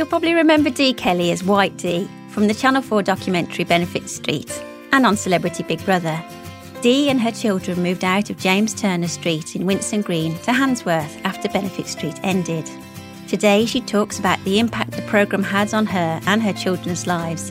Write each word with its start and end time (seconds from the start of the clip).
You'll 0.00 0.08
probably 0.08 0.32
remember 0.32 0.70
Dee 0.70 0.94
Kelly 0.94 1.30
as 1.30 1.44
White 1.44 1.76
Dee 1.76 2.08
from 2.30 2.46
the 2.46 2.54
Channel 2.54 2.80
4 2.80 3.02
documentary 3.02 3.64
Benefits 3.66 4.16
Street 4.16 4.50
and 4.92 5.04
on 5.04 5.14
Celebrity 5.14 5.62
Big 5.62 5.84
Brother. 5.84 6.24
Dee 6.80 7.10
and 7.10 7.20
her 7.20 7.30
children 7.30 7.82
moved 7.82 8.02
out 8.02 8.30
of 8.30 8.38
James 8.38 8.72
Turner 8.72 9.08
Street 9.08 9.54
in 9.54 9.66
Winson 9.66 10.02
Green 10.02 10.38
to 10.38 10.52
Handsworth 10.52 11.22
after 11.26 11.50
Benefits 11.50 11.90
Street 11.90 12.18
ended. 12.22 12.66
Today, 13.28 13.66
she 13.66 13.82
talks 13.82 14.18
about 14.18 14.42
the 14.44 14.58
impact 14.58 14.92
the 14.92 15.02
programme 15.02 15.42
had 15.42 15.74
on 15.74 15.84
her 15.84 16.18
and 16.24 16.42
her 16.42 16.54
children's 16.54 17.06
lives 17.06 17.50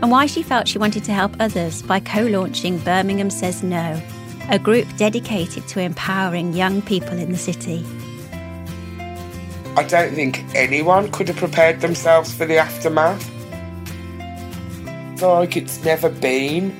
and 0.00 0.10
why 0.10 0.24
she 0.24 0.42
felt 0.42 0.68
she 0.68 0.78
wanted 0.78 1.04
to 1.04 1.12
help 1.12 1.36
others 1.38 1.82
by 1.82 2.00
co 2.00 2.22
launching 2.22 2.78
Birmingham 2.78 3.28
Says 3.28 3.62
No, 3.62 4.00
a 4.48 4.58
group 4.58 4.88
dedicated 4.96 5.68
to 5.68 5.80
empowering 5.80 6.54
young 6.54 6.80
people 6.80 7.18
in 7.18 7.30
the 7.30 7.36
city. 7.36 7.84
I 9.80 9.84
don't 9.84 10.14
think 10.14 10.44
anyone 10.54 11.10
could 11.10 11.28
have 11.28 11.38
prepared 11.38 11.80
themselves 11.80 12.34
for 12.34 12.44
the 12.44 12.58
aftermath. 12.58 13.26
Like 15.22 15.56
it's 15.56 15.82
never 15.82 16.10
been, 16.10 16.76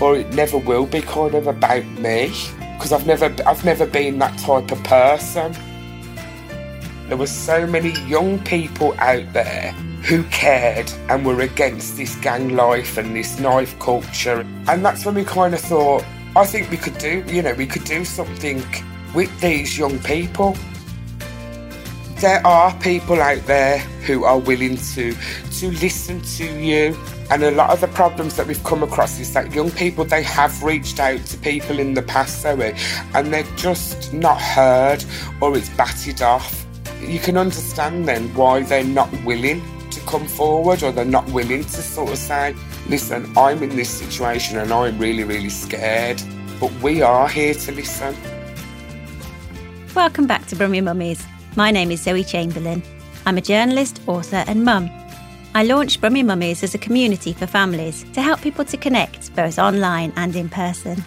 or 0.00 0.16
it 0.16 0.34
never 0.34 0.58
will 0.58 0.84
be, 0.84 1.00
kind 1.00 1.36
of 1.36 1.46
about 1.46 1.84
me 1.86 2.34
because 2.58 2.90
I've 2.90 3.06
never, 3.06 3.32
I've 3.46 3.64
never 3.64 3.86
been 3.86 4.18
that 4.18 4.36
type 4.40 4.72
of 4.72 4.82
person. 4.82 5.54
There 7.06 7.16
were 7.16 7.28
so 7.28 7.68
many 7.68 7.92
young 8.08 8.40
people 8.40 8.94
out 8.98 9.32
there 9.32 9.70
who 10.02 10.24
cared 10.24 10.90
and 11.10 11.24
were 11.24 11.42
against 11.42 11.96
this 11.96 12.16
gang 12.16 12.56
life 12.56 12.98
and 12.98 13.14
this 13.14 13.38
knife 13.38 13.78
culture, 13.78 14.44
and 14.66 14.84
that's 14.84 15.06
when 15.06 15.14
we 15.14 15.24
kind 15.24 15.54
of 15.54 15.60
thought, 15.60 16.04
I 16.34 16.44
think 16.44 16.68
we 16.68 16.78
could 16.78 16.98
do, 16.98 17.22
you 17.28 17.42
know, 17.42 17.54
we 17.54 17.68
could 17.68 17.84
do 17.84 18.04
something 18.04 18.60
with 19.14 19.30
these 19.40 19.78
young 19.78 20.00
people 20.00 20.56
there 22.20 22.46
are 22.46 22.72
people 22.78 23.20
out 23.20 23.44
there 23.46 23.78
who 24.06 24.24
are 24.24 24.38
willing 24.38 24.76
to 24.76 25.14
to 25.52 25.70
listen 25.72 26.20
to 26.22 26.44
you. 26.44 26.96
And 27.30 27.42
a 27.42 27.50
lot 27.50 27.70
of 27.70 27.80
the 27.80 27.88
problems 27.88 28.36
that 28.36 28.46
we've 28.46 28.62
come 28.64 28.82
across 28.82 29.18
is 29.18 29.32
that 29.32 29.52
young 29.52 29.70
people 29.70 30.04
they 30.04 30.22
have 30.22 30.62
reached 30.62 31.00
out 31.00 31.24
to 31.26 31.38
people 31.38 31.78
in 31.78 31.94
the 31.94 32.02
past 32.02 32.44
and 32.44 33.32
they're 33.32 33.56
just 33.56 34.12
not 34.12 34.40
heard 34.40 35.04
or 35.40 35.56
it's 35.56 35.70
batted 35.70 36.22
off. 36.22 36.66
You 37.00 37.18
can 37.18 37.36
understand 37.36 38.06
then 38.06 38.32
why 38.34 38.62
they're 38.62 38.84
not 38.84 39.10
willing 39.24 39.62
to 39.90 40.00
come 40.00 40.26
forward 40.26 40.82
or 40.82 40.92
they're 40.92 41.04
not 41.04 41.28
willing 41.30 41.62
to 41.62 41.82
sort 41.82 42.10
of 42.10 42.18
say 42.18 42.54
listen 42.88 43.32
I'm 43.36 43.62
in 43.62 43.76
this 43.76 43.88
situation 43.88 44.58
and 44.58 44.72
I'm 44.72 44.98
really 44.98 45.24
really 45.24 45.48
scared 45.48 46.22
but 46.60 46.72
we 46.82 47.02
are 47.02 47.28
here 47.28 47.54
to 47.54 47.72
listen. 47.72 48.14
Welcome 49.94 50.26
back 50.26 50.46
to 50.46 50.56
Brummie 50.56 50.82
Mummies 50.82 51.24
my 51.56 51.70
name 51.70 51.90
is 51.90 52.02
Zoe 52.02 52.24
Chamberlain. 52.24 52.82
I'm 53.26 53.38
a 53.38 53.42
journalist, 53.42 54.00
author, 54.06 54.44
and 54.46 54.64
mum. 54.64 54.90
I 55.54 55.62
launched 55.62 56.00
Brummie 56.00 56.24
Mummies 56.24 56.64
as 56.64 56.74
a 56.74 56.78
community 56.78 57.32
for 57.32 57.46
families 57.46 58.04
to 58.12 58.22
help 58.22 58.40
people 58.40 58.64
to 58.64 58.76
connect 58.76 59.34
both 59.36 59.58
online 59.58 60.12
and 60.16 60.34
in 60.34 60.48
person. 60.48 61.04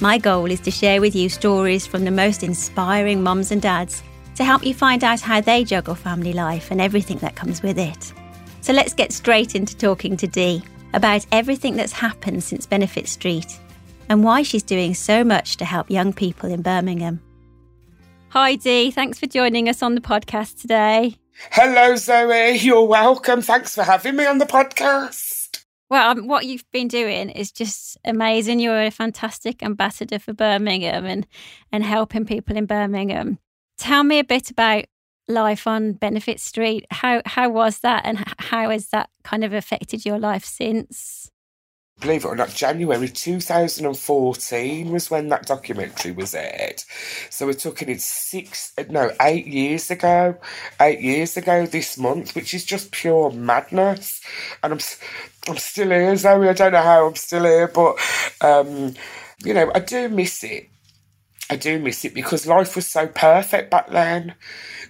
My 0.00 0.18
goal 0.18 0.50
is 0.50 0.60
to 0.60 0.70
share 0.70 1.00
with 1.00 1.14
you 1.14 1.28
stories 1.28 1.86
from 1.86 2.04
the 2.04 2.10
most 2.10 2.42
inspiring 2.42 3.22
mums 3.22 3.50
and 3.50 3.60
dads 3.60 4.02
to 4.36 4.44
help 4.44 4.64
you 4.64 4.72
find 4.72 5.04
out 5.04 5.20
how 5.20 5.40
they 5.40 5.62
juggle 5.62 5.94
family 5.94 6.32
life 6.32 6.70
and 6.70 6.80
everything 6.80 7.18
that 7.18 7.36
comes 7.36 7.62
with 7.62 7.78
it. 7.78 8.12
So 8.62 8.72
let's 8.72 8.94
get 8.94 9.12
straight 9.12 9.54
into 9.54 9.76
talking 9.76 10.16
to 10.16 10.26
Dee 10.26 10.62
about 10.94 11.26
everything 11.32 11.76
that's 11.76 11.92
happened 11.92 12.42
since 12.42 12.66
Benefits 12.66 13.12
Street 13.12 13.58
and 14.08 14.24
why 14.24 14.42
she's 14.42 14.62
doing 14.62 14.94
so 14.94 15.22
much 15.22 15.58
to 15.58 15.64
help 15.64 15.90
young 15.90 16.12
people 16.12 16.50
in 16.50 16.62
Birmingham. 16.62 17.20
Hi, 18.32 18.54
Dee. 18.54 18.90
Thanks 18.90 19.18
for 19.18 19.26
joining 19.26 19.68
us 19.68 19.82
on 19.82 19.94
the 19.94 20.00
podcast 20.00 20.58
today. 20.58 21.16
Hello, 21.50 21.96
Zoe. 21.96 22.56
You're 22.56 22.86
welcome. 22.86 23.42
Thanks 23.42 23.74
for 23.74 23.82
having 23.82 24.16
me 24.16 24.24
on 24.24 24.38
the 24.38 24.46
podcast. 24.46 25.62
Well, 25.90 26.12
um, 26.12 26.28
what 26.28 26.46
you've 26.46 26.64
been 26.72 26.88
doing 26.88 27.28
is 27.28 27.52
just 27.52 27.98
amazing. 28.06 28.58
You're 28.58 28.84
a 28.84 28.90
fantastic 28.90 29.62
ambassador 29.62 30.18
for 30.18 30.32
Birmingham 30.32 31.04
and, 31.04 31.26
and 31.72 31.84
helping 31.84 32.24
people 32.24 32.56
in 32.56 32.64
Birmingham. 32.64 33.38
Tell 33.76 34.02
me 34.02 34.18
a 34.18 34.24
bit 34.24 34.50
about 34.50 34.86
life 35.28 35.66
on 35.66 35.92
Benefits 35.92 36.42
Street. 36.42 36.86
How 36.90 37.20
how 37.26 37.50
was 37.50 37.80
that, 37.80 38.06
and 38.06 38.24
how 38.38 38.70
has 38.70 38.88
that 38.88 39.10
kind 39.24 39.44
of 39.44 39.52
affected 39.52 40.06
your 40.06 40.18
life 40.18 40.46
since? 40.46 41.30
Believe 42.02 42.24
it 42.24 42.28
or 42.28 42.36
not, 42.36 42.50
January 42.50 43.08
2014 43.08 44.90
was 44.90 45.10
when 45.10 45.28
that 45.28 45.46
documentary 45.46 46.12
was 46.12 46.34
aired. 46.34 46.82
So 47.30 47.46
we're 47.46 47.54
talking 47.54 47.88
it 47.88 48.02
six, 48.02 48.72
no, 48.90 49.12
eight 49.22 49.46
years 49.46 49.90
ago, 49.90 50.36
eight 50.80 51.00
years 51.00 51.36
ago 51.36 51.64
this 51.64 51.96
month, 51.96 52.34
which 52.34 52.52
is 52.52 52.64
just 52.64 52.90
pure 52.90 53.30
madness. 53.30 54.20
And 54.62 54.74
I'm, 54.74 54.80
I'm 55.48 55.58
still 55.58 55.90
here, 55.90 56.16
Zoe. 56.16 56.48
I 56.48 56.52
don't 56.52 56.72
know 56.72 56.82
how 56.82 57.06
I'm 57.06 57.14
still 57.16 57.44
here, 57.44 57.68
but, 57.68 57.96
um, 58.40 58.94
you 59.44 59.54
know, 59.54 59.70
I 59.74 59.78
do 59.78 60.08
miss 60.08 60.44
it. 60.44 60.71
I 61.50 61.56
do 61.56 61.78
miss 61.78 62.04
it 62.04 62.14
because 62.14 62.46
life 62.46 62.76
was 62.76 62.86
so 62.88 63.06
perfect 63.06 63.70
back 63.70 63.90
then. 63.90 64.34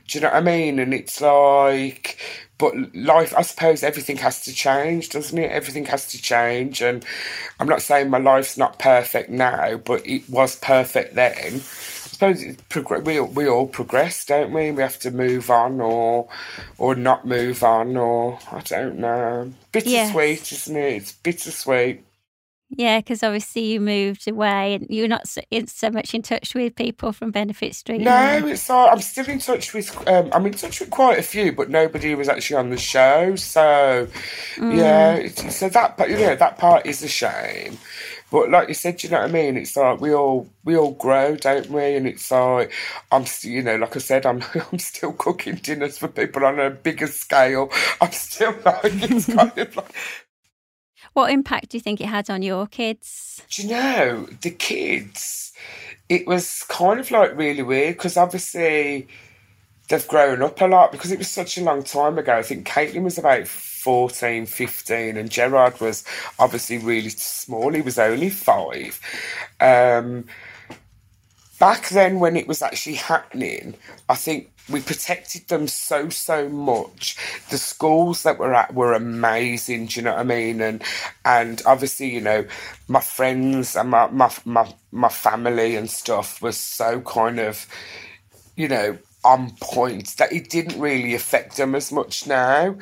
Do 0.07 0.19
you 0.19 0.23
know 0.23 0.29
what 0.29 0.37
I 0.37 0.41
mean? 0.41 0.79
And 0.79 0.93
it's 0.93 1.21
like, 1.21 2.19
but 2.59 2.75
life, 2.95 3.35
I 3.37 3.43
suppose 3.43 3.83
everything 3.83 4.19
has 4.19 4.45
to 4.45 4.53
change, 4.53 5.09
doesn't 5.09 5.39
it? 5.39 5.51
Everything 5.51 5.87
has 5.87 6.07
to 6.09 6.21
change. 6.21 6.81
And 6.81 7.05
I'm 7.59 7.69
not 7.69 7.83
saying 7.83 8.11
my 8.11 8.19
life's 8.19 8.57
not 8.57 8.79
perfect 8.79 9.31
now, 9.31 9.77
but 9.79 10.07
it 10.07 10.29
was 10.29 10.57
perfect 10.57 11.15
then. 11.15 11.55
I 11.55 11.59
suppose 11.59 12.45
prog- 12.69 13.07
we, 13.07 13.19
we 13.19 13.49
all 13.49 13.67
progress, 13.67 14.25
don't 14.25 14.53
we? 14.53 14.71
We 14.71 14.83
have 14.83 14.99
to 15.01 15.11
move 15.11 15.51
on 15.51 15.81
or 15.81 16.29
or 16.79 16.95
not 16.95 17.27
move 17.27 17.65
on, 17.65 17.97
or 17.97 18.39
I 18.53 18.61
don't 18.61 18.99
know. 18.99 19.53
Bittersweet, 19.73 20.39
yes. 20.39 20.53
isn't 20.53 20.77
it? 20.77 20.95
It's 20.95 21.13
bittersweet. 21.13 22.05
Yeah, 22.75 23.01
because 23.01 23.23
obviously 23.23 23.65
you 23.65 23.81
moved 23.81 24.27
away 24.27 24.75
and 24.75 24.87
you're 24.89 25.09
not 25.09 25.29
so, 25.29 25.43
so, 25.67 25.91
much 25.91 26.15
in 26.15 26.23
touch 26.23 26.55
with 26.55 26.75
people 26.75 27.13
from 27.13 27.31
Benefits 27.31 27.79
Street. 27.79 28.01
No, 28.01 28.47
it's 28.47 28.71
all, 28.71 28.89
I'm 28.89 29.01
still 29.03 29.29
in 29.29 29.41
touch 29.41 29.75
with. 29.75 29.95
Um, 30.09 30.31
I'm 30.33 30.47
in 30.47 30.55
touch 30.55 30.81
with 30.81 30.89
quite 30.89 31.19
a 31.19 31.23
few, 31.23 31.53
but 31.53 31.69
nobody 31.69 32.15
was 32.15 32.31
actually 32.31 32.57
on 32.57 32.71
the 32.71 32.79
show. 32.79 33.37
So 33.37 34.09
mm. 34.57 34.77
yeah, 34.77 35.29
so 35.51 35.69
that 35.69 35.99
part, 35.99 36.09
you 36.09 36.17
know 36.17 36.35
that 36.35 36.57
part 36.57 36.87
is 36.87 37.03
a 37.03 37.09
shame. 37.09 37.77
But 38.31 38.51
like 38.51 38.69
you 38.69 38.75
said, 38.75 39.03
you 39.03 39.11
know 39.11 39.21
what 39.21 39.29
I 39.29 39.33
mean. 39.33 39.59
It's 39.59 39.77
like 39.77 40.01
we 40.01 40.15
all 40.15 40.49
we 40.65 40.75
all 40.75 40.93
grow, 40.93 41.37
don't 41.37 41.69
we? 41.69 41.97
And 41.97 42.07
it's 42.07 42.31
like 42.31 42.73
I'm, 43.13 43.27
you 43.43 43.63
know, 43.63 43.77
like 43.77 43.95
I 43.95 43.99
said, 43.99 44.25
I'm 44.25 44.43
I'm 44.73 44.79
still 44.79 45.13
cooking 45.13 45.57
dinners 45.57 45.99
for 45.99 46.09
people 46.09 46.47
on 46.47 46.59
a 46.59 46.71
bigger 46.71 47.07
scale. 47.07 47.71
I'm 48.01 48.13
still 48.13 48.57
like 48.65 48.81
it's 48.85 49.27
kind 49.27 49.59
of 49.59 49.77
like 49.77 49.95
what 51.13 51.31
impact 51.31 51.71
do 51.71 51.77
you 51.77 51.81
think 51.81 52.01
it 52.01 52.07
had 52.07 52.31
on 52.31 52.43
your 52.43 52.67
kids? 52.67 53.43
Do 53.51 53.63
you 53.63 53.69
know, 53.71 54.27
the 54.41 54.51
kids, 54.51 55.53
it 56.09 56.27
was 56.27 56.65
kind 56.69 57.01
of 57.01 57.11
like 57.11 57.37
really 57.37 57.63
weird 57.63 57.97
because 57.97 58.17
obviously 58.17 59.09
they've 59.89 60.09
grown 60.09 60.43
up 60.43 60.61
a 60.61 60.67
lot 60.67 60.93
because 60.93 61.13
it 61.13 61.19
was 61.19 61.29
such 61.29 61.59
a 61.59 61.63
long 61.63 61.83
time 61.83 62.19
ago. 62.19 62.37
I 62.37 62.43
think 62.43 62.67
Caitlin 62.67 63.03
was 63.03 63.19
about 63.19 63.47
14, 63.47 64.47
15, 64.47 65.17
and 65.17 65.31
Gerard 65.31 65.81
was 65.81 66.05
obviously 66.39 66.79
really 66.79 67.11
small. 67.11 67.73
He 67.73 67.83
was 67.83 67.99
only 67.99 68.31
five. 68.31 69.01
Um, 69.61 70.25
back 71.63 71.91
then, 71.91 72.19
when 72.19 72.37
it 72.37 72.49
was 72.49 72.61
actually 72.61 72.97
happening, 72.97 73.77
I 74.09 74.17
think 74.17 74.51
we 74.69 74.83
protected 74.83 75.47
them 75.47 75.69
so 75.69 76.09
so 76.11 76.49
much. 76.51 77.17
The 77.51 77.59
schools 77.59 78.25
that 78.25 78.41
we're 78.41 78.53
at 78.53 78.75
were 78.75 78.95
amazing. 78.95 79.87
Do 79.87 80.01
you 80.01 80.05
know 80.07 80.11
what 80.15 80.23
I 80.23 80.25
mean? 80.25 80.61
And 80.61 80.83
and 81.25 81.63
obviously, 81.65 82.11
you 82.11 82.21
know, 82.21 82.47
my 82.89 83.01
friends 83.01 83.77
and 83.77 83.91
my 83.91 84.09
my 84.09 84.35
my, 84.45 84.75
my 84.91 85.09
family 85.09 85.77
and 85.77 85.89
stuff 85.89 86.43
was 86.43 86.57
so 86.59 87.01
kind 87.03 87.39
of, 87.39 87.65
you 88.57 88.67
know, 88.67 88.99
on 89.25 89.53
point 89.61 90.17
that 90.19 90.33
it 90.33 90.51
didn't 90.51 90.81
really 90.81 91.15
affect 91.15 91.59
them 91.59 91.77
as 91.77 91.93
much 91.93 92.27
now 92.27 92.77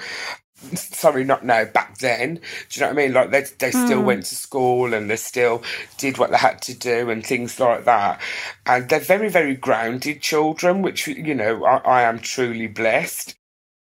sorry, 0.75 1.25
not 1.25 1.45
now, 1.45 1.65
back 1.65 1.99
then. 1.99 2.35
Do 2.35 2.41
you 2.73 2.81
know 2.81 2.89
what 2.89 2.99
I 2.99 3.07
mean? 3.07 3.12
Like 3.12 3.31
they 3.31 3.45
they 3.59 3.71
still 3.71 4.03
mm. 4.03 4.05
went 4.05 4.27
to 4.27 4.35
school 4.35 4.95
and 4.95 5.11
they 5.11 5.17
still 5.17 5.62
did 5.99 6.19
what 6.19 6.31
they 6.31 6.37
had 6.37 6.62
to 6.62 6.75
do 6.75 7.11
and 7.11 7.25
things 7.25 7.59
like 7.59 7.85
that. 7.85 8.21
And 8.67 8.89
they're 8.89 9.01
very, 9.01 9.29
very 9.29 9.55
grounded 9.55 10.21
children, 10.21 10.83
which 10.83 11.07
you 11.07 11.35
know 11.35 11.65
I, 11.65 11.77
I 11.79 12.03
am 12.03 12.19
truly 12.19 12.67
blessed. 12.67 13.37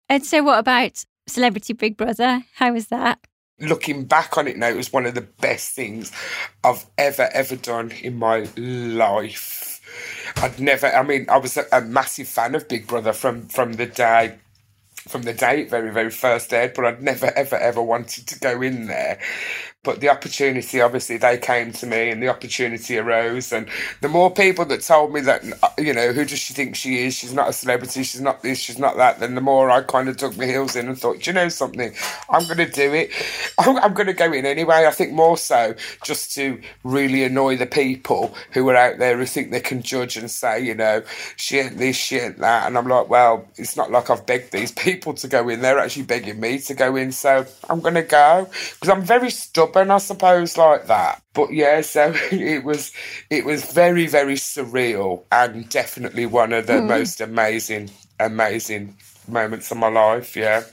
And 0.09 0.25
so, 0.25 0.43
what 0.43 0.59
about 0.59 1.05
Celebrity 1.27 1.73
Big 1.73 1.97
Brother? 1.97 2.43
How 2.55 2.73
was 2.73 2.89
that? 2.89 3.19
Looking 3.59 4.05
back 4.05 4.37
on 4.37 4.49
it 4.49 4.59
now, 4.59 4.69
it 4.69 4.77
was 4.77 4.93
one 4.93 5.07
of 5.07 5.15
the 5.15 5.23
best 5.23 5.75
things 5.75 6.13
I've 6.63 6.85
ever 6.99 7.29
ever 7.33 7.57
done 7.57 7.93
in 8.03 8.17
my 8.17 8.47
life. 8.57 9.81
I'd 10.37 10.61
never. 10.61 10.89
I 10.89 11.03
mean, 11.03 11.27
I 11.29 11.39
was 11.39 11.57
a, 11.57 11.65
a 11.73 11.81
massive 11.81 12.29
fan 12.29 12.55
of 12.55 12.69
Big 12.69 12.87
Brother 12.87 13.13
from 13.13 13.47
from 13.49 13.75
the 13.75 13.87
day 13.87 14.39
from 15.08 15.23
the 15.23 15.32
date, 15.32 15.70
very, 15.70 15.93
very 15.93 16.11
first 16.11 16.53
aired, 16.53 16.75
but 16.75 16.85
I'd 16.85 17.03
never, 17.03 17.26
ever, 17.37 17.56
ever 17.56 17.82
wanted 17.82 18.26
to 18.29 18.38
go 18.38 18.62
in 18.62 18.87
there. 18.87 19.19
But 19.87 20.00
the 20.00 20.09
opportunity 20.09 20.81
obviously 20.81 21.17
they 21.17 21.38
came 21.38 21.71
to 21.71 21.87
me 21.87 22.11
and 22.11 22.21
the 22.21 22.29
opportunity 22.29 22.99
arose. 22.99 23.53
And 23.53 23.69
the 24.00 24.09
more 24.09 24.33
people 24.33 24.65
that 24.67 24.83
told 24.83 25.15
me 25.15 25.21
that 25.21 25.44
uh, 25.62 25.69
you 25.79 25.94
know 25.94 26.12
who 26.12 26.25
does 26.25 26.41
she 26.41 26.53
think 26.53 26.75
she 26.75 27.06
is? 27.06 27.15
She's 27.15 27.33
not 27.33 27.49
a 27.49 27.53
celebrity. 27.53 28.03
She's 28.03 28.21
not 28.21 28.43
this. 28.43 28.59
She's 28.59 28.81
not 28.81 28.97
that. 28.97 29.21
Then 29.21 29.37
the 29.37 29.41
more 29.41 29.71
i 29.71 29.83
kind 29.83 30.09
of 30.09 30.17
dug 30.17 30.37
my 30.37 30.44
heels 30.44 30.75
in 30.75 30.88
and 30.88 30.99
thought 30.99 31.25
you 31.25 31.33
know 31.33 31.49
something? 31.49 31.94
I'm 32.29 32.44
going 32.47 32.59
to 32.59 32.69
do 32.69 32.93
it. 32.94 33.12
I'm, 33.59 33.77
I'm 33.79 33.94
going 33.94 34.09
to 34.09 34.12
go 34.12 34.33
in 34.33 34.44
anyway. 34.44 34.87
I 34.87 34.91
think 34.91 35.12
more 35.12 35.38
so 35.38 35.75
just 36.03 36.35
to 36.35 36.61
really 36.82 37.23
annoy 37.23 37.56
the 37.56 37.67
people 37.67 38.35
who 38.53 38.69
are 38.69 38.77
out 38.77 38.99
there 38.99 39.17
who 39.17 39.25
think 39.25 39.53
they 39.53 39.61
can 39.61 39.82
judge 39.82 40.17
and 40.17 40.29
say 40.29 40.61
you 40.61 40.75
know 40.75 41.03
she 41.37 41.61
ain't 41.61 41.79
this 41.79 41.97
she 41.97 42.17
ain't 42.19 42.39
that. 42.39 42.67
And 42.67 42.77
i'm 42.77 42.89
like 42.89 43.09
well 43.09 43.47
it's 43.55 43.77
not 43.77 43.93
like 43.93 44.11
i've 44.11 44.27
begged 44.27 44.50
these 44.50 44.73
people 44.87 45.15
to 45.15 45.29
go 45.29 45.49
in. 45.49 45.62
They're 45.62 45.79
actually 45.79 46.06
begging 46.06 46.41
me 46.41 46.59
to 46.59 46.75
go 46.75 46.97
in. 46.97 47.12
So 47.12 47.47
i'm 47.71 47.81
going 47.81 47.94
to 47.94 48.03
go. 48.03 48.49
Because 48.75 48.89
i'm 48.89 49.03
very 49.03 49.31
stubborn 49.31 49.75
I 49.76 49.99
suppose, 49.99 50.56
like 50.56 50.87
that. 50.87 51.23
But 51.32 51.52
yeah, 51.52 51.81
so 51.81 52.12
it 52.31 52.64
was 52.64 52.93
it 53.31 53.44
was 53.44 53.73
very, 53.73 54.06
very 54.06 54.37
surreal 54.37 55.25
and 55.31 55.69
definitely 55.69 56.26
one 56.26 56.52
of 56.52 56.67
the 56.67 56.75
mm. 56.75 56.88
most 56.88 57.20
amazing, 57.20 57.90
amazing 58.19 58.96
moments 59.28 59.70
of 59.70 59.78
my 59.78 59.88
life, 59.88 60.37
yeah. 60.37 60.64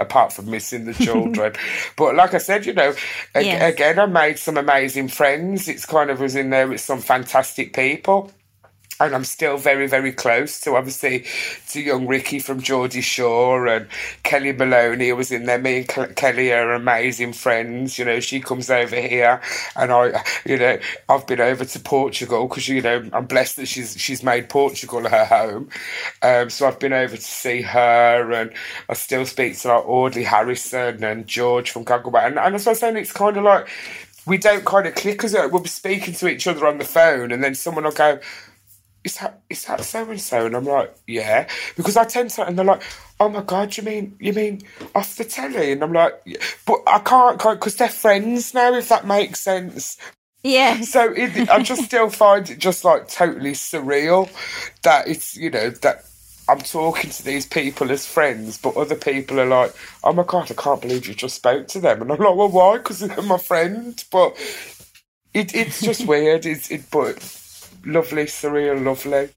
Apart 0.00 0.32
from 0.32 0.50
missing 0.50 0.84
the 0.84 0.94
children. 1.04 1.52
but 1.96 2.16
like 2.16 2.34
I 2.34 2.38
said, 2.38 2.66
you 2.66 2.72
know, 2.72 2.92
yes. 3.36 3.72
again, 3.72 4.00
I 4.00 4.06
made 4.06 4.38
some 4.38 4.56
amazing 4.56 5.08
friends. 5.08 5.68
It's 5.68 5.86
kind 5.86 6.10
of 6.10 6.18
was 6.18 6.34
in 6.34 6.50
there 6.50 6.66
with 6.66 6.80
some 6.80 7.00
fantastic 7.00 7.72
people 7.72 8.32
and 9.00 9.14
I'm 9.14 9.24
still 9.24 9.56
very, 9.56 9.86
very 9.86 10.12
close 10.12 10.60
to 10.60 10.76
obviously 10.76 11.24
to 11.70 11.80
young 11.80 12.06
Ricky 12.06 12.38
from 12.38 12.60
Geordie 12.60 13.00
Shore 13.00 13.66
and 13.66 13.86
Kellie 14.22 14.52
Maloney 14.52 15.12
was 15.12 15.32
in 15.32 15.46
there. 15.46 15.58
Me 15.58 15.78
and 15.78 16.16
Kelly 16.16 16.52
are 16.52 16.74
amazing 16.74 17.32
friends. 17.32 17.98
You 17.98 18.04
know, 18.04 18.20
she 18.20 18.40
comes 18.40 18.70
over 18.70 18.96
here, 18.96 19.40
and 19.74 19.90
I, 19.90 20.22
you 20.44 20.58
know, 20.58 20.78
I've 21.08 21.26
been 21.26 21.40
over 21.40 21.64
to 21.64 21.80
Portugal 21.80 22.46
because 22.46 22.68
you 22.68 22.82
know 22.82 23.08
I'm 23.12 23.26
blessed 23.26 23.56
that 23.56 23.66
she's 23.66 23.98
she's 23.98 24.22
made 24.22 24.50
Portugal 24.50 25.08
her 25.08 25.24
home. 25.24 25.70
Um, 26.22 26.50
so 26.50 26.68
I've 26.68 26.78
been 26.78 26.92
over 26.92 27.16
to 27.16 27.22
see 27.22 27.62
her, 27.62 28.32
and 28.32 28.52
I 28.88 28.94
still 28.94 29.24
speak 29.24 29.58
to 29.58 29.68
like 29.68 29.86
Audley 29.86 30.24
Harrison 30.24 31.02
and 31.02 31.26
George 31.26 31.70
from 31.70 31.86
Gogglebox, 31.86 32.26
and, 32.26 32.38
and 32.38 32.54
as 32.54 32.66
I 32.66 32.70
was 32.70 32.80
saying, 32.80 32.96
it's 32.98 33.12
kind 33.12 33.36
of 33.38 33.44
like 33.44 33.66
we 34.26 34.36
don't 34.36 34.64
kind 34.66 34.86
of 34.86 34.94
click 34.94 35.14
because 35.14 35.32
we'll 35.32 35.60
be 35.60 35.68
speaking 35.68 36.14
to 36.14 36.28
each 36.28 36.46
other 36.46 36.66
on 36.66 36.78
the 36.78 36.84
phone, 36.84 37.32
and 37.32 37.42
then 37.42 37.54
someone 37.54 37.84
will 37.84 37.92
go 37.92 38.20
is 39.02 39.16
that 39.16 39.40
is 39.48 39.64
that 39.64 39.82
so 39.82 40.10
and 40.10 40.20
so? 40.20 40.46
And 40.46 40.54
I'm 40.54 40.64
like, 40.64 40.94
yeah, 41.06 41.48
because 41.76 41.96
I 41.96 42.04
tend 42.04 42.30
to, 42.30 42.46
and 42.46 42.58
they're 42.58 42.64
like, 42.64 42.82
oh 43.18 43.28
my 43.28 43.42
god, 43.42 43.76
you 43.76 43.82
mean 43.82 44.16
you 44.20 44.32
mean 44.32 44.62
off 44.94 45.16
the 45.16 45.24
telly? 45.24 45.72
And 45.72 45.82
I'm 45.82 45.92
like, 45.92 46.20
yeah. 46.26 46.38
but 46.66 46.82
I 46.86 46.98
can't 46.98 47.38
because 47.38 47.76
they're 47.76 47.88
friends 47.88 48.52
now, 48.52 48.74
if 48.74 48.88
that 48.88 49.06
makes 49.06 49.40
sense. 49.40 49.96
Yeah. 50.42 50.80
So 50.82 51.12
it, 51.12 51.48
I 51.48 51.62
just 51.62 51.84
still 51.84 52.10
find 52.10 52.48
it 52.50 52.58
just 52.58 52.84
like 52.84 53.08
totally 53.08 53.52
surreal 53.52 54.30
that 54.82 55.08
it's 55.08 55.34
you 55.36 55.48
know 55.48 55.70
that 55.70 56.04
I'm 56.48 56.58
talking 56.58 57.10
to 57.10 57.22
these 57.22 57.46
people 57.46 57.90
as 57.90 58.06
friends, 58.06 58.58
but 58.58 58.76
other 58.76 58.96
people 58.96 59.40
are 59.40 59.46
like, 59.46 59.74
oh 60.04 60.12
my 60.12 60.24
god, 60.24 60.50
I 60.50 60.54
can't 60.54 60.82
believe 60.82 61.06
you 61.06 61.14
just 61.14 61.36
spoke 61.36 61.68
to 61.68 61.80
them, 61.80 62.02
and 62.02 62.12
I'm 62.12 62.18
like, 62.18 62.36
well, 62.36 62.50
why? 62.50 62.78
Because 62.78 63.00
they're 63.00 63.22
my 63.22 63.38
friend, 63.38 64.02
but. 64.12 64.36
It, 65.32 65.54
it's 65.54 65.80
just 65.80 66.04
weird. 66.08 66.44
It's 66.44 66.72
it, 66.72 66.90
but 66.90 67.39
lovely, 67.84 68.24
surreal, 68.24 68.84
lovely. 68.84 69.30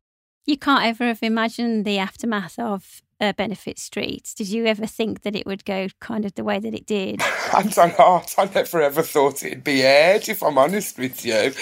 You 0.45 0.57
can't 0.57 0.83
ever 0.83 1.05
have 1.05 1.23
imagined 1.23 1.85
the 1.85 1.99
aftermath 1.99 2.59
of 2.59 3.01
uh, 3.21 3.31
Benefits 3.33 3.83
Street. 3.83 4.33
Did 4.35 4.49
you 4.49 4.65
ever 4.65 4.85
think 4.85 5.21
that 5.21 5.35
it 5.35 5.45
would 5.45 5.63
go 5.63 5.87
kind 6.01 6.25
of 6.25 6.35
the 6.35 6.43
way 6.43 6.59
that 6.59 6.73
it 6.73 6.85
did? 6.85 7.21
I'm 7.53 7.71
so 7.71 7.87
hard. 7.87 8.25
I 8.37 8.49
never 8.53 8.81
ever 8.81 9.01
thought 9.01 9.43
it'd 9.43 9.63
be 9.63 9.83
aired, 9.83 10.27
if 10.27 10.43
I'm 10.43 10.57
honest 10.57 10.97
with 10.97 11.25
you. 11.25 11.53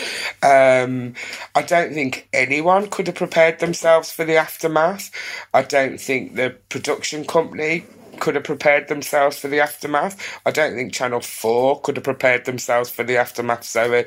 Um, 0.41 1.13
I 1.53 1.61
don't 1.61 1.93
think 1.93 2.27
anyone 2.33 2.89
could 2.89 3.07
have 3.07 3.15
prepared 3.15 3.59
themselves 3.59 4.11
for 4.11 4.25
the 4.25 4.37
aftermath. 4.37 5.11
I 5.53 5.61
don't 5.61 5.99
think 5.99 6.35
the 6.35 6.55
production 6.69 7.25
company 7.25 7.85
could 8.21 8.35
have 8.35 8.45
prepared 8.45 8.87
themselves 8.87 9.37
for 9.37 9.49
the 9.49 9.59
aftermath. 9.59 10.39
I 10.45 10.51
don't 10.51 10.75
think 10.75 10.93
Channel 10.93 11.19
4 11.19 11.81
could 11.81 11.97
have 11.97 12.05
prepared 12.05 12.45
themselves 12.45 12.89
for 12.89 13.03
the 13.03 13.17
aftermath, 13.17 13.65
Zoe. 13.65 14.05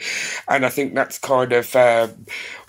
And 0.49 0.65
I 0.65 0.71
think 0.71 0.95
that's 0.95 1.19
kind 1.19 1.53
of 1.53 1.77
uh, 1.77 2.09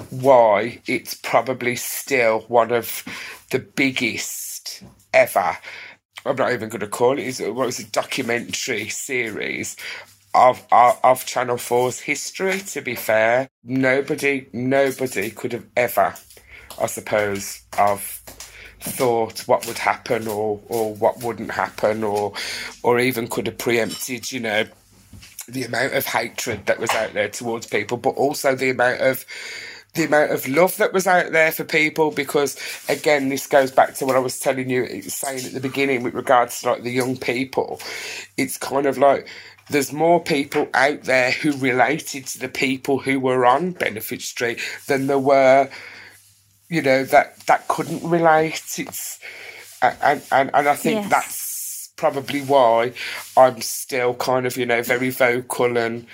why 0.09 0.81
it's 0.88 1.13
probably 1.13 1.77
still 1.77 2.42
one 2.50 2.71
of 2.71 3.06
the 3.51 3.59
biggest 3.59 4.83
ever. 5.13 5.57
I'm 6.25 6.36
not 6.36 6.51
even 6.51 6.69
going 6.69 6.81
to 6.81 6.88
call 6.88 7.19
it. 7.19 7.38
What 7.39 7.68
was 7.68 7.80
a 7.80 7.86
documentary 7.86 8.89
series 8.89 9.77
of, 10.33 10.65
of, 10.71 11.00
of 11.03 11.25
Channel 11.25 11.57
4's 11.57 12.01
history, 12.01 12.59
to 12.59 12.81
be 12.81 12.95
fair. 12.95 13.47
Nobody, 13.63 14.47
nobody 14.51 15.30
could 15.30 15.53
have 15.53 15.68
ever, 15.77 16.15
I 16.81 16.88
suppose, 16.88 17.62
of 17.77 18.21
thought 18.80 19.48
what 19.48 19.66
would 19.68 19.77
happen 19.77 20.27
or 20.27 20.60
or 20.69 20.94
what 20.94 21.24
wouldn't 21.24 21.51
happen 21.51 22.04
or 22.04 22.33
or 22.83 23.00
even 23.00 23.27
could 23.27 23.48
have 23.48 23.57
preempted 23.57 24.31
you 24.31 24.39
know 24.39 24.66
the 25.48 25.63
amount 25.63 25.94
of 25.94 26.06
hatred 26.06 26.66
that 26.66 26.80
was 26.80 26.89
out 26.92 27.13
there 27.13 27.30
towards 27.30 27.68
people 27.68 27.98
but 27.98 28.12
also 28.12 28.56
the 28.56 28.69
amount 28.69 29.01
of 29.01 29.25
the 29.95 30.06
amount 30.06 30.31
of 30.31 30.48
love 30.48 30.77
that 30.77 30.94
was 30.94 31.07
out 31.07 31.31
there 31.31 31.51
for 31.51 31.63
people. 31.63 32.12
Because 32.12 32.57
again 32.88 33.30
this 33.30 33.48
goes 33.48 33.72
back 33.72 33.95
to 33.95 34.06
what 34.06 34.16
I 34.16 34.19
was 34.19 34.39
telling 34.39 34.69
you 34.69 35.01
saying 35.01 35.45
at 35.45 35.54
the 35.54 35.60
beginning 35.60 36.04
with 36.04 36.13
regards 36.13 36.62
to 36.62 36.71
like 36.71 36.83
the 36.83 36.92
young 36.92 37.18
people. 37.18 37.81
It's 38.38 38.57
kind 38.57 38.86
of 38.86 38.98
like 38.98 39.28
there's 39.69 39.92
more 39.92 40.21
people 40.21 40.68
out 40.74 41.04
there 41.04 41.31
who 41.31 41.54
related 41.57 42.28
to 42.28 42.39
the 42.39 42.50
people 42.50 43.00
who 43.00 43.19
were 43.19 43.45
on 43.45 43.71
Benefits 43.71 44.25
Street 44.25 44.60
than 44.88 45.07
there 45.07 45.18
were 45.18 45.69
you 46.70 46.82
know 46.82 47.04
that 47.06 47.38
that 47.48 47.68
couldn't 47.68 48.04
relate. 48.04 48.64
It's 48.78 49.20
and 49.82 50.22
and, 50.32 50.52
and 50.54 50.68
I 50.68 50.76
think 50.76 51.02
yes. 51.02 51.10
that's 51.10 51.90
probably 51.96 52.42
why 52.42 52.94
I'm 53.38 53.62
still 53.62 54.14
kind 54.16 54.46
of 54.46 54.58
you 54.58 54.66
know 54.66 54.82
very 54.82 55.10
vocal 55.10 55.78
and 55.78 56.06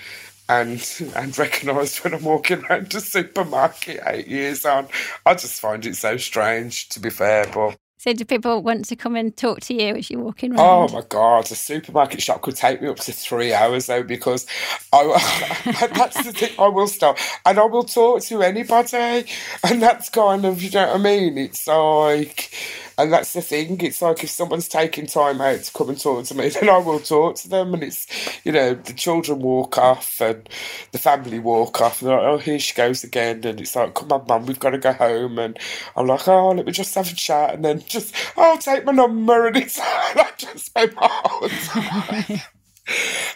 and 0.48 1.02
and 1.16 1.38
recognised 1.38 2.04
when 2.04 2.14
I'm 2.14 2.22
walking 2.22 2.64
around 2.64 2.90
the 2.90 3.00
supermarket 3.00 4.00
eight 4.06 4.28
years 4.28 4.64
on. 4.64 4.88
I 5.24 5.34
just 5.34 5.60
find 5.60 5.84
it 5.86 5.96
so 5.96 6.16
strange, 6.16 6.88
to 6.90 7.00
be 7.00 7.10
fair, 7.10 7.46
but 7.52 7.76
so, 8.02 8.12
do 8.12 8.24
people 8.24 8.64
want 8.64 8.86
to 8.86 8.96
come 8.96 9.14
and 9.14 9.36
talk 9.36 9.60
to 9.60 9.74
you 9.74 9.94
as 9.94 10.10
you're 10.10 10.20
walking 10.20 10.58
oh 10.58 10.80
around? 10.80 10.90
Oh 10.90 10.92
my 10.94 11.02
god, 11.08 11.48
a 11.52 11.54
supermarket 11.54 12.20
shop 12.20 12.42
could 12.42 12.56
take 12.56 12.82
me 12.82 12.88
up 12.88 12.96
to 12.96 13.12
three 13.12 13.54
hours 13.54 13.86
though, 13.86 14.02
because 14.02 14.44
I, 14.92 15.86
that's 15.94 16.24
the 16.24 16.32
thing. 16.32 16.50
I 16.58 16.66
will 16.66 16.88
stop 16.88 17.16
and 17.46 17.60
I 17.60 17.64
will 17.64 17.84
talk 17.84 18.22
to 18.22 18.42
anybody, 18.42 19.24
and 19.62 19.80
that's 19.80 20.08
kind 20.08 20.44
of 20.44 20.60
you 20.64 20.70
know 20.72 20.88
what 20.88 20.96
I 20.96 20.98
mean. 20.98 21.38
It's 21.38 21.68
like 21.68 22.50
and 22.98 23.12
that's 23.12 23.32
the 23.32 23.42
thing. 23.42 23.80
It's 23.80 24.02
like 24.02 24.22
if 24.22 24.30
someone's 24.30 24.68
taking 24.68 25.06
time 25.06 25.40
out 25.40 25.60
to 25.62 25.72
come 25.72 25.88
and 25.88 26.00
talk 26.00 26.24
to 26.26 26.34
me, 26.34 26.48
then 26.50 26.68
I 26.68 26.78
will 26.78 27.00
talk 27.00 27.36
to 27.36 27.48
them. 27.48 27.74
And 27.74 27.82
it's, 27.82 28.06
you 28.44 28.52
know, 28.52 28.74
the 28.74 28.92
children 28.92 29.40
walk 29.40 29.78
off 29.78 30.20
and 30.20 30.48
the 30.92 30.98
family 30.98 31.38
walk 31.38 31.80
off. 31.80 32.00
And 32.02 32.10
they're 32.10 32.18
like, 32.18 32.26
oh, 32.26 32.38
here 32.38 32.58
she 32.58 32.74
goes 32.74 33.04
again. 33.04 33.44
And 33.44 33.60
it's 33.60 33.76
like, 33.76 33.94
come 33.94 34.12
on, 34.12 34.24
mum, 34.28 34.46
we've 34.46 34.58
got 34.60 34.70
to 34.70 34.78
go 34.78 34.92
home. 34.92 35.38
And 35.38 35.58
I'm 35.96 36.06
like, 36.06 36.26
oh, 36.28 36.50
let 36.50 36.66
me 36.66 36.72
just 36.72 36.94
have 36.94 37.10
a 37.10 37.14
chat. 37.14 37.54
And 37.54 37.64
then 37.64 37.82
just, 37.86 38.14
oh, 38.36 38.56
take 38.60 38.84
my 38.84 38.92
number. 38.92 39.46
And 39.46 39.56
it's, 39.56 39.78
I 39.82 40.30
just 40.36 40.66
spend 40.66 40.94
my 40.94 41.08
whole 41.10 41.48
time. 42.28 42.40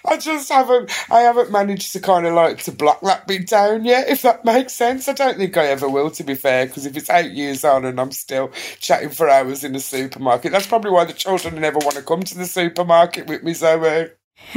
I 0.05 0.17
just 0.17 0.51
haven't 0.51 0.91
I 1.11 1.21
haven't 1.21 1.53
managed 1.53 1.93
to 1.93 2.01
kind 2.01 2.27
of 2.27 2.35
like 2.35 2.63
to 2.65 2.73
block 2.73 3.01
that 3.03 3.27
bit 3.27 3.49
down 3.49 3.85
yet, 3.85 4.09
if 4.09 4.23
that 4.23 4.45
makes 4.45 4.73
sense. 4.73 5.09
I 5.09 5.13
don't 5.13 5.37
think 5.37 5.57
I 5.57 5.67
ever 5.67 5.89
will, 5.89 6.11
to 6.13 6.25
be 6.25 6.35
fair, 6.35 6.67
because 6.67 6.87
if 6.87 6.97
it's 6.97 7.11
eight 7.11 7.33
years 7.33 7.65
on 7.65 7.85
and 7.85 8.01
I'm 8.01 8.13
still 8.13 8.51
chatting 8.81 9.11
for 9.11 9.29
hours 9.29 9.63
in 9.63 9.73
the 9.73 9.81
supermarket, 9.81 10.53
that's 10.53 10.67
probably 10.67 10.91
why 10.91 11.05
the 11.05 11.13
children 11.13 11.61
never 11.61 11.79
want 11.79 11.97
to 11.97 12.03
come 12.03 12.23
to 12.23 12.37
the 12.37 12.47
supermarket 12.47 13.27
with 13.29 13.43
me, 13.43 13.55
Zoe. 13.55 14.09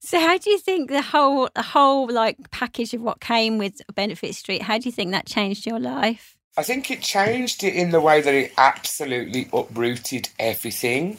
so 0.00 0.20
how 0.20 0.38
do 0.38 0.50
you 0.50 0.58
think 0.58 0.90
the 0.90 1.02
whole 1.02 1.48
the 1.54 1.62
whole 1.62 2.10
like 2.10 2.50
package 2.50 2.94
of 2.94 3.02
what 3.02 3.20
came 3.20 3.58
with 3.58 3.80
Benefits 3.94 4.38
Street, 4.38 4.62
how 4.62 4.78
do 4.78 4.88
you 4.88 4.92
think 4.92 5.10
that 5.10 5.26
changed 5.26 5.66
your 5.66 5.80
life? 5.80 6.36
I 6.56 6.62
think 6.62 6.90
it 6.90 7.00
changed 7.00 7.64
it 7.64 7.74
in 7.74 7.90
the 7.90 8.00
way 8.00 8.20
that 8.20 8.34
it 8.34 8.52
absolutely 8.58 9.48
uprooted 9.54 10.28
everything. 10.38 11.16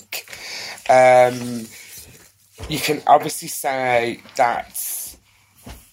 Um, 0.88 1.66
you 2.70 2.80
can 2.80 3.02
obviously 3.08 3.48
say 3.48 4.22
that 4.36 5.18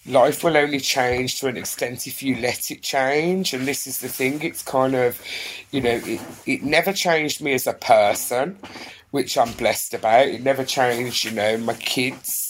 life 0.05 0.43
will 0.43 0.57
only 0.57 0.79
change 0.79 1.39
to 1.39 1.47
an 1.47 1.57
extent 1.57 2.07
if 2.07 2.23
you 2.23 2.35
let 2.37 2.71
it 2.71 2.81
change. 2.81 3.53
And 3.53 3.67
this 3.67 3.87
is 3.87 3.99
the 3.99 4.09
thing, 4.09 4.41
it's 4.41 4.63
kind 4.63 4.95
of, 4.95 5.21
you 5.71 5.81
know, 5.81 6.01
it, 6.03 6.21
it 6.45 6.63
never 6.63 6.93
changed 6.93 7.41
me 7.41 7.53
as 7.53 7.67
a 7.67 7.73
person, 7.73 8.57
which 9.11 9.37
I'm 9.37 9.51
blessed 9.53 9.93
about. 9.93 10.27
It 10.27 10.43
never 10.43 10.63
changed, 10.63 11.25
you 11.25 11.31
know, 11.31 11.57
my 11.57 11.73
kids. 11.75 12.40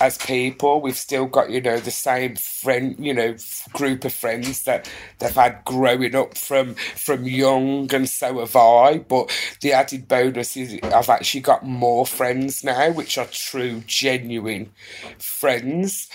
As 0.00 0.18
people. 0.18 0.80
We've 0.80 0.96
still 0.96 1.26
got, 1.26 1.50
you 1.50 1.60
know, 1.60 1.78
the 1.78 1.90
same 1.90 2.36
friend, 2.36 2.96
you 2.98 3.14
know, 3.14 3.36
group 3.72 4.04
of 4.04 4.12
friends 4.12 4.64
that 4.64 4.90
they've 5.18 5.34
had 5.34 5.64
growing 5.64 6.14
up 6.14 6.36
from 6.36 6.74
from 6.74 7.24
young, 7.24 7.92
and 7.92 8.08
so 8.08 8.38
have 8.40 8.56
I. 8.56 8.98
But 8.98 9.30
the 9.60 9.72
added 9.72 10.08
bonus 10.08 10.56
is 10.56 10.78
I've 10.82 11.08
actually 11.08 11.40
got 11.40 11.66
more 11.66 12.06
friends 12.06 12.64
now, 12.64 12.90
which 12.90 13.18
are 13.18 13.26
true, 13.26 13.82
genuine 13.86 14.70
friends. 15.18 16.08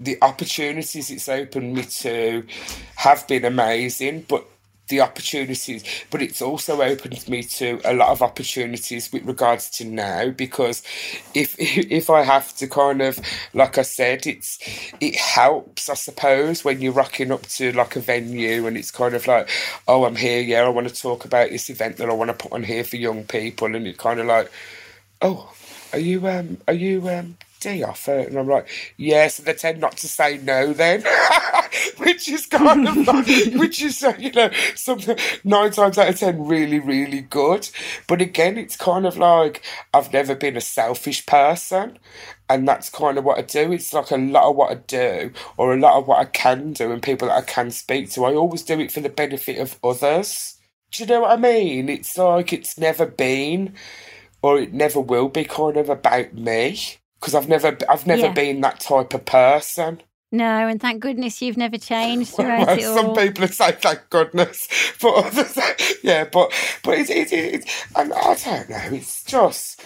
The 0.00 0.18
opportunities 0.22 1.10
it's 1.10 1.28
opened 1.28 1.74
me 1.74 1.82
to 1.82 2.46
have 2.96 3.26
been 3.26 3.44
amazing, 3.44 4.26
but 4.28 4.46
the 4.88 5.00
opportunities, 5.00 5.84
but 6.10 6.22
it's 6.22 6.42
also 6.42 6.82
opened 6.82 7.28
me 7.28 7.42
to 7.44 7.80
a 7.84 7.94
lot 7.94 8.10
of 8.10 8.22
opportunities 8.22 9.12
with 9.12 9.24
regards 9.24 9.70
to 9.70 9.84
now 9.84 10.30
because 10.30 10.82
if 11.34 11.54
if 11.58 12.10
I 12.10 12.22
have 12.22 12.54
to 12.56 12.66
kind 12.68 13.02
of 13.02 13.20
like 13.54 13.78
I 13.78 13.82
said, 13.82 14.26
it's 14.26 14.58
it 15.00 15.16
helps 15.16 15.88
I 15.88 15.94
suppose 15.94 16.64
when 16.64 16.80
you're 16.80 16.92
rocking 16.92 17.32
up 17.32 17.42
to 17.48 17.72
like 17.72 17.96
a 17.96 18.00
venue 18.00 18.66
and 18.66 18.76
it's 18.76 18.90
kind 18.90 19.14
of 19.14 19.26
like, 19.26 19.48
oh 19.86 20.04
I'm 20.04 20.16
here, 20.16 20.40
yeah, 20.40 20.62
I 20.62 20.68
want 20.68 20.88
to 20.88 20.94
talk 20.94 21.24
about 21.24 21.50
this 21.50 21.70
event 21.70 21.96
that 21.98 22.10
I 22.10 22.14
want 22.14 22.28
to 22.30 22.34
put 22.34 22.52
on 22.52 22.62
here 22.64 22.84
for 22.84 22.96
young 22.96 23.24
people 23.24 23.74
and 23.74 23.86
it's 23.86 23.98
kind 23.98 24.20
of 24.20 24.26
like, 24.26 24.50
oh, 25.22 25.52
are 25.92 25.98
you 25.98 26.26
um 26.28 26.58
are 26.68 26.74
you 26.74 27.08
um 27.08 27.36
day 27.60 27.82
off 27.82 28.08
And 28.08 28.36
I'm 28.36 28.46
like, 28.46 28.68
yes, 28.96 29.38
and 29.38 29.46
they 29.46 29.54
tend 29.54 29.80
not 29.80 29.96
to 29.98 30.08
say 30.08 30.38
no 30.38 30.72
then, 30.72 31.02
which 31.98 32.28
is 32.28 32.46
kind 32.46 32.88
of 32.88 32.96
like, 32.96 33.26
which 33.54 33.82
is, 33.82 34.02
uh, 34.02 34.14
you 34.18 34.32
know, 34.32 34.50
something 34.74 35.16
nine 35.44 35.70
times 35.70 35.98
out 35.98 36.08
of 36.08 36.18
ten 36.18 36.46
really, 36.46 36.78
really 36.78 37.20
good. 37.22 37.68
But 38.06 38.20
again, 38.20 38.56
it's 38.58 38.76
kind 38.76 39.06
of 39.06 39.16
like 39.18 39.62
I've 39.92 40.12
never 40.12 40.34
been 40.34 40.56
a 40.56 40.60
selfish 40.60 41.26
person. 41.26 41.98
And 42.50 42.66
that's 42.66 42.88
kind 42.88 43.18
of 43.18 43.24
what 43.24 43.38
I 43.38 43.42
do. 43.42 43.72
It's 43.72 43.92
like 43.92 44.10
a 44.10 44.16
lot 44.16 44.48
of 44.48 44.56
what 44.56 44.70
I 44.70 44.74
do, 44.76 45.32
or 45.58 45.74
a 45.74 45.78
lot 45.78 45.98
of 45.98 46.08
what 46.08 46.18
I 46.18 46.24
can 46.24 46.72
do, 46.72 46.92
and 46.92 47.02
people 47.02 47.28
that 47.28 47.36
I 47.36 47.42
can 47.42 47.70
speak 47.70 48.10
to. 48.12 48.24
I 48.24 48.34
always 48.34 48.62
do 48.62 48.80
it 48.80 48.90
for 48.90 49.00
the 49.00 49.10
benefit 49.10 49.58
of 49.58 49.78
others. 49.84 50.58
Do 50.90 51.02
you 51.02 51.08
know 51.08 51.20
what 51.22 51.32
I 51.32 51.36
mean? 51.36 51.90
It's 51.90 52.16
like 52.16 52.54
it's 52.54 52.78
never 52.78 53.04
been, 53.04 53.74
or 54.40 54.58
it 54.58 54.72
never 54.72 54.98
will 55.00 55.28
be, 55.28 55.44
kind 55.44 55.76
of 55.76 55.90
about 55.90 56.32
me 56.32 56.98
because 57.20 57.34
I've 57.34 57.48
never 57.48 57.76
I've 57.88 58.06
never 58.06 58.22
yeah. 58.22 58.32
been 58.32 58.60
that 58.62 58.80
type 58.80 59.14
of 59.14 59.24
person. 59.24 60.02
No, 60.30 60.68
and 60.68 60.78
thank 60.80 61.00
goodness 61.00 61.40
you've 61.40 61.56
never 61.56 61.78
changed 61.78 62.30
throughout 62.36 62.66
well, 62.66 62.78
it 62.78 62.84
all. 62.84 62.96
Some 62.96 63.14
people 63.14 63.48
say 63.48 63.72
thank 63.72 64.10
goodness, 64.10 64.68
but 65.02 65.26
others, 65.26 65.58
yeah, 66.02 66.24
but 66.24 66.52
but 66.82 66.98
it's 66.98 67.10
it, 67.10 67.32
it, 67.32 67.54
it, 67.54 67.86
and 67.96 68.12
I 68.12 68.34
don't 68.34 68.70
know. 68.70 68.96
It's 68.96 69.24
just 69.24 69.82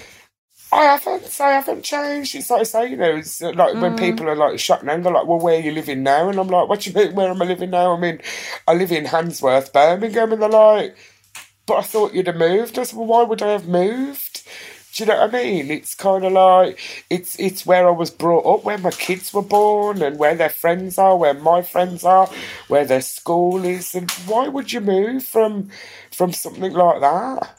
I 0.72 0.84
haven't 0.84 1.40
I 1.40 1.52
haven't 1.52 1.84
changed. 1.84 2.34
It's 2.34 2.50
like 2.50 2.62
I 2.62 2.64
say, 2.64 2.90
you 2.90 2.96
know, 2.96 3.16
it's 3.16 3.40
like 3.40 3.54
mm. 3.54 3.80
when 3.80 3.96
people 3.96 4.28
are 4.28 4.34
like 4.34 4.58
shocked 4.58 4.84
now, 4.84 4.98
they're 4.98 5.12
like, 5.12 5.26
"Well, 5.26 5.38
where 5.38 5.58
are 5.58 5.62
you 5.62 5.70
living 5.70 6.02
now?" 6.02 6.28
And 6.28 6.38
I'm 6.38 6.48
like, 6.48 6.68
"What 6.68 6.80
do 6.80 6.90
you 6.90 6.96
mean? 6.96 7.14
Where 7.14 7.30
am 7.30 7.42
I 7.42 7.44
living 7.44 7.70
now?" 7.70 7.94
I 7.94 8.00
mean, 8.00 8.20
I 8.66 8.74
live 8.74 8.90
in 8.90 9.04
Handsworth, 9.04 9.72
Birmingham, 9.72 10.32
and 10.32 10.42
they're 10.42 10.48
like, 10.48 10.96
"But 11.66 11.74
I 11.76 11.82
thought 11.82 12.14
you'd 12.14 12.26
have 12.26 12.36
moved." 12.36 12.78
I 12.78 12.84
said, 12.84 12.96
"Well, 12.96 13.06
why 13.06 13.22
would 13.22 13.42
I 13.42 13.52
have 13.52 13.68
moved?" 13.68 14.48
Do 14.92 15.04
you 15.04 15.08
know 15.08 15.20
what 15.20 15.34
I 15.34 15.42
mean? 15.42 15.70
It's 15.70 15.94
kind 15.94 16.24
of 16.24 16.32
like 16.32 16.78
it's 17.08 17.38
it's 17.38 17.64
where 17.64 17.88
I 17.88 17.90
was 17.90 18.10
brought 18.10 18.44
up, 18.44 18.64
where 18.64 18.76
my 18.78 18.90
kids 18.90 19.32
were 19.32 19.42
born, 19.42 20.02
and 20.02 20.18
where 20.18 20.34
their 20.34 20.50
friends 20.50 20.98
are, 20.98 21.16
where 21.16 21.34
my 21.34 21.62
friends 21.62 22.04
are, 22.04 22.28
where 22.68 22.84
their 22.84 23.00
school 23.00 23.64
is. 23.64 23.94
And 23.94 24.10
why 24.26 24.48
would 24.48 24.72
you 24.72 24.80
move 24.80 25.24
from 25.24 25.70
from 26.10 26.32
something 26.32 26.72
like 26.72 27.00
that? 27.00 27.58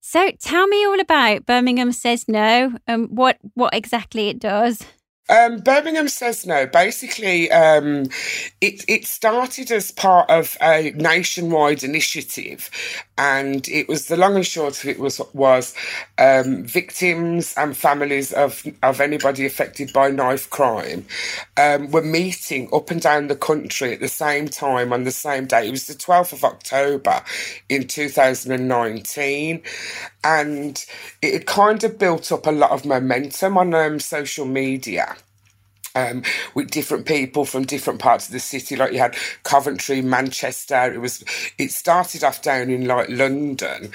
So 0.00 0.30
tell 0.40 0.66
me 0.68 0.84
all 0.86 1.00
about 1.00 1.46
Birmingham 1.46 1.92
Says 1.92 2.26
No 2.28 2.76
and 2.86 3.08
what 3.10 3.38
what 3.54 3.74
exactly 3.74 4.28
it 4.28 4.38
does. 4.38 4.84
Um, 5.30 5.58
Birmingham 5.60 6.08
says 6.08 6.46
no. 6.46 6.66
Basically, 6.66 7.50
um, 7.52 8.06
it 8.60 8.84
it 8.88 9.06
started 9.06 9.70
as 9.72 9.92
part 9.92 10.30
of 10.30 10.56
a 10.62 10.92
nationwide 10.96 11.84
initiative, 11.84 12.70
and 13.18 13.68
it 13.68 13.88
was 13.88 14.08
the 14.08 14.16
long 14.18 14.36
and 14.36 14.46
short 14.46 14.82
of 14.82 14.90
it 14.90 14.98
was 15.00 15.20
was 15.34 15.74
um, 16.18 16.64
victims 16.64 17.54
and 17.56 17.76
families 17.76 18.32
of 18.32 18.64
of 18.82 19.00
anybody 19.00 19.46
affected 19.46 19.92
by 19.92 20.10
knife 20.10 20.50
crime 20.50 21.06
um, 21.58 21.90
were 21.92 22.02
meeting 22.02 22.68
up 22.72 22.90
and 22.90 23.00
down 23.02 23.28
the 23.28 23.36
country 23.36 23.94
at 23.94 24.00
the 24.00 24.08
same 24.08 24.48
time 24.48 24.92
on 24.92 25.04
the 25.04 25.12
same 25.12 25.46
day. 25.46 25.68
It 25.68 25.72
was 25.72 25.86
the 25.86 25.94
twelfth 25.94 26.32
of 26.32 26.44
October 26.44 27.22
in 27.68 27.86
two 27.88 28.08
thousand 28.08 28.52
and 28.52 28.68
nineteen, 28.68 29.62
and 30.24 30.84
it 31.22 31.32
had 31.34 31.46
kind 31.46 31.84
of 31.84 31.98
built 31.98 32.32
up 32.32 32.46
a 32.46 32.52
lot 32.52 32.72
of 32.72 32.84
momentum 32.86 33.58
on 33.58 33.74
um, 33.74 34.00
social 34.00 34.46
media 34.46 35.16
um, 35.94 36.22
with 36.54 36.70
different 36.70 37.06
people 37.06 37.44
from 37.44 37.64
different 37.64 38.00
parts 38.00 38.26
of 38.26 38.32
the 38.32 38.40
city. 38.40 38.76
Like 38.76 38.92
you 38.92 38.98
had 38.98 39.16
Coventry, 39.44 40.02
Manchester. 40.02 40.92
It 40.92 41.00
was. 41.00 41.24
It 41.58 41.70
started 41.70 42.24
off 42.24 42.42
down 42.42 42.70
in 42.70 42.86
like 42.86 43.08
London, 43.10 43.92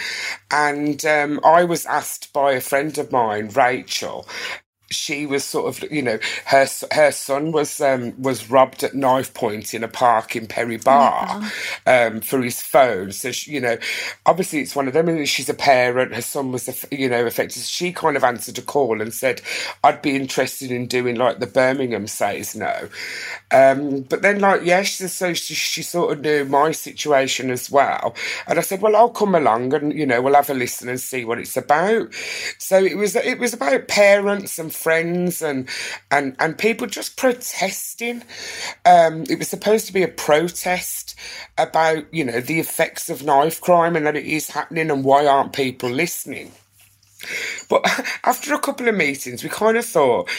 and 0.52 1.04
um, 1.06 1.40
I 1.44 1.64
was 1.64 1.86
asked 1.86 2.34
by 2.34 2.54
a 2.54 2.62
friend 2.62 2.98
of 2.98 3.12
mine, 3.12 3.50
Rachel, 3.50 4.28
she 4.90 5.26
was 5.26 5.44
sort 5.44 5.68
of, 5.68 5.92
you 5.92 6.02
know, 6.02 6.20
her 6.46 6.68
her 6.92 7.12
son 7.12 7.52
was 7.52 7.82
um, 7.82 8.20
was 8.22 8.50
robbed 8.50 8.84
at 8.84 8.94
knife 8.94 9.34
point 9.34 9.74
in 9.74 9.84
a 9.84 9.88
park 9.88 10.36
in 10.36 10.48
Perry 10.48 10.78
Barr 10.78 11.42
um, 11.88 12.22
for 12.22 12.42
his 12.42 12.62
phone. 12.62 13.12
So 13.12 13.32
she, 13.32 13.52
you 13.52 13.62
know, 13.62 13.78
obviously 14.26 14.60
it's 14.60 14.76
one 14.76 14.88
of 14.88 14.94
them. 14.94 15.10
And 15.10 15.28
she's 15.28 15.50
a 15.50 15.54
parent. 15.54 16.14
Her 16.14 16.22
son 16.22 16.52
was, 16.52 16.86
you 16.92 17.10
know, 17.10 17.26
affected. 17.26 17.64
She 17.64 17.92
kind 17.92 18.16
of 18.16 18.24
answered 18.24 18.58
a 18.58 18.62
call 18.62 19.02
and 19.02 19.14
said, 19.14 19.42
"I'd 19.84 20.02
be 20.02 20.16
interested 20.16 20.72
in 20.72 20.88
doing 20.88 21.16
like 21.16 21.40
the 21.40 21.48
Birmingham 21.48 22.08
says 22.08 22.56
no." 22.56 22.90
Um, 23.52 24.02
but 24.02 24.22
then, 24.22 24.40
like, 24.40 24.62
yes, 24.64 25.00
yeah, 25.00 25.08
so 25.08 25.34
she, 25.34 25.54
she 25.54 25.82
sort 25.82 26.12
of 26.12 26.22
knew 26.22 26.46
my 26.46 26.72
situation 26.72 27.50
as 27.50 27.72
well, 27.72 28.16
and 28.48 28.60
I 28.60 28.62
said, 28.62 28.82
"Well, 28.82 28.96
I'll 28.96 29.10
come 29.10 29.36
along 29.36 29.74
and 29.74 29.94
you 29.94 30.06
know 30.06 30.22
we'll 30.22 30.36
have 30.36 30.50
a 30.50 30.54
listen 30.54 30.90
and 30.90 31.00
see 31.00 31.26
what 31.26 31.40
it's 31.40 31.58
about." 31.58 32.14
So 32.60 32.78
it 32.84 32.98
was 32.98 33.16
it 33.16 33.40
was 33.40 33.54
about 33.54 33.88
parents 33.88 34.60
and 34.60 34.75
friends 34.76 35.42
and 35.42 35.68
and 36.12 36.36
and 36.40 36.58
people 36.58 36.88
just 36.88 37.18
protesting. 37.18 38.24
Um, 38.86 39.24
it 39.30 39.40
was 39.40 39.48
supposed 39.48 39.88
to 39.88 39.94
be 39.94 40.04
a 40.04 40.08
protest 40.08 41.16
about 41.58 42.14
you 42.14 42.24
know 42.24 42.42
the 42.42 42.60
effects 42.60 43.10
of 43.10 43.24
knife 43.24 43.62
crime 43.62 43.96
and 43.96 44.06
that 44.06 44.16
it 44.16 44.26
is 44.26 44.50
happening 44.50 44.92
and 44.92 45.04
why 45.04 45.26
aren't 45.26 45.54
people 45.54 45.90
listening. 45.90 46.52
But 47.70 47.86
after 48.24 48.54
a 48.54 48.60
couple 48.60 48.88
of 48.88 48.96
meetings, 48.96 49.44
we 49.44 49.50
kind 49.50 49.78
of 49.78 49.86
thought 49.86 50.30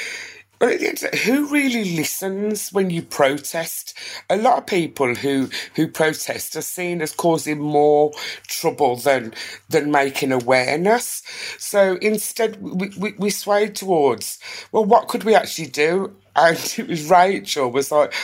who 0.61 1.49
really 1.49 1.97
listens 1.97 2.71
when 2.71 2.89
you 2.91 3.03
protest? 3.03 3.95
A 4.31 4.37
lot 4.37 4.59
of 4.59 4.67
people 4.67 5.15
who 5.15 5.51
who 5.75 5.87
protest 5.89 6.57
are 6.57 6.63
seen 6.63 7.03
as 7.03 7.13
causing 7.13 7.61
more 7.61 8.13
trouble 8.47 8.97
than 8.97 9.35
than 9.69 9.91
making 9.91 10.33
awareness. 10.33 11.23
So 11.59 11.97
instead, 11.97 12.61
we, 12.63 12.91
we, 12.99 13.15
we 13.19 13.31
swayed 13.31 13.75
towards 13.75 14.39
well, 14.73 14.85
what 14.85 15.09
could 15.09 15.25
we 15.25 15.35
actually 15.35 15.69
do? 15.69 16.17
And 16.35 16.57
it 16.79 16.89
was 16.89 17.11
Rachel 17.11 17.71
was 17.71 17.93
like, 17.93 18.15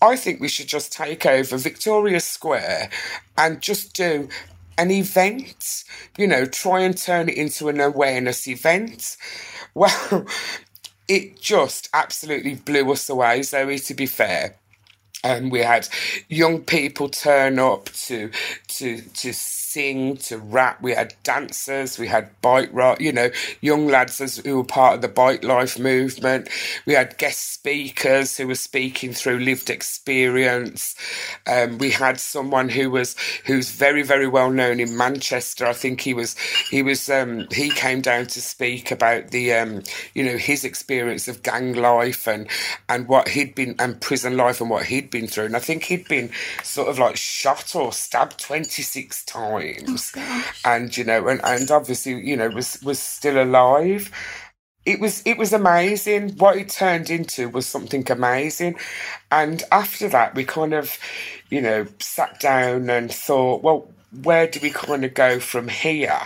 I 0.00 0.16
think 0.16 0.40
we 0.40 0.48
should 0.48 0.68
just 0.68 0.92
take 0.92 1.26
over 1.26 1.56
Victoria 1.58 2.20
Square 2.20 2.90
and 3.36 3.60
just 3.60 3.94
do 3.94 4.28
an 4.78 4.90
event. 4.90 5.84
You 6.16 6.28
know, 6.28 6.46
try 6.46 6.80
and 6.80 6.96
turn 6.96 7.28
it 7.28 7.36
into 7.36 7.68
an 7.68 7.80
awareness 7.80 8.48
event. 8.48 9.16
Well, 9.76 10.24
it 11.08 11.40
just 11.40 11.88
absolutely 11.94 12.56
blew 12.56 12.90
us 12.92 13.08
away, 13.10 13.42
Zoe, 13.42 13.78
to 13.80 13.94
be 13.94 14.06
fair. 14.06 14.56
And 15.24 15.52
we 15.52 15.60
had 15.60 15.88
young 16.28 16.60
people 16.62 17.08
turn 17.08 17.58
up 17.58 17.86
to 18.06 18.30
to 18.68 19.00
to 19.02 19.32
sing, 19.74 20.16
to 20.16 20.38
rap. 20.38 20.80
We 20.80 20.92
had 20.92 21.14
dancers, 21.24 21.98
we 21.98 22.06
had 22.06 22.30
bike 22.40 22.70
ride, 22.72 23.00
you 23.00 23.12
know, 23.12 23.30
young 23.60 23.88
lads 23.88 24.38
who 24.38 24.56
were 24.56 24.64
part 24.64 24.94
of 24.94 25.02
the 25.02 25.08
bike 25.08 25.42
life 25.42 25.80
movement. 25.80 26.48
We 26.86 26.92
had 26.92 27.18
guest 27.18 27.54
speakers 27.54 28.36
who 28.36 28.46
were 28.46 28.54
speaking 28.54 29.12
through 29.12 29.40
lived 29.40 29.70
experience. 29.70 30.94
Um, 31.48 31.78
we 31.78 31.90
had 31.90 32.20
someone 32.20 32.68
who 32.68 32.88
was 32.88 33.16
who's 33.46 33.70
very 33.70 34.04
very 34.04 34.28
well 34.28 34.50
known 34.52 34.78
in 34.78 34.96
Manchester. 34.96 35.66
I 35.66 35.72
think 35.72 36.00
he 36.00 36.14
was 36.14 36.38
he 36.70 36.80
was 36.82 37.10
um, 37.10 37.48
he 37.50 37.70
came 37.70 38.00
down 38.00 38.26
to 38.26 38.40
speak 38.40 38.92
about 38.92 39.32
the 39.32 39.54
um, 39.54 39.82
you 40.14 40.22
know 40.22 40.36
his 40.36 40.64
experience 40.64 41.26
of 41.26 41.42
gang 41.42 41.72
life 41.74 42.28
and 42.28 42.46
and 42.88 43.08
what 43.08 43.28
he'd 43.30 43.56
been 43.56 43.74
and 43.80 44.00
prison 44.00 44.36
life 44.36 44.60
and 44.60 44.70
what 44.70 44.86
he'd 44.86 45.10
been 45.10 45.26
through. 45.26 45.46
And 45.46 45.56
I 45.56 45.60
think 45.60 45.82
he'd 45.84 46.06
been 46.06 46.30
sort 46.62 46.88
of 46.88 47.00
like 47.00 47.16
shot 47.16 47.74
or 47.74 47.92
stabbed 47.92 48.38
twenty 48.38 48.82
six 48.82 49.24
times 49.24 49.63
times, 49.64 50.12
oh, 50.16 50.52
and 50.64 50.96
you 50.96 51.04
know, 51.04 51.28
and, 51.28 51.40
and 51.44 51.70
obviously, 51.70 52.14
you 52.26 52.36
know, 52.36 52.48
was 52.50 52.80
was 52.82 52.98
still 52.98 53.42
alive. 53.42 54.10
It 54.86 55.00
was 55.00 55.22
it 55.26 55.38
was 55.38 55.52
amazing. 55.52 56.36
What 56.36 56.56
it 56.56 56.70
turned 56.70 57.10
into 57.10 57.48
was 57.48 57.66
something 57.66 58.10
amazing, 58.10 58.76
and 59.30 59.62
after 59.72 60.08
that, 60.10 60.34
we 60.34 60.44
kind 60.44 60.74
of, 60.74 60.98
you 61.50 61.60
know, 61.62 61.86
sat 62.00 62.40
down 62.40 62.90
and 62.90 63.12
thought, 63.12 63.62
well, 63.62 63.90
where 64.22 64.46
do 64.48 64.60
we 64.62 64.70
kind 64.70 65.04
of 65.04 65.14
go 65.14 65.40
from 65.40 65.68
here? 65.68 66.20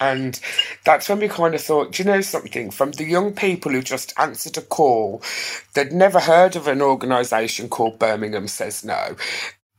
And 0.00 0.40
that's 0.84 1.08
when 1.08 1.20
we 1.20 1.28
kind 1.28 1.54
of 1.54 1.62
thought, 1.62 1.92
do 1.92 2.02
you 2.02 2.08
know 2.10 2.20
something? 2.22 2.70
From 2.70 2.92
the 2.92 3.04
young 3.04 3.34
people 3.34 3.72
who 3.72 3.82
just 3.82 4.14
answered 4.18 4.56
a 4.58 4.62
call, 4.62 5.22
they'd 5.74 5.92
never 5.92 6.20
heard 6.20 6.56
of 6.56 6.68
an 6.68 6.82
organisation 6.82 7.68
called 7.68 7.98
Birmingham 7.98 8.48
Says 8.48 8.84
No. 8.84 9.16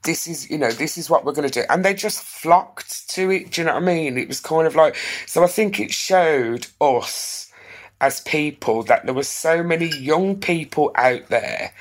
This 0.03 0.27
is, 0.27 0.49
you 0.49 0.57
know, 0.57 0.71
this 0.71 0.97
is 0.97 1.09
what 1.09 1.25
we're 1.25 1.33
going 1.33 1.49
to 1.49 1.61
do. 1.61 1.65
And 1.69 1.83
they 1.83 1.93
just 1.93 2.23
flocked 2.23 3.09
to 3.09 3.31
it. 3.31 3.51
Do 3.51 3.61
you 3.61 3.65
know 3.65 3.73
what 3.73 3.83
I 3.83 3.85
mean? 3.85 4.17
It 4.17 4.27
was 4.27 4.39
kind 4.39 4.65
of 4.65 4.75
like, 4.75 4.95
so 5.25 5.43
I 5.43 5.47
think 5.47 5.79
it 5.79 5.91
showed 5.91 6.67
us 6.79 7.51
as 8.01 8.21
people 8.21 8.83
that 8.83 9.05
there 9.05 9.13
were 9.13 9.23
so 9.23 9.61
many 9.61 9.87
young 9.87 10.39
people 10.39 10.91
out 10.95 11.27
there 11.27 11.73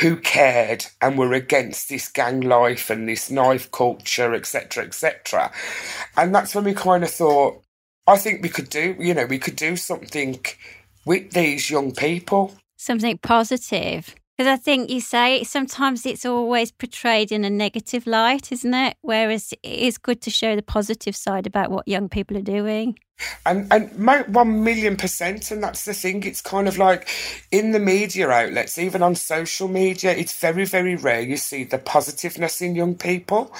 who 0.00 0.16
cared 0.16 0.86
and 1.02 1.18
were 1.18 1.32
against 1.32 1.88
this 1.88 2.08
gang 2.08 2.40
life 2.40 2.88
and 2.88 3.08
this 3.08 3.30
knife 3.30 3.70
culture, 3.72 4.32
etc., 4.32 4.84
etc. 4.84 5.52
And 6.16 6.34
that's 6.34 6.54
when 6.54 6.64
we 6.64 6.74
kind 6.74 7.02
of 7.02 7.10
thought, 7.10 7.62
I 8.06 8.16
think 8.16 8.42
we 8.42 8.48
could 8.48 8.70
do, 8.70 8.96
you 8.98 9.12
know, 9.12 9.26
we 9.26 9.38
could 9.38 9.56
do 9.56 9.76
something 9.76 10.38
with 11.04 11.32
these 11.32 11.68
young 11.68 11.92
people. 11.92 12.54
Something 12.76 13.18
positive. 13.18 14.14
Because 14.38 14.52
I 14.52 14.56
think 14.56 14.88
you 14.88 15.00
say 15.00 15.42
sometimes 15.42 16.06
it's 16.06 16.24
always 16.24 16.70
portrayed 16.70 17.32
in 17.32 17.44
a 17.44 17.50
negative 17.50 18.06
light, 18.06 18.52
isn't 18.52 18.72
it? 18.72 18.96
Whereas 19.02 19.52
it 19.64 19.68
is 19.68 19.98
good 19.98 20.22
to 20.22 20.30
show 20.30 20.54
the 20.54 20.62
positive 20.62 21.16
side 21.16 21.44
about 21.44 21.72
what 21.72 21.88
young 21.88 22.08
people 22.08 22.36
are 22.36 22.42
doing. 22.42 23.00
And 23.44 23.66
and 23.72 23.90
one 24.32 24.62
million 24.62 24.96
percent, 24.96 25.50
and 25.50 25.60
that's 25.60 25.84
the 25.86 25.92
thing. 25.92 26.22
It's 26.22 26.40
kind 26.40 26.68
of 26.68 26.78
like 26.78 27.08
in 27.50 27.72
the 27.72 27.80
media 27.80 28.28
outlets, 28.30 28.78
even 28.78 29.02
on 29.02 29.16
social 29.16 29.66
media, 29.66 30.12
it's 30.12 30.38
very 30.38 30.64
very 30.64 30.94
rare 30.94 31.20
you 31.20 31.36
see 31.36 31.64
the 31.64 31.78
positiveness 31.78 32.60
in 32.60 32.76
young 32.76 32.94
people, 32.94 33.52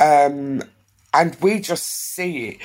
um, 0.00 0.60
and 1.14 1.36
we 1.40 1.60
just 1.60 1.86
see 1.86 2.48
it. 2.48 2.58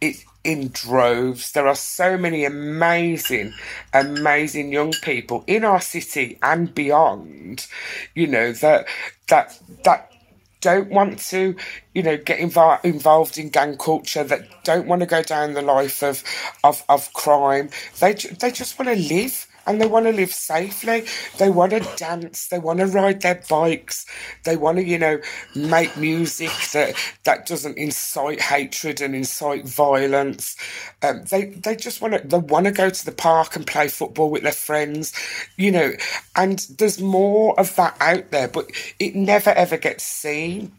It 0.00 0.24
in 0.44 0.68
droves. 0.68 1.52
There 1.52 1.68
are 1.68 1.74
so 1.74 2.16
many 2.16 2.44
amazing, 2.44 3.54
amazing 3.92 4.72
young 4.72 4.92
people 5.02 5.44
in 5.46 5.64
our 5.64 5.80
city 5.80 6.38
and 6.42 6.74
beyond. 6.74 7.66
You 8.14 8.26
know 8.26 8.52
that 8.52 8.86
that 9.28 9.58
that 9.84 10.12
don't 10.60 10.90
want 10.90 11.18
to, 11.18 11.56
you 11.92 12.02
know, 12.02 12.16
get 12.16 12.38
inv- 12.38 12.84
involved 12.84 13.36
in 13.36 13.50
gang 13.50 13.76
culture, 13.76 14.24
that 14.24 14.64
don't 14.64 14.86
want 14.86 15.00
to 15.00 15.06
go 15.06 15.22
down 15.22 15.52
the 15.54 15.62
life 15.62 16.02
of 16.02 16.24
of, 16.64 16.82
of 16.88 17.12
crime. 17.12 17.68
They 18.00 18.14
they 18.14 18.50
just 18.50 18.78
want 18.78 18.88
to 18.88 19.14
live 19.14 19.46
and 19.66 19.80
they 19.80 19.86
want 19.86 20.06
to 20.06 20.12
live 20.12 20.32
safely. 20.32 21.04
They 21.38 21.50
want 21.50 21.72
to 21.72 21.80
dance. 21.96 22.48
They 22.48 22.58
want 22.58 22.80
to 22.80 22.86
ride 22.86 23.22
their 23.22 23.42
bikes. 23.48 24.06
They 24.44 24.56
want 24.56 24.78
to, 24.78 24.84
you 24.84 24.98
know, 24.98 25.20
make 25.54 25.96
music 25.96 26.50
that 26.72 26.94
that 27.24 27.46
doesn't 27.46 27.78
incite 27.78 28.40
hatred 28.40 29.00
and 29.00 29.14
incite 29.14 29.66
violence. 29.66 30.56
Um, 31.02 31.24
they 31.30 31.46
they 31.46 31.76
just 31.76 32.00
want 32.00 32.14
to 32.14 32.26
they 32.26 32.38
want 32.38 32.66
to 32.66 32.72
go 32.72 32.90
to 32.90 33.04
the 33.04 33.12
park 33.12 33.56
and 33.56 33.66
play 33.66 33.88
football 33.88 34.30
with 34.30 34.42
their 34.42 34.52
friends, 34.52 35.12
you 35.56 35.70
know. 35.70 35.92
And 36.36 36.60
there's 36.78 37.00
more 37.00 37.58
of 37.58 37.74
that 37.76 37.96
out 38.00 38.30
there, 38.30 38.48
but 38.48 38.70
it 38.98 39.14
never 39.14 39.50
ever 39.50 39.76
gets 39.76 40.04
seen. 40.04 40.72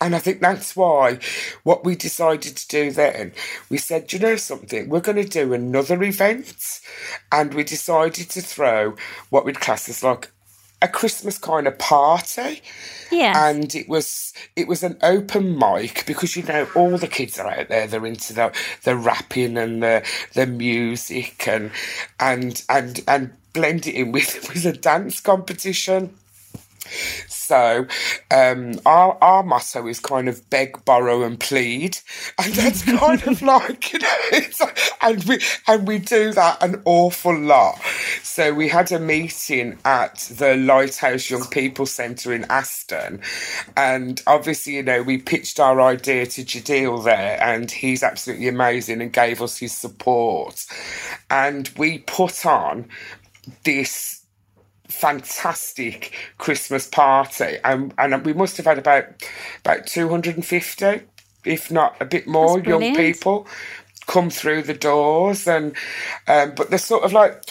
And 0.00 0.16
I 0.16 0.18
think 0.18 0.40
that's 0.40 0.74
why 0.74 1.18
what 1.62 1.84
we 1.84 1.94
decided 1.94 2.56
to 2.56 2.68
do 2.68 2.90
then, 2.90 3.32
we 3.68 3.76
said, 3.76 4.12
you 4.12 4.18
know 4.18 4.36
something, 4.36 4.88
we're 4.88 5.00
going 5.00 5.22
to 5.22 5.28
do 5.28 5.52
another 5.52 6.02
event. 6.02 6.80
And 7.30 7.52
we 7.52 7.64
decided 7.64 8.30
to 8.30 8.40
throw 8.40 8.96
what 9.28 9.44
we'd 9.44 9.60
class 9.60 9.88
as 9.88 10.02
like 10.02 10.30
a 10.82 10.88
Christmas 10.88 11.38
kind 11.38 11.66
of 11.66 11.78
party. 11.78 12.62
Yeah. 13.10 13.48
And 13.48 13.74
it 13.74 13.88
was 13.88 14.32
it 14.56 14.68
was 14.68 14.82
an 14.82 14.96
open 15.02 15.58
mic 15.58 16.04
because 16.06 16.36
you 16.36 16.42
know 16.44 16.66
all 16.74 16.96
the 16.96 17.08
kids 17.08 17.38
are 17.38 17.50
out 17.50 17.68
there, 17.68 17.86
they're 17.86 18.06
into 18.06 18.32
the 18.32 18.52
the 18.84 18.96
rapping 18.96 19.58
and 19.58 19.82
the 19.82 20.06
the 20.34 20.46
music 20.46 21.46
and 21.46 21.70
and 22.18 22.62
and 22.68 23.00
and 23.06 23.32
blend 23.52 23.86
it 23.86 23.94
in 23.94 24.12
with 24.12 24.48
with 24.54 24.64
a 24.64 24.72
dance 24.72 25.20
competition. 25.20 26.16
So 27.28 27.86
um, 28.30 28.74
our 28.86 29.18
our 29.20 29.42
motto 29.42 29.86
is 29.88 29.98
kind 29.98 30.28
of 30.28 30.48
beg, 30.50 30.84
borrow, 30.84 31.24
and 31.24 31.38
plead, 31.38 31.98
and 32.38 32.52
that's 32.54 32.82
kind 32.82 33.22
of 33.26 33.42
like 33.54 33.92
you 33.92 33.98
know, 33.98 34.70
and 35.02 35.24
we 35.24 35.40
and 35.66 35.88
we 35.88 35.98
do 35.98 36.32
that 36.32 36.62
an 36.62 36.80
awful 36.84 37.36
lot. 37.36 37.80
So 38.22 38.54
we 38.54 38.68
had 38.68 38.92
a 38.92 39.00
meeting 39.00 39.78
at 39.84 40.30
the 40.36 40.56
Lighthouse 40.56 41.28
Young 41.28 41.44
People 41.46 41.86
Centre 41.86 42.32
in 42.32 42.44
Aston, 42.44 43.20
and 43.76 44.22
obviously 44.26 44.76
you 44.76 44.82
know 44.82 45.02
we 45.02 45.18
pitched 45.18 45.58
our 45.58 45.80
idea 45.80 46.26
to 46.26 46.42
Jadil 46.42 47.04
there, 47.04 47.42
and 47.42 47.70
he's 47.70 48.02
absolutely 48.02 48.48
amazing 48.48 49.02
and 49.02 49.12
gave 49.12 49.42
us 49.42 49.58
his 49.58 49.76
support, 49.76 50.66
and 51.30 51.68
we 51.76 51.98
put 51.98 52.46
on 52.46 52.88
this 53.64 54.19
fantastic 54.90 56.14
Christmas 56.38 56.86
party, 56.86 57.58
and 57.64 57.94
and 57.98 58.24
we 58.24 58.32
must 58.32 58.56
have 58.56 58.66
had 58.66 58.78
about 58.78 59.06
about 59.64 59.86
two 59.86 60.08
hundred 60.08 60.36
and 60.36 60.46
fifty, 60.46 61.02
if 61.44 61.70
not 61.70 61.96
a 62.00 62.04
bit 62.04 62.26
more, 62.26 62.60
young 62.60 62.90
people 62.92 63.46
come 64.06 64.30
through 64.30 64.62
the 64.62 64.74
doors, 64.74 65.46
and 65.46 65.74
um, 66.28 66.52
but 66.56 66.70
the 66.70 66.78
sort 66.78 67.04
of 67.04 67.12
like 67.12 67.42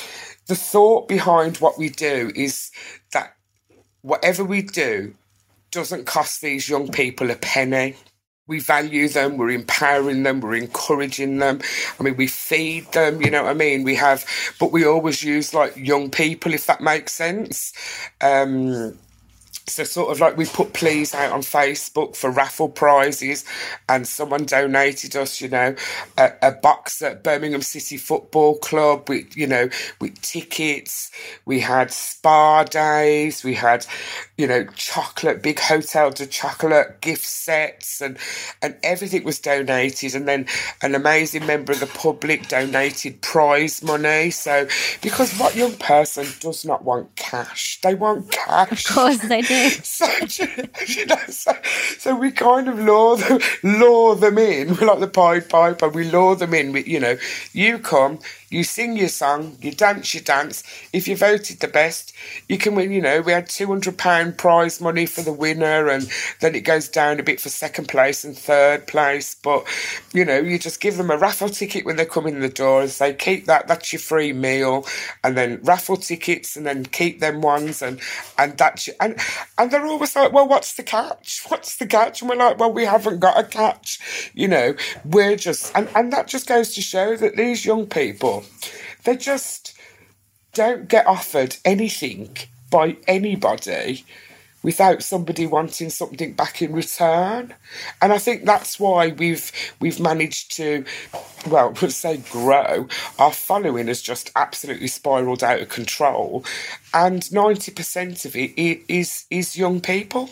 the 0.47 0.55
thought 0.55 1.07
behind 1.07 1.57
what 1.57 1.77
we 1.77 1.89
do 1.89 2.31
is 2.35 2.71
that 3.13 3.35
whatever 4.01 4.43
we 4.43 4.61
do 4.61 5.13
doesn't 5.71 6.05
cost 6.05 6.41
these 6.41 6.67
young 6.69 6.89
people 6.89 7.29
a 7.31 7.35
penny 7.35 7.95
we 8.49 8.59
value 8.59 9.07
them, 9.07 9.37
we're 9.37 9.51
empowering 9.51 10.23
them, 10.23 10.41
we're 10.41 10.55
encouraging 10.55 11.37
them. 11.37 11.61
I 11.99 12.03
mean, 12.03 12.17
we 12.17 12.25
feed 12.27 12.91
them, 12.91 13.21
you 13.21 13.29
know 13.29 13.43
what 13.43 13.51
I 13.51 13.53
mean? 13.53 13.83
We 13.83 13.95
have, 13.95 14.25
but 14.59 14.71
we 14.71 14.85
always 14.85 15.23
use 15.23 15.53
like 15.53 15.77
young 15.77 16.09
people, 16.09 16.53
if 16.53 16.65
that 16.65 16.81
makes 16.81 17.13
sense. 17.13 17.71
Um, 18.19 18.97
so 19.69 19.83
sort 19.83 20.11
of 20.11 20.19
like 20.19 20.37
we 20.37 20.45
put 20.45 20.73
pleas 20.73 21.13
out 21.13 21.31
on 21.31 21.41
Facebook 21.41 22.15
for 22.15 22.29
raffle 22.29 22.69
prizes, 22.69 23.45
and 23.87 24.07
someone 24.07 24.45
donated 24.45 25.15
us, 25.15 25.41
you 25.41 25.49
know, 25.49 25.75
a, 26.17 26.31
a, 26.41 26.51
box 26.51 27.01
at 27.01 27.23
Birmingham 27.23 27.61
City 27.61 27.97
Football 27.97 28.57
Club 28.57 29.07
with, 29.07 29.35
you 29.35 29.47
know, 29.47 29.69
with 30.01 30.19
tickets. 30.21 31.11
We 31.45 31.59
had 31.59 31.91
spa 31.91 32.63
days. 32.63 33.43
We 33.43 33.53
had, 33.53 33.85
you 34.37 34.47
know, 34.47 34.65
chocolate, 34.75 35.41
big 35.41 35.59
hotel 35.59 36.11
de 36.11 36.25
chocolate 36.25 37.01
gift 37.01 37.25
sets, 37.25 38.01
and 38.01 38.17
and 38.61 38.75
everything 38.83 39.23
was 39.23 39.39
donated. 39.39 40.15
And 40.15 40.27
then 40.27 40.45
an 40.81 40.95
amazing 40.95 41.45
member 41.45 41.73
of 41.73 41.79
the 41.79 41.87
public 41.87 42.47
donated 42.47 43.21
prize 43.21 43.83
money. 43.83 44.31
So 44.31 44.67
because 45.01 45.37
what 45.37 45.55
young 45.55 45.75
person 45.75 46.25
does 46.39 46.65
not 46.65 46.83
want 46.83 47.15
cash? 47.15 47.79
They 47.81 47.95
want 47.95 48.31
cash. 48.31 48.89
Of 48.89 48.95
course 48.95 49.19
they 49.19 49.41
do. 49.41 49.58
so, 49.83 50.05
you 50.87 51.05
know, 51.05 51.17
so, 51.27 51.51
so, 51.97 52.15
we 52.15 52.31
kind 52.31 52.67
of 52.67 52.79
lure 52.79 53.17
them, 53.17 53.39
lure 53.63 54.15
them 54.15 54.37
in. 54.37 54.75
We're 54.75 54.87
like 54.87 54.99
the 54.99 55.07
Pied 55.07 55.49
Piper. 55.49 55.89
We 55.89 56.09
lure 56.09 56.35
them 56.35 56.53
in. 56.53 56.71
We, 56.71 56.83
you 56.83 56.99
know, 56.99 57.17
you 57.53 57.79
come, 57.79 58.19
you 58.51 58.63
sing 58.63 58.97
your 58.97 59.09
song, 59.09 59.57
you 59.61 59.71
dance 59.71 60.13
your 60.13 60.23
dance. 60.23 60.63
If 60.91 61.07
you 61.07 61.15
voted 61.15 61.59
the 61.59 61.67
best, 61.67 62.13
you 62.47 62.57
can 62.57 62.75
win. 62.75 62.91
You 62.91 63.01
know, 63.01 63.21
we 63.21 63.31
had 63.31 63.47
two 63.47 63.67
hundred 63.67 63.97
pound 63.97 64.37
prize 64.37 64.81
money 64.81 65.05
for 65.05 65.21
the 65.21 65.33
winner, 65.33 65.87
and 65.87 66.09
then 66.39 66.55
it 66.55 66.61
goes 66.61 66.89
down 66.89 67.19
a 67.19 67.23
bit 67.23 67.39
for 67.39 67.49
second 67.49 67.87
place 67.87 68.23
and 68.23 68.37
third 68.37 68.87
place. 68.87 69.35
But 69.35 69.67
you 70.13 70.25
know, 70.25 70.39
you 70.39 70.57
just 70.57 70.81
give 70.81 70.97
them 70.97 71.11
a 71.11 71.17
raffle 71.17 71.49
ticket 71.49 71.85
when 71.85 71.97
they 71.97 72.05
come 72.05 72.25
in 72.25 72.39
the 72.39 72.49
door 72.49 72.81
and 72.81 72.89
say, 72.89 73.13
"Keep 73.13 73.45
that. 73.45 73.67
That's 73.67 73.93
your 73.93 73.99
free 73.99 74.33
meal," 74.33 74.85
and 75.23 75.37
then 75.37 75.59
raffle 75.63 75.97
tickets, 75.97 76.55
and 76.55 76.65
then 76.65 76.85
keep 76.85 77.19
them 77.19 77.41
ones, 77.41 77.81
and 77.81 77.99
and 78.37 78.57
that's 78.57 78.87
your, 78.87 78.95
and 78.99 79.19
and 79.57 79.69
they're 79.69 79.85
always 79.85 80.15
like, 80.15 80.33
"Well, 80.33 80.47
what's 80.47 80.73
the 80.73 80.83
catch? 80.83 81.43
What's 81.49 81.75
the 81.77 81.87
catch?" 81.87 82.21
And 82.21 82.29
we're 82.29 82.35
like, 82.37 82.57
"Well, 82.57 82.73
we 82.73 82.85
haven't 82.85 83.19
got 83.19 83.39
a 83.39 83.43
catch." 83.43 84.31
You 84.33 84.47
know, 84.47 84.75
we're 85.05 85.35
just 85.35 85.71
and 85.75 85.87
and 85.95 86.11
that 86.13 86.27
just 86.27 86.47
goes 86.47 86.73
to 86.75 86.81
show 86.81 87.15
that 87.15 87.35
these 87.35 87.65
young 87.65 87.85
people 87.85 88.38
they 89.03 89.17
just 89.17 89.77
don't 90.53 90.87
get 90.87 91.07
offered 91.07 91.57
anything 91.65 92.35
by 92.71 92.97
anybody 93.07 94.05
without 94.61 95.01
somebody 95.01 95.45
wanting 95.45 95.89
something 95.89 96.33
back 96.33 96.61
in 96.61 96.73
return. 96.73 97.53
And 98.01 98.11
I 98.11 98.17
think 98.17 98.45
that's 98.45 98.79
why 98.79 99.09
we've 99.09 99.51
we've 99.79 99.99
managed 99.99 100.55
to 100.57 100.83
well, 101.47 101.73
let's 101.81 101.95
say 101.95 102.17
grow. 102.17 102.87
Our 103.17 103.31
following 103.31 103.87
has 103.87 104.01
just 104.01 104.31
absolutely 104.35 104.87
spiraled 104.87 105.43
out 105.43 105.61
of 105.61 105.69
control. 105.69 106.43
And 106.93 107.31
ninety 107.31 107.71
percent 107.71 108.25
of 108.25 108.35
it 108.35 108.53
is 108.57 109.25
is 109.29 109.57
young 109.57 109.81
people. 109.81 110.29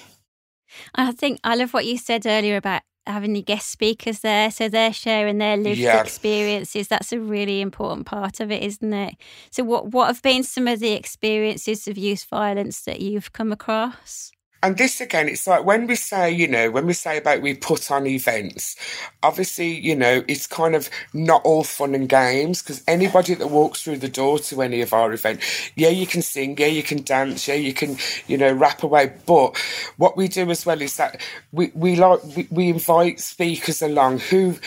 I 0.94 1.12
think 1.12 1.40
I 1.44 1.56
love 1.56 1.74
what 1.74 1.86
you 1.86 1.98
said 1.98 2.26
earlier 2.26 2.58
about 2.58 2.82
having 3.08 3.34
the 3.34 3.42
guest 3.42 3.70
speakers 3.70 4.20
there 4.20 4.52
so 4.52 4.70
they're 4.70 4.94
sharing 4.94 5.38
their 5.38 5.58
lived 5.58 5.80
yeah. 5.80 6.02
experiences. 6.02 6.88
That's 6.88 7.12
a 7.12 7.20
really 7.20 7.62
important 7.62 8.06
part 8.06 8.40
of 8.40 8.52
it 8.52 8.64
isn't 8.64 8.94
it? 8.94 9.16
So 9.52 9.64
what 9.64 9.88
what 9.88 10.08
have 10.08 10.22
been 10.22 10.44
some 10.44 10.68
of 10.68 10.80
the 10.80 10.92
experiences 10.92 11.88
of 11.88 11.98
youth 11.98 12.26
violence 12.26 12.82
that 12.82 13.02
you've 13.02 13.34
come 13.34 13.52
across 13.52 14.32
And 14.64 14.78
this 14.78 15.02
again, 15.02 15.30
it's 15.30 15.48
like 15.48 15.66
when 15.66 15.88
we 15.88 15.96
say, 15.96 16.32
you 16.32 16.48
know, 16.48 16.72
when 16.72 16.86
we 16.86 16.94
say 16.94 17.18
about 17.18 17.42
we 17.42 17.54
put 17.56 17.92
on 17.92 18.08
events, 18.08 18.76
obviously, 19.24 19.70
you 19.80 19.96
know, 19.96 20.24
it's 20.28 20.48
kind 20.48 20.76
of 20.76 20.90
not 21.14 21.42
all 21.46 21.64
fun 21.64 21.96
and 21.96 22.10
games 22.10 22.62
because 22.62 22.84
anybody 22.88 23.36
that 23.36 23.48
walks 23.48 23.84
through 23.84 23.98
the 23.98 24.10
door 24.10 24.40
to 24.40 24.62
any 24.62 24.82
of 24.82 24.94
our 24.94 25.14
event, 25.14 25.42
yeah, 25.76 25.90
you 25.90 26.08
can 26.08 26.22
sing, 26.22 26.58
yeah, 26.58 26.68
you 26.68 26.84
can 26.84 27.04
dance, 27.04 27.48
yeah, 27.48 27.56
you 27.56 27.74
can, 27.74 27.98
you 28.28 28.38
know, 28.38 28.52
rap 28.52 28.84
away. 28.84 29.14
But 29.26 29.58
what 29.98 30.18
we 30.18 30.28
do 30.28 30.50
as 30.52 30.66
well 30.66 30.82
is 30.82 30.98
that 30.98 31.22
we, 31.54 31.72
we 31.74 31.96
like, 31.96 32.24
we, 32.36 32.48
we 32.52 32.70
invite 32.70 33.20
speakers 33.22 33.82
along 33.82 34.20
who, 34.20 34.58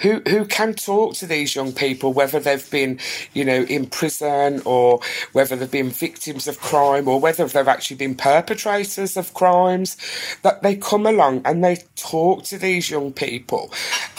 who 0.00 0.22
who 0.28 0.44
can 0.44 0.74
talk 0.74 1.14
to 1.14 1.26
these 1.26 1.54
young 1.54 1.72
people, 1.72 2.12
whether 2.12 2.40
they've 2.40 2.70
been, 2.70 2.98
you 3.32 3.44
know, 3.44 3.62
in 3.62 3.86
prison 3.86 4.62
or 4.64 5.00
whether 5.32 5.56
they've 5.56 5.70
been 5.70 5.90
victims 5.90 6.48
of 6.48 6.60
crime 6.60 7.08
or 7.08 7.20
whether 7.20 7.46
they've 7.46 7.68
actually 7.68 7.96
been 7.96 8.14
perpetrators 8.14 9.16
of 9.16 9.34
crimes, 9.34 9.96
that 10.42 10.62
they 10.62 10.76
come 10.76 11.06
along 11.06 11.42
and 11.44 11.62
they 11.64 11.78
talk 11.96 12.44
to 12.44 12.58
these 12.58 12.90
young 12.90 13.12
people, 13.12 13.72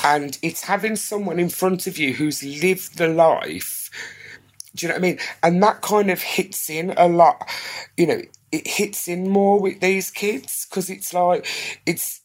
and 0.04 0.38
it's 0.41 0.63
having 0.63 0.96
someone 0.96 1.39
in 1.39 1.50
front 1.50 1.88
of 1.88 1.98
you 1.98 2.13
who's 2.13 2.44
lived 2.44 2.98
the 2.98 3.08
life. 3.08 3.89
Do 4.76 4.86
you 4.86 4.89
know 4.89 4.96
what 4.96 5.00
I 5.00 5.08
mean? 5.08 5.20
And 5.44 5.62
that 5.63 5.82
kind 5.82 6.10
of 6.10 6.22
hits 6.22 6.70
in 6.70 6.94
a 6.96 7.08
lot. 7.08 7.50
You 7.98 8.08
know, 8.08 8.22
it 8.52 8.67
hits 8.67 9.08
in 9.08 9.30
more 9.30 9.60
with 9.60 9.80
these 9.82 10.12
kids 10.12 10.65
because 10.70 10.89
it's 10.89 11.13
like 11.13 11.46
it's 11.86 12.20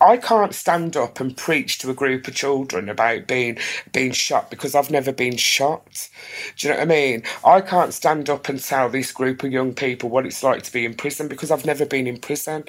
I 0.00 0.18
can't 0.18 0.54
stand 0.54 0.96
up 0.96 1.20
and 1.20 1.36
preach 1.36 1.78
to 1.78 1.90
a 1.90 1.94
group 1.94 2.28
of 2.28 2.34
children 2.34 2.88
about 2.88 3.26
being 3.26 3.58
being 3.92 4.12
shot 4.12 4.50
because 4.50 4.74
I've 4.74 4.90
never 4.90 5.12
been 5.12 5.36
shot. 5.36 6.08
Do 6.56 6.68
you 6.68 6.74
know 6.74 6.80
what 6.80 6.84
I 6.84 6.90
mean? 6.90 7.22
I 7.44 7.60
can't 7.60 7.94
stand 7.94 8.30
up 8.30 8.48
and 8.48 8.62
tell 8.62 8.88
this 8.88 9.12
group 9.12 9.42
of 9.42 9.52
young 9.52 9.74
people 9.74 10.10
what 10.10 10.26
it's 10.26 10.42
like 10.44 10.62
to 10.64 10.72
be 10.72 10.84
in 10.84 10.94
prison 10.94 11.28
because 11.28 11.50
I've 11.50 11.66
never 11.66 11.86
been 11.86 12.06
in 12.06 12.18
prison. 12.18 12.64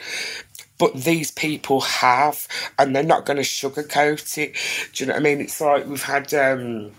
But 0.79 0.95
these 0.95 1.31
people 1.31 1.81
have, 1.81 2.47
and 2.79 2.95
they're 2.95 3.03
not 3.03 3.25
going 3.25 3.37
to 3.37 3.43
sugarcoat 3.43 4.37
it. 4.37 4.57
Do 4.93 5.03
you 5.03 5.07
know 5.07 5.13
what 5.13 5.21
I 5.21 5.23
mean? 5.23 5.41
It's 5.41 5.61
like 5.61 5.87
we've 5.87 6.03
had. 6.03 6.33
Um, 6.33 6.91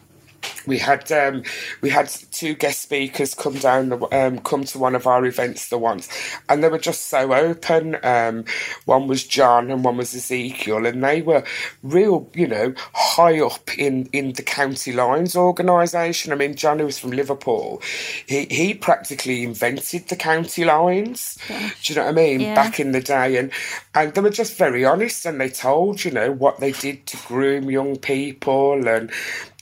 we 0.66 0.78
had 0.78 1.10
um, 1.12 1.42
we 1.80 1.90
had 1.90 2.08
two 2.08 2.54
guest 2.54 2.82
speakers 2.82 3.34
come 3.34 3.54
down 3.54 3.92
um, 4.12 4.38
come 4.40 4.64
to 4.64 4.78
one 4.78 4.94
of 4.94 5.06
our 5.06 5.24
events 5.24 5.68
the 5.68 5.78
once 5.78 6.08
and 6.48 6.62
they 6.62 6.68
were 6.68 6.78
just 6.78 7.08
so 7.08 7.32
open 7.32 7.96
um, 8.04 8.44
one 8.84 9.06
was 9.06 9.24
John 9.24 9.70
and 9.70 9.84
one 9.84 9.96
was 9.96 10.14
Ezekiel 10.14 10.86
and 10.86 11.02
they 11.02 11.22
were 11.22 11.44
real 11.82 12.28
you 12.34 12.46
know 12.46 12.74
high 12.94 13.40
up 13.40 13.76
in 13.78 14.08
in 14.12 14.32
the 14.32 14.42
county 14.42 14.92
lines 14.92 15.36
organisation 15.36 16.32
I 16.32 16.36
mean 16.36 16.56
John 16.56 16.78
who 16.78 16.86
was 16.86 16.98
from 16.98 17.12
Liverpool 17.12 17.80
he, 18.26 18.46
he 18.50 18.74
practically 18.74 19.44
invented 19.44 20.08
the 20.08 20.16
county 20.16 20.64
lines 20.64 21.38
yeah. 21.48 21.70
do 21.82 21.92
you 21.92 21.98
know 21.98 22.06
what 22.06 22.10
I 22.10 22.14
mean 22.14 22.40
yeah. 22.40 22.54
back 22.54 22.80
in 22.80 22.92
the 22.92 23.00
day 23.00 23.36
and 23.36 23.50
and 23.94 24.12
they 24.14 24.20
were 24.20 24.30
just 24.30 24.56
very 24.58 24.84
honest 24.84 25.24
and 25.26 25.40
they 25.40 25.48
told 25.48 26.04
you 26.04 26.10
know 26.10 26.32
what 26.32 26.60
they 26.60 26.72
did 26.72 27.06
to 27.06 27.16
groom 27.28 27.70
young 27.70 27.96
people 27.96 28.86
and 28.88 29.10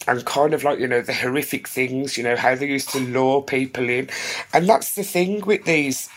and 0.07 0.25
kind 0.25 0.55
of 0.55 0.65
like 0.65 0.79
you 0.79 0.89
know 0.89 1.01
the 1.03 1.15
horrific 1.15 1.69
things 1.69 2.17
you 2.17 2.25
know 2.25 2.37
how 2.37 2.55
they 2.55 2.67
used 2.67 2.91
to 2.91 3.01
lure 3.01 3.43
people 3.43 3.89
in. 3.89 4.09
And 4.53 4.69
that's 4.69 4.95
the 4.95 5.03
thing 5.05 5.45
with 5.45 5.65
these 5.65 6.09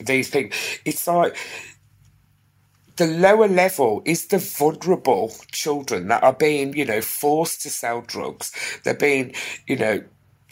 these 0.00 0.30
people 0.30 0.56
it's 0.84 1.06
like 1.06 1.36
the 2.96 3.06
lower 3.06 3.48
level 3.48 4.02
is 4.04 4.26
the 4.26 4.38
vulnerable 4.38 5.32
children 5.52 6.08
that 6.08 6.22
are 6.22 6.34
being 6.34 6.76
you 6.76 6.84
know 6.84 7.00
forced 7.00 7.62
to 7.62 7.70
sell 7.70 8.02
drugs. 8.02 8.52
They're 8.84 8.94
being 8.94 9.34
you 9.66 9.76
know 9.76 10.02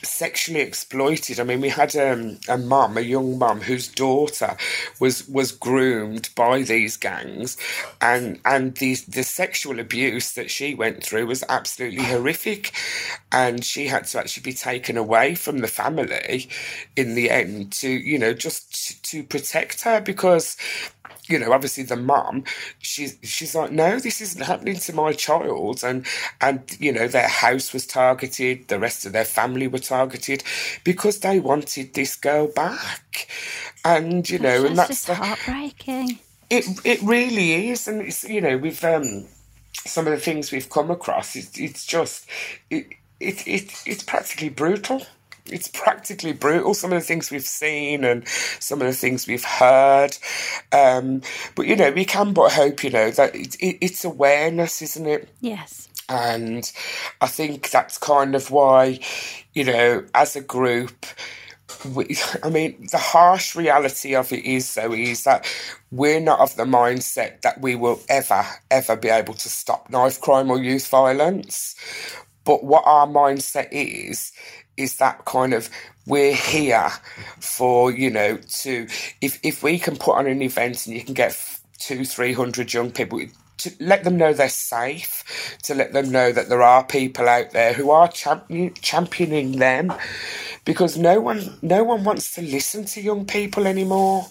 sexually 0.02 0.60
exploited. 0.60 1.40
I 1.40 1.44
mean, 1.44 1.60
we 1.60 1.68
had 1.68 1.94
um, 1.96 2.38
a 2.48 2.58
mum, 2.58 2.96
a 2.96 3.00
young 3.02 3.38
mum, 3.38 3.60
whose 3.60 3.88
daughter 3.88 4.56
was 5.00 5.28
was 5.28 5.52
groomed 5.52 6.30
by 6.34 6.62
these 6.62 6.96
gangs, 6.96 7.56
and 8.00 8.40
and 8.44 8.76
the 8.76 8.94
the 9.08 9.22
sexual 9.22 9.80
abuse 9.80 10.32
that 10.32 10.50
she 10.50 10.74
went 10.74 11.02
through 11.02 11.26
was 11.26 11.44
absolutely 11.48 12.04
horrific, 12.04 12.72
and 13.32 13.64
she 13.64 13.86
had 13.86 14.06
to 14.06 14.18
actually 14.18 14.42
be 14.42 14.52
taken 14.52 14.96
away 14.96 15.34
from 15.34 15.58
the 15.58 15.68
family 15.68 16.48
in 16.96 17.14
the 17.14 17.30
end 17.30 17.72
to 17.72 17.88
you 17.88 18.18
know 18.18 18.32
just 18.32 19.04
to 19.04 19.22
protect 19.22 19.82
her 19.82 20.00
because 20.00 20.56
you 21.28 21.38
know, 21.38 21.52
obviously 21.52 21.84
the 21.84 21.96
mum, 21.96 22.44
she's 22.78 23.18
she's 23.22 23.54
like, 23.54 23.70
no, 23.70 23.98
this 23.98 24.20
isn't 24.20 24.44
happening 24.44 24.76
to 24.76 24.92
my 24.94 25.12
child, 25.12 25.82
and 25.84 26.06
and 26.40 26.76
you 26.80 26.92
know 26.92 27.06
their 27.06 27.28
house 27.28 27.72
was 27.72 27.86
targeted, 27.86 28.68
the 28.68 28.78
rest 28.78 29.06
of 29.06 29.12
their 29.12 29.24
family 29.24 29.68
were 29.68 29.78
targeted 29.78 30.42
because 30.84 31.20
they 31.20 31.38
wanted 31.40 31.94
this 31.94 32.16
girl 32.16 32.48
back, 32.48 33.28
and 33.84 34.28
you 34.28 34.38
know, 34.38 34.62
that's 34.62 34.68
and 34.68 34.78
that's 34.78 34.88
just 34.88 35.06
the, 35.06 35.14
heartbreaking. 35.14 36.18
It 36.50 36.64
it 36.84 37.02
really 37.02 37.68
is, 37.70 37.86
and 37.88 38.02
it's 38.02 38.24
you 38.24 38.40
know 38.40 38.56
with 38.58 38.82
um 38.84 39.26
some 39.86 40.06
of 40.06 40.12
the 40.12 40.20
things 40.20 40.50
we've 40.50 40.70
come 40.70 40.90
across, 40.90 41.36
it's 41.36 41.58
it's 41.58 41.86
just 41.86 42.26
it 42.70 42.86
it, 43.20 43.46
it 43.46 43.82
it's 43.86 44.02
practically 44.02 44.48
brutal 44.48 45.02
it's 45.52 45.68
practically 45.68 46.32
brutal. 46.32 46.74
Some 46.74 46.92
of 46.92 47.00
the 47.00 47.06
things 47.06 47.30
we've 47.30 47.42
seen 47.42 48.04
and 48.04 48.26
some 48.28 48.80
of 48.80 48.86
the 48.86 48.92
things 48.92 49.26
we've 49.26 49.44
heard. 49.44 50.16
Um, 50.72 51.22
but, 51.54 51.66
you 51.66 51.76
know, 51.76 51.90
we 51.90 52.04
can 52.04 52.32
but 52.32 52.52
hope, 52.52 52.84
you 52.84 52.90
know, 52.90 53.10
that 53.12 53.34
it, 53.34 53.54
it, 53.56 53.78
it's 53.80 54.04
awareness, 54.04 54.82
isn't 54.82 55.06
it? 55.06 55.28
Yes. 55.40 55.88
And 56.08 56.70
I 57.20 57.26
think 57.26 57.70
that's 57.70 57.98
kind 57.98 58.34
of 58.34 58.50
why, 58.50 59.00
you 59.52 59.64
know, 59.64 60.04
as 60.14 60.36
a 60.36 60.40
group, 60.40 61.06
we, 61.94 62.16
I 62.42 62.48
mean, 62.48 62.88
the 62.90 62.98
harsh 62.98 63.54
reality 63.54 64.14
of 64.14 64.32
it 64.32 64.44
is, 64.44 64.74
though, 64.74 64.92
is 64.92 65.24
that 65.24 65.46
we're 65.90 66.20
not 66.20 66.40
of 66.40 66.56
the 66.56 66.64
mindset 66.64 67.42
that 67.42 67.60
we 67.60 67.74
will 67.74 68.00
ever, 68.08 68.44
ever 68.70 68.96
be 68.96 69.08
able 69.08 69.34
to 69.34 69.48
stop 69.48 69.90
knife 69.90 70.20
crime 70.20 70.50
or 70.50 70.58
youth 70.58 70.88
violence. 70.88 71.74
But 72.44 72.64
what 72.64 72.84
our 72.86 73.06
mindset 73.06 73.68
is, 73.70 74.32
is 74.78 74.96
that 74.96 75.24
kind 75.26 75.54
of 75.54 75.70
we're 76.06 76.34
here 76.34 76.90
for 77.40 77.92
you 77.92 78.10
know 78.10 78.38
to 78.38 78.86
if 79.20 79.38
if 79.44 79.62
we 79.62 79.78
can 79.78 79.96
put 79.96 80.16
on 80.16 80.26
an 80.26 80.42
event 80.42 80.86
and 80.86 80.96
you 80.96 81.02
can 81.02 81.14
get 81.14 81.36
two 81.78 82.04
three 82.04 82.32
hundred 82.32 82.72
young 82.72 82.90
people 82.90 83.20
to 83.58 83.72
let 83.80 84.04
them 84.04 84.16
know 84.16 84.32
they're 84.32 84.48
safe 84.48 85.56
to 85.64 85.74
let 85.74 85.92
them 85.92 86.10
know 86.10 86.32
that 86.32 86.48
there 86.48 86.62
are 86.62 86.84
people 86.84 87.28
out 87.28 87.50
there 87.50 87.72
who 87.72 87.90
are 87.90 88.08
champion, 88.08 88.72
championing 88.74 89.58
them 89.58 89.92
because 90.64 90.96
no 90.96 91.20
one 91.20 91.58
no 91.62 91.84
one 91.84 92.04
wants 92.04 92.34
to 92.34 92.42
listen 92.42 92.84
to 92.86 93.00
young 93.00 93.26
people 93.26 93.66
anymore. 93.66 94.26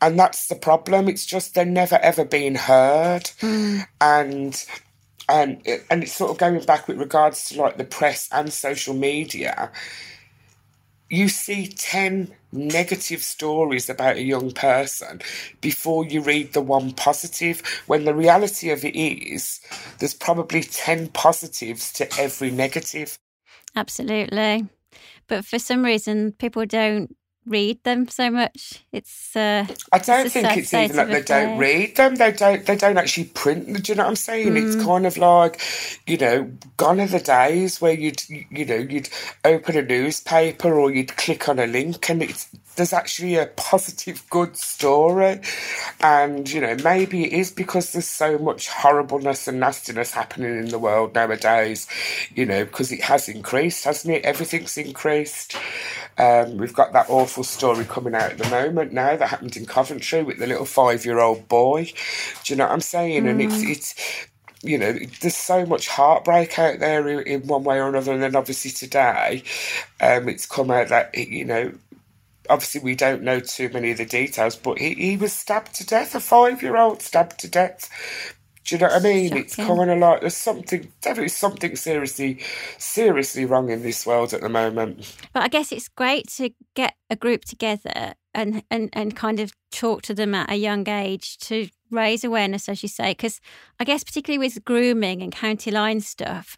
And 0.00 0.18
that's 0.18 0.48
the 0.48 0.56
problem. 0.56 1.08
It's 1.08 1.24
just 1.26 1.54
they're 1.54 1.64
never 1.64 1.96
ever 1.96 2.24
being 2.24 2.56
heard. 2.56 3.24
Mm. 3.40 3.86
and 4.00 4.66
and 5.32 5.66
and 5.90 6.02
it's 6.02 6.12
sort 6.12 6.30
of 6.30 6.38
going 6.38 6.60
back 6.64 6.86
with 6.86 6.98
regards 6.98 7.48
to 7.48 7.60
like 7.60 7.78
the 7.78 7.84
press 7.84 8.28
and 8.32 8.52
social 8.52 8.94
media 8.94 9.70
you 11.12 11.28
see 11.28 11.66
10 11.66 12.32
negative 12.52 13.22
stories 13.22 13.90
about 13.90 14.16
a 14.16 14.22
young 14.22 14.50
person 14.50 15.20
before 15.60 16.06
you 16.06 16.22
read 16.22 16.54
the 16.54 16.60
one 16.60 16.90
positive 16.92 17.60
when 17.86 18.04
the 18.04 18.14
reality 18.14 18.70
of 18.70 18.82
it 18.82 18.96
is 18.96 19.60
there's 19.98 20.14
probably 20.14 20.62
10 20.62 21.08
positives 21.08 21.92
to 21.92 22.08
every 22.18 22.50
negative. 22.50 23.18
Absolutely. 23.76 24.66
But 25.28 25.44
for 25.44 25.58
some 25.58 25.84
reason 25.84 26.32
people 26.32 26.64
don't 26.64 27.14
read 27.46 27.82
them 27.84 28.08
so 28.08 28.30
much. 28.30 28.84
It's. 28.92 29.36
Uh, 29.36 29.66
I 29.92 29.98
don't 29.98 30.26
it's 30.26 30.34
think 30.34 30.56
it's 30.56 30.72
even 30.72 30.96
that 30.96 31.08
they 31.08 31.22
don't 31.22 31.58
read 31.58 31.96
them. 31.96 32.16
They 32.16 32.32
don't. 32.32 32.64
They 32.64 32.76
don't 32.76 32.98
actually 32.98 33.24
print. 33.24 33.66
them. 33.66 33.82
Do 33.82 33.92
you 33.92 33.96
know 33.96 34.04
what 34.04 34.10
I'm 34.10 34.16
saying? 34.16 34.48
Mm. 34.48 34.66
It's 34.66 34.84
kind 34.84 35.06
of 35.06 35.16
like, 35.16 35.60
you 36.06 36.16
know, 36.18 36.50
gone 36.76 37.00
are 37.00 37.06
the 37.06 37.20
days 37.20 37.80
where 37.80 37.92
you'd, 37.92 38.22
you 38.28 38.64
know, 38.64 38.76
you'd 38.76 39.08
open 39.44 39.76
a 39.76 39.82
newspaper 39.82 40.78
or 40.78 40.90
you'd 40.90 41.16
click 41.16 41.48
on 41.48 41.58
a 41.58 41.66
link 41.66 42.08
and 42.10 42.22
it's 42.22 42.48
there's 42.76 42.92
actually 42.92 43.36
a 43.36 43.46
positive, 43.46 44.22
good 44.30 44.56
story. 44.56 45.40
And, 46.00 46.50
you 46.50 46.60
know, 46.60 46.76
maybe 46.82 47.24
it 47.24 47.32
is 47.32 47.50
because 47.50 47.92
there's 47.92 48.06
so 48.06 48.38
much 48.38 48.68
horribleness 48.68 49.48
and 49.48 49.60
nastiness 49.60 50.12
happening 50.12 50.58
in 50.58 50.68
the 50.68 50.78
world 50.78 51.14
nowadays, 51.14 51.86
you 52.34 52.46
know, 52.46 52.64
because 52.64 52.92
it 52.92 53.02
has 53.02 53.28
increased, 53.28 53.84
hasn't 53.84 54.14
it? 54.14 54.24
Everything's 54.24 54.76
increased. 54.78 55.56
Um, 56.18 56.58
we've 56.58 56.74
got 56.74 56.92
that 56.92 57.08
awful 57.08 57.44
story 57.44 57.84
coming 57.84 58.14
out 58.14 58.32
at 58.32 58.38
the 58.38 58.48
moment 58.50 58.92
now 58.92 59.16
that 59.16 59.28
happened 59.28 59.56
in 59.56 59.66
Coventry 59.66 60.22
with 60.22 60.38
the 60.38 60.46
little 60.46 60.66
five 60.66 61.04
year 61.04 61.20
old 61.20 61.48
boy. 61.48 61.92
Do 62.44 62.52
you 62.52 62.56
know 62.56 62.64
what 62.64 62.72
I'm 62.72 62.80
saying? 62.80 63.24
Mm. 63.24 63.30
And 63.30 63.42
it's, 63.42 63.62
mm. 63.62 63.70
it's, 63.70 63.94
you 64.62 64.78
know, 64.78 64.92
there's 65.20 65.36
so 65.36 65.66
much 65.66 65.88
heartbreak 65.88 66.58
out 66.58 66.78
there 66.78 67.08
in, 67.08 67.26
in, 67.26 67.46
one 67.46 67.64
way 67.64 67.80
or 67.80 67.88
another. 67.88 68.12
And 68.12 68.22
then 68.22 68.36
obviously 68.36 68.70
today, 68.70 69.42
um, 70.00 70.28
it's 70.28 70.46
come 70.46 70.70
out 70.70 70.88
that, 70.88 71.16
you 71.16 71.44
know, 71.44 71.72
obviously 72.50 72.80
we 72.80 72.94
don't 72.94 73.22
know 73.22 73.40
too 73.40 73.68
many 73.70 73.90
of 73.92 73.98
the 73.98 74.06
details, 74.06 74.56
but 74.56 74.78
he, 74.78 74.94
he 74.94 75.16
was 75.16 75.32
stabbed 75.32 75.74
to 75.76 75.86
death, 75.86 76.14
a 76.14 76.20
five 76.20 76.62
year 76.62 76.76
old 76.76 77.02
stabbed 77.02 77.38
to 77.40 77.48
death 77.48 77.90
Do 78.64 78.76
you 78.76 78.80
know 78.80 78.88
what 78.88 78.96
I 78.96 79.00
mean? 79.00 79.28
Shocking. 79.30 79.44
It's 79.44 79.56
kind 79.56 79.90
of 79.90 79.98
like 79.98 80.20
there's 80.20 80.36
something, 80.36 80.92
definitely 81.00 81.28
something 81.28 81.74
seriously, 81.76 82.40
seriously 82.78 83.44
wrong 83.44 83.70
in 83.70 83.82
this 83.82 84.06
world 84.06 84.32
at 84.32 84.40
the 84.40 84.48
moment. 84.48 85.16
But 85.34 85.42
I 85.42 85.48
guess 85.48 85.72
it's 85.72 85.88
great 85.88 86.28
to 86.36 86.50
get 86.74 86.94
a 87.10 87.16
group 87.16 87.44
together 87.44 88.14
and 88.34 88.62
and 88.70 88.88
and 88.92 89.16
kind 89.16 89.40
of 89.40 89.52
talk 89.72 90.02
to 90.02 90.14
them 90.14 90.34
at 90.34 90.50
a 90.50 90.56
young 90.56 90.88
age 90.88 91.38
to 91.38 91.68
raise 91.90 92.24
awareness, 92.24 92.68
as 92.68 92.82
you 92.82 92.88
say, 92.88 93.12
because 93.12 93.40
I 93.80 93.84
guess 93.84 94.04
particularly 94.04 94.38
with 94.38 94.64
grooming 94.64 95.22
and 95.22 95.32
county 95.32 95.70
line 95.70 96.00
stuff, 96.00 96.56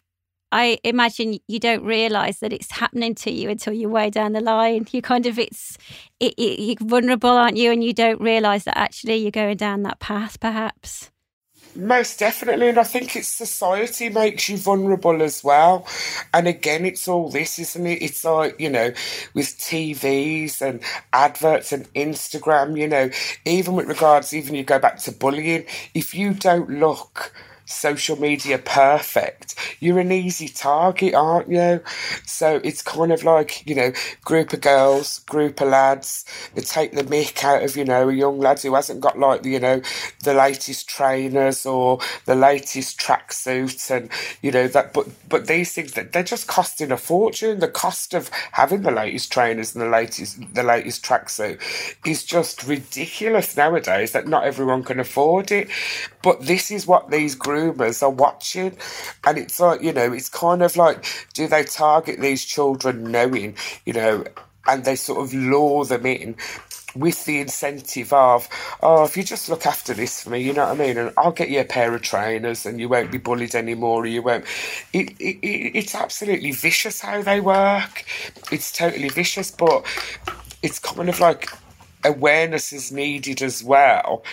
I 0.55 0.79
imagine 0.85 1.37
you 1.49 1.59
don't 1.59 1.83
realize 1.83 2.39
that 2.39 2.53
it's 2.53 2.71
happening 2.71 3.13
to 3.15 3.29
you 3.29 3.49
until 3.49 3.73
you're 3.73 3.89
way 3.89 4.09
down 4.09 4.31
the 4.31 4.39
line. 4.39 4.87
You 4.89 5.01
kind 5.01 5.25
of 5.25 5.37
it's 5.37 5.77
it, 6.21 6.33
it, 6.37 6.61
you're 6.61 6.77
vulnerable, 6.79 7.31
aren't 7.31 7.57
you? 7.57 7.73
And 7.73 7.83
you 7.83 7.91
don't 7.91 8.21
realize 8.21 8.63
that 8.63 8.77
actually 8.77 9.17
you're 9.17 9.31
going 9.31 9.57
down 9.57 9.83
that 9.83 9.99
path, 9.99 10.39
perhaps. 10.39 11.11
Most 11.75 12.19
definitely, 12.19 12.69
and 12.69 12.77
I 12.77 12.85
think 12.85 13.17
it's 13.17 13.27
society 13.27 14.07
makes 14.07 14.47
you 14.47 14.55
vulnerable 14.55 15.21
as 15.21 15.43
well. 15.43 15.85
And 16.33 16.47
again, 16.47 16.85
it's 16.85 17.05
all 17.09 17.29
this, 17.29 17.59
isn't 17.59 17.85
it? 17.85 18.01
It's 18.01 18.23
like, 18.23 18.57
you 18.57 18.69
know, 18.69 18.93
with 19.33 19.47
TVs 19.59 20.61
and 20.61 20.79
adverts 21.11 21.73
and 21.73 21.91
Instagram, 21.95 22.79
you 22.79 22.87
know, 22.87 23.09
even 23.43 23.73
with 23.73 23.87
regards, 23.87 24.33
even 24.33 24.55
you 24.55 24.63
go 24.63 24.79
back 24.79 24.99
to 24.99 25.11
bullying, 25.11 25.65
if 25.93 26.15
you 26.15 26.33
don't 26.33 26.69
look 26.69 27.33
social 27.65 28.19
media 28.19 28.57
perfect, 28.57 29.55
you're 29.79 29.99
an 29.99 30.11
easy 30.11 30.47
target, 30.47 31.13
aren't 31.13 31.49
you? 31.49 31.81
So 32.25 32.61
it's 32.63 32.81
kind 32.81 33.11
of 33.11 33.23
like, 33.23 33.67
you 33.67 33.75
know, 33.75 33.91
group 34.23 34.53
of 34.53 34.61
girls, 34.61 35.19
group 35.19 35.61
of 35.61 35.69
lads, 35.69 36.25
they 36.53 36.61
take 36.61 36.93
the 36.93 37.03
mick 37.03 37.43
out 37.43 37.63
of, 37.63 37.75
you 37.75 37.85
know, 37.85 38.09
a 38.09 38.13
young 38.13 38.39
lad 38.39 38.61
who 38.61 38.75
hasn't 38.75 39.01
got 39.01 39.17
like, 39.17 39.45
you 39.45 39.59
know, 39.59 39.81
the 40.23 40.33
latest 40.33 40.87
trainers 40.87 41.65
or 41.65 41.99
the 42.25 42.35
latest 42.35 42.99
tracksuit 42.99 43.89
and, 43.91 44.09
you 44.41 44.51
know, 44.51 44.67
that, 44.67 44.93
but, 44.93 45.07
but 45.27 45.47
these 45.47 45.73
things, 45.73 45.93
that 45.93 46.11
they're 46.11 46.23
just 46.23 46.47
costing 46.47 46.91
a 46.91 46.97
fortune. 46.97 47.59
The 47.59 47.67
cost 47.67 48.13
of 48.13 48.29
having 48.51 48.83
the 48.83 48.91
latest 48.91 49.31
trainers 49.31 49.75
and 49.75 49.83
the 49.83 49.89
latest, 49.89 50.39
the 50.53 50.63
latest 50.63 51.03
tracksuit 51.03 51.59
is 52.05 52.23
just 52.23 52.65
ridiculous 52.67 53.57
nowadays 53.57 54.11
that 54.11 54.27
not 54.27 54.43
everyone 54.43 54.83
can 54.83 54.99
afford 54.99 55.51
it. 55.51 55.69
But 56.25 56.41
this 56.41 56.71
is 56.71 56.87
what 56.87 57.11
these 57.11 57.35
groomers 57.35 58.01
are 58.01 58.09
watching. 58.09 58.75
And 59.25 59.37
it's 59.37 59.59
like, 59.59 59.83
you 59.83 59.93
know, 59.93 60.11
it's 60.11 60.27
kind 60.27 60.63
of 60.63 60.75
like, 60.75 61.05
do 61.35 61.47
they 61.47 61.63
target 61.63 62.19
these 62.19 62.43
children 62.43 63.11
knowing, 63.11 63.55
you 63.85 63.93
know, 63.93 64.25
and 64.65 64.83
they 64.83 64.95
sort 64.95 65.23
of 65.23 65.35
lure 65.35 65.85
them 65.85 66.07
in 66.07 66.35
with 66.95 67.25
the 67.25 67.41
incentive 67.41 68.11
of, 68.11 68.49
oh, 68.81 69.03
if 69.03 69.15
you 69.15 69.21
just 69.21 69.49
look 69.49 69.67
after 69.67 69.93
this 69.93 70.23
for 70.23 70.31
me, 70.31 70.39
you 70.39 70.51
know 70.51 70.65
what 70.67 70.81
I 70.81 70.83
mean? 70.87 70.97
And 70.97 71.13
I'll 71.15 71.31
get 71.31 71.51
you 71.51 71.59
a 71.59 71.63
pair 71.63 71.93
of 71.93 72.01
trainers 72.01 72.65
and 72.65 72.79
you 72.79 72.89
won't 72.89 73.11
be 73.11 73.19
bullied 73.19 73.53
anymore 73.53 74.01
or 74.01 74.07
you 74.07 74.23
won't. 74.23 74.45
It, 74.93 75.11
it, 75.19 75.37
it, 75.45 75.77
it's 75.77 75.93
absolutely 75.93 76.53
vicious 76.53 77.01
how 77.01 77.21
they 77.21 77.39
work. 77.39 78.03
It's 78.51 78.71
totally 78.71 79.09
vicious, 79.09 79.51
but 79.51 79.85
it's 80.63 80.79
kind 80.79 81.07
of 81.07 81.19
like 81.19 81.49
awareness 82.03 82.73
is 82.73 82.91
needed 82.91 83.43
as 83.43 83.63
well 83.63 84.23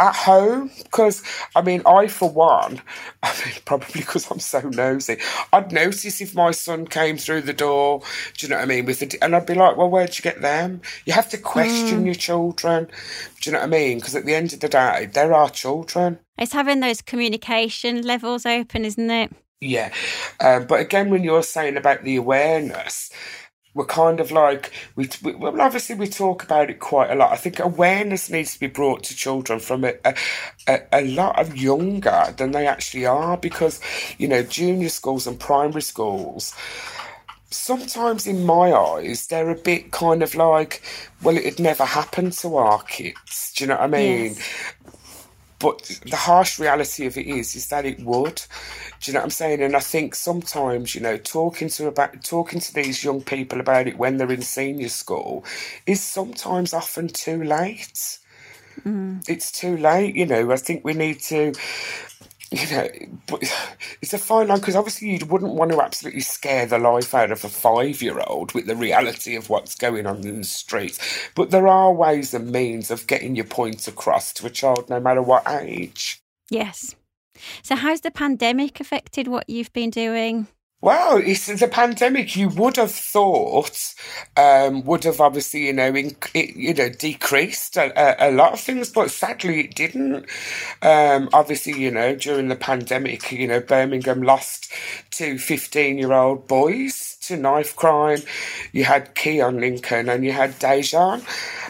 at 0.00 0.16
home 0.16 0.70
because 0.82 1.22
I 1.54 1.60
mean, 1.60 1.82
I 1.86 2.08
for 2.08 2.30
one, 2.30 2.80
I 3.22 3.32
mean, 3.44 3.54
probably 3.64 4.00
because 4.00 4.30
I'm 4.30 4.40
so 4.40 4.60
nosy, 4.60 5.18
I'd 5.52 5.70
notice 5.70 6.20
if 6.20 6.34
my 6.34 6.50
son 6.50 6.86
came 6.86 7.18
through 7.18 7.42
the 7.42 7.52
door. 7.52 8.00
Do 8.36 8.46
you 8.46 8.50
know 8.50 8.56
what 8.56 8.62
I 8.62 8.66
mean? 8.66 8.86
With 8.86 9.00
the, 9.00 9.18
and 9.22 9.36
I'd 9.36 9.46
be 9.46 9.54
like, 9.54 9.76
well, 9.76 9.90
where'd 9.90 10.16
you 10.16 10.22
get 10.22 10.40
them? 10.40 10.80
You 11.04 11.12
have 11.12 11.28
to 11.30 11.38
question 11.38 12.02
mm. 12.02 12.06
your 12.06 12.14
children. 12.14 12.88
Do 13.40 13.50
you 13.50 13.52
know 13.52 13.60
what 13.60 13.66
I 13.66 13.70
mean? 13.70 13.98
Because 13.98 14.16
at 14.16 14.24
the 14.24 14.34
end 14.34 14.52
of 14.52 14.60
the 14.60 14.68
day, 14.68 15.08
they're 15.12 15.34
our 15.34 15.50
children. 15.50 16.18
It's 16.38 16.52
having 16.52 16.80
those 16.80 17.02
communication 17.02 18.02
levels 18.02 18.46
open, 18.46 18.84
isn't 18.84 19.10
it? 19.10 19.32
Yeah, 19.60 19.92
um, 20.40 20.66
but 20.66 20.80
again, 20.80 21.10
when 21.10 21.22
you're 21.22 21.42
saying 21.42 21.76
about 21.76 22.02
the 22.02 22.16
awareness 22.16 23.10
we're 23.74 23.84
kind 23.84 24.18
of 24.20 24.32
like 24.32 24.72
we, 24.96 25.08
we, 25.22 25.34
well 25.34 25.60
obviously 25.60 25.94
we 25.94 26.06
talk 26.08 26.42
about 26.42 26.70
it 26.70 26.80
quite 26.80 27.10
a 27.10 27.14
lot. 27.14 27.32
I 27.32 27.36
think 27.36 27.60
awareness 27.60 28.30
needs 28.30 28.54
to 28.54 28.60
be 28.60 28.66
brought 28.66 29.04
to 29.04 29.16
children 29.16 29.60
from 29.60 29.84
a, 29.84 29.94
a, 30.66 30.80
a 30.92 31.04
lot 31.04 31.38
of 31.38 31.56
younger 31.56 32.34
than 32.36 32.50
they 32.52 32.66
actually 32.66 33.06
are 33.06 33.36
because 33.36 33.80
you 34.18 34.28
know 34.28 34.42
junior 34.42 34.88
schools 34.88 35.26
and 35.26 35.38
primary 35.38 35.82
schools 35.82 36.54
sometimes 37.52 38.28
in 38.28 38.46
my 38.46 38.72
eyes 38.72 39.26
they're 39.26 39.50
a 39.50 39.56
bit 39.56 39.90
kind 39.90 40.22
of 40.22 40.34
like 40.36 40.82
well 41.22 41.36
it 41.36 41.58
never 41.58 41.84
happened 41.84 42.32
to 42.32 42.56
our 42.56 42.82
kids. 42.84 43.52
Do 43.56 43.64
you 43.64 43.68
know 43.68 43.74
what 43.74 43.84
i 43.84 43.86
mean? 43.88 44.34
Yes. 44.34 44.66
But 45.60 46.00
the 46.06 46.16
harsh 46.16 46.58
reality 46.58 47.06
of 47.06 47.18
it 47.18 47.26
is, 47.26 47.54
is 47.54 47.68
that 47.68 47.84
it 47.84 48.00
would. 48.00 48.42
Do 49.00 49.10
you 49.10 49.12
know 49.12 49.20
what 49.20 49.24
I'm 49.24 49.30
saying? 49.30 49.62
And 49.62 49.76
I 49.76 49.80
think 49.80 50.14
sometimes, 50.14 50.94
you 50.94 51.02
know, 51.02 51.18
talking 51.18 51.68
to 51.68 51.86
about 51.86 52.24
talking 52.24 52.60
to 52.60 52.74
these 52.74 53.04
young 53.04 53.20
people 53.20 53.60
about 53.60 53.86
it 53.86 53.98
when 53.98 54.16
they're 54.16 54.32
in 54.32 54.42
senior 54.42 54.88
school 54.88 55.44
is 55.86 56.02
sometimes 56.02 56.72
often 56.72 57.08
too 57.08 57.44
late. 57.44 58.18
Mm. 58.84 59.28
It's 59.28 59.52
too 59.52 59.76
late, 59.76 60.16
you 60.16 60.26
know. 60.26 60.50
I 60.50 60.56
think 60.56 60.82
we 60.82 60.94
need 60.94 61.20
to 61.20 61.52
you 62.50 62.76
know, 62.76 62.88
it's 64.02 64.12
a 64.12 64.18
fine 64.18 64.48
line 64.48 64.58
because 64.58 64.76
obviously 64.76 65.10
you 65.10 65.26
wouldn't 65.26 65.54
want 65.54 65.72
to 65.72 65.80
absolutely 65.80 66.20
scare 66.20 66.66
the 66.66 66.78
life 66.78 67.14
out 67.14 67.30
of 67.30 67.44
a 67.44 67.48
five 67.48 68.02
year 68.02 68.20
old 68.26 68.52
with 68.52 68.66
the 68.66 68.76
reality 68.76 69.36
of 69.36 69.48
what's 69.48 69.74
going 69.74 70.06
on 70.06 70.26
in 70.26 70.38
the 70.38 70.44
streets. 70.44 70.98
But 71.34 71.50
there 71.50 71.68
are 71.68 71.92
ways 71.92 72.34
and 72.34 72.50
means 72.50 72.90
of 72.90 73.06
getting 73.06 73.36
your 73.36 73.44
point 73.44 73.86
across 73.88 74.32
to 74.34 74.46
a 74.46 74.50
child 74.50 74.88
no 74.88 75.00
matter 75.00 75.22
what 75.22 75.48
age. 75.48 76.20
Yes. 76.50 76.94
So, 77.62 77.76
how's 77.76 78.02
the 78.02 78.10
pandemic 78.10 78.80
affected 78.80 79.28
what 79.28 79.48
you've 79.48 79.72
been 79.72 79.90
doing? 79.90 80.48
Well, 80.82 81.18
it's 81.18 81.46
the 81.46 81.68
pandemic. 81.68 82.36
You 82.36 82.48
would 82.48 82.76
have 82.76 82.90
thought 82.90 83.94
um, 84.34 84.82
would 84.84 85.04
have 85.04 85.20
obviously, 85.20 85.66
you 85.66 85.74
know, 85.74 85.94
in, 85.94 86.16
it, 86.32 86.56
you 86.56 86.72
know, 86.72 86.88
decreased 86.88 87.76
a, 87.76 88.28
a, 88.28 88.32
lot 88.32 88.54
of 88.54 88.60
things, 88.60 88.88
but 88.90 89.10
sadly 89.10 89.60
it 89.60 89.74
didn't. 89.74 90.24
Um, 90.80 91.28
obviously, 91.34 91.78
you 91.78 91.90
know, 91.90 92.14
during 92.14 92.48
the 92.48 92.56
pandemic, 92.56 93.30
you 93.30 93.46
know, 93.46 93.60
Birmingham 93.60 94.22
lost 94.22 94.72
two 95.10 95.34
15-year-old 95.34 96.48
boys 96.48 97.18
to 97.22 97.36
knife 97.36 97.76
crime. 97.76 98.20
You 98.72 98.84
had 98.84 99.14
Keon 99.14 99.60
Lincoln 99.60 100.08
and 100.08 100.24
you 100.24 100.32
had 100.32 100.52
Dejan. 100.52 101.20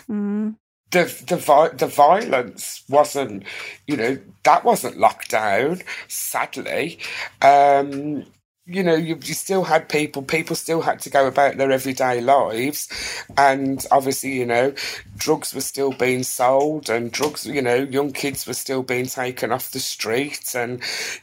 Mm 0.08 0.56
the 0.90 1.04
the 1.28 1.76
the 1.76 1.86
violence 1.86 2.82
wasn't, 2.88 3.44
you 3.86 3.96
know, 3.96 4.18
that 4.42 4.64
wasn't 4.64 4.98
locked 4.98 5.30
down. 5.30 5.82
Sadly, 6.08 6.98
um, 7.42 8.24
you 8.70 8.84
know, 8.84 8.94
you, 8.94 9.18
you 9.24 9.34
still 9.34 9.64
had 9.64 9.88
people, 9.88 10.22
people 10.22 10.54
still 10.54 10.80
had 10.80 11.00
to 11.00 11.10
go 11.10 11.26
about 11.26 11.56
their 11.56 11.72
everyday 11.72 12.20
lives. 12.20 12.88
And 13.36 13.84
obviously, 13.90 14.32
you 14.32 14.46
know, 14.46 14.72
drugs 15.16 15.52
were 15.52 15.60
still 15.60 15.92
being 15.92 16.22
sold 16.22 16.88
and 16.88 17.10
drugs, 17.10 17.44
you 17.44 17.60
know, 17.60 17.74
young 17.74 18.12
kids 18.12 18.46
were 18.46 18.54
still 18.54 18.84
being 18.84 19.06
taken 19.06 19.50
off 19.50 19.72
the 19.72 19.80
street 19.80 20.54
and 20.54 20.80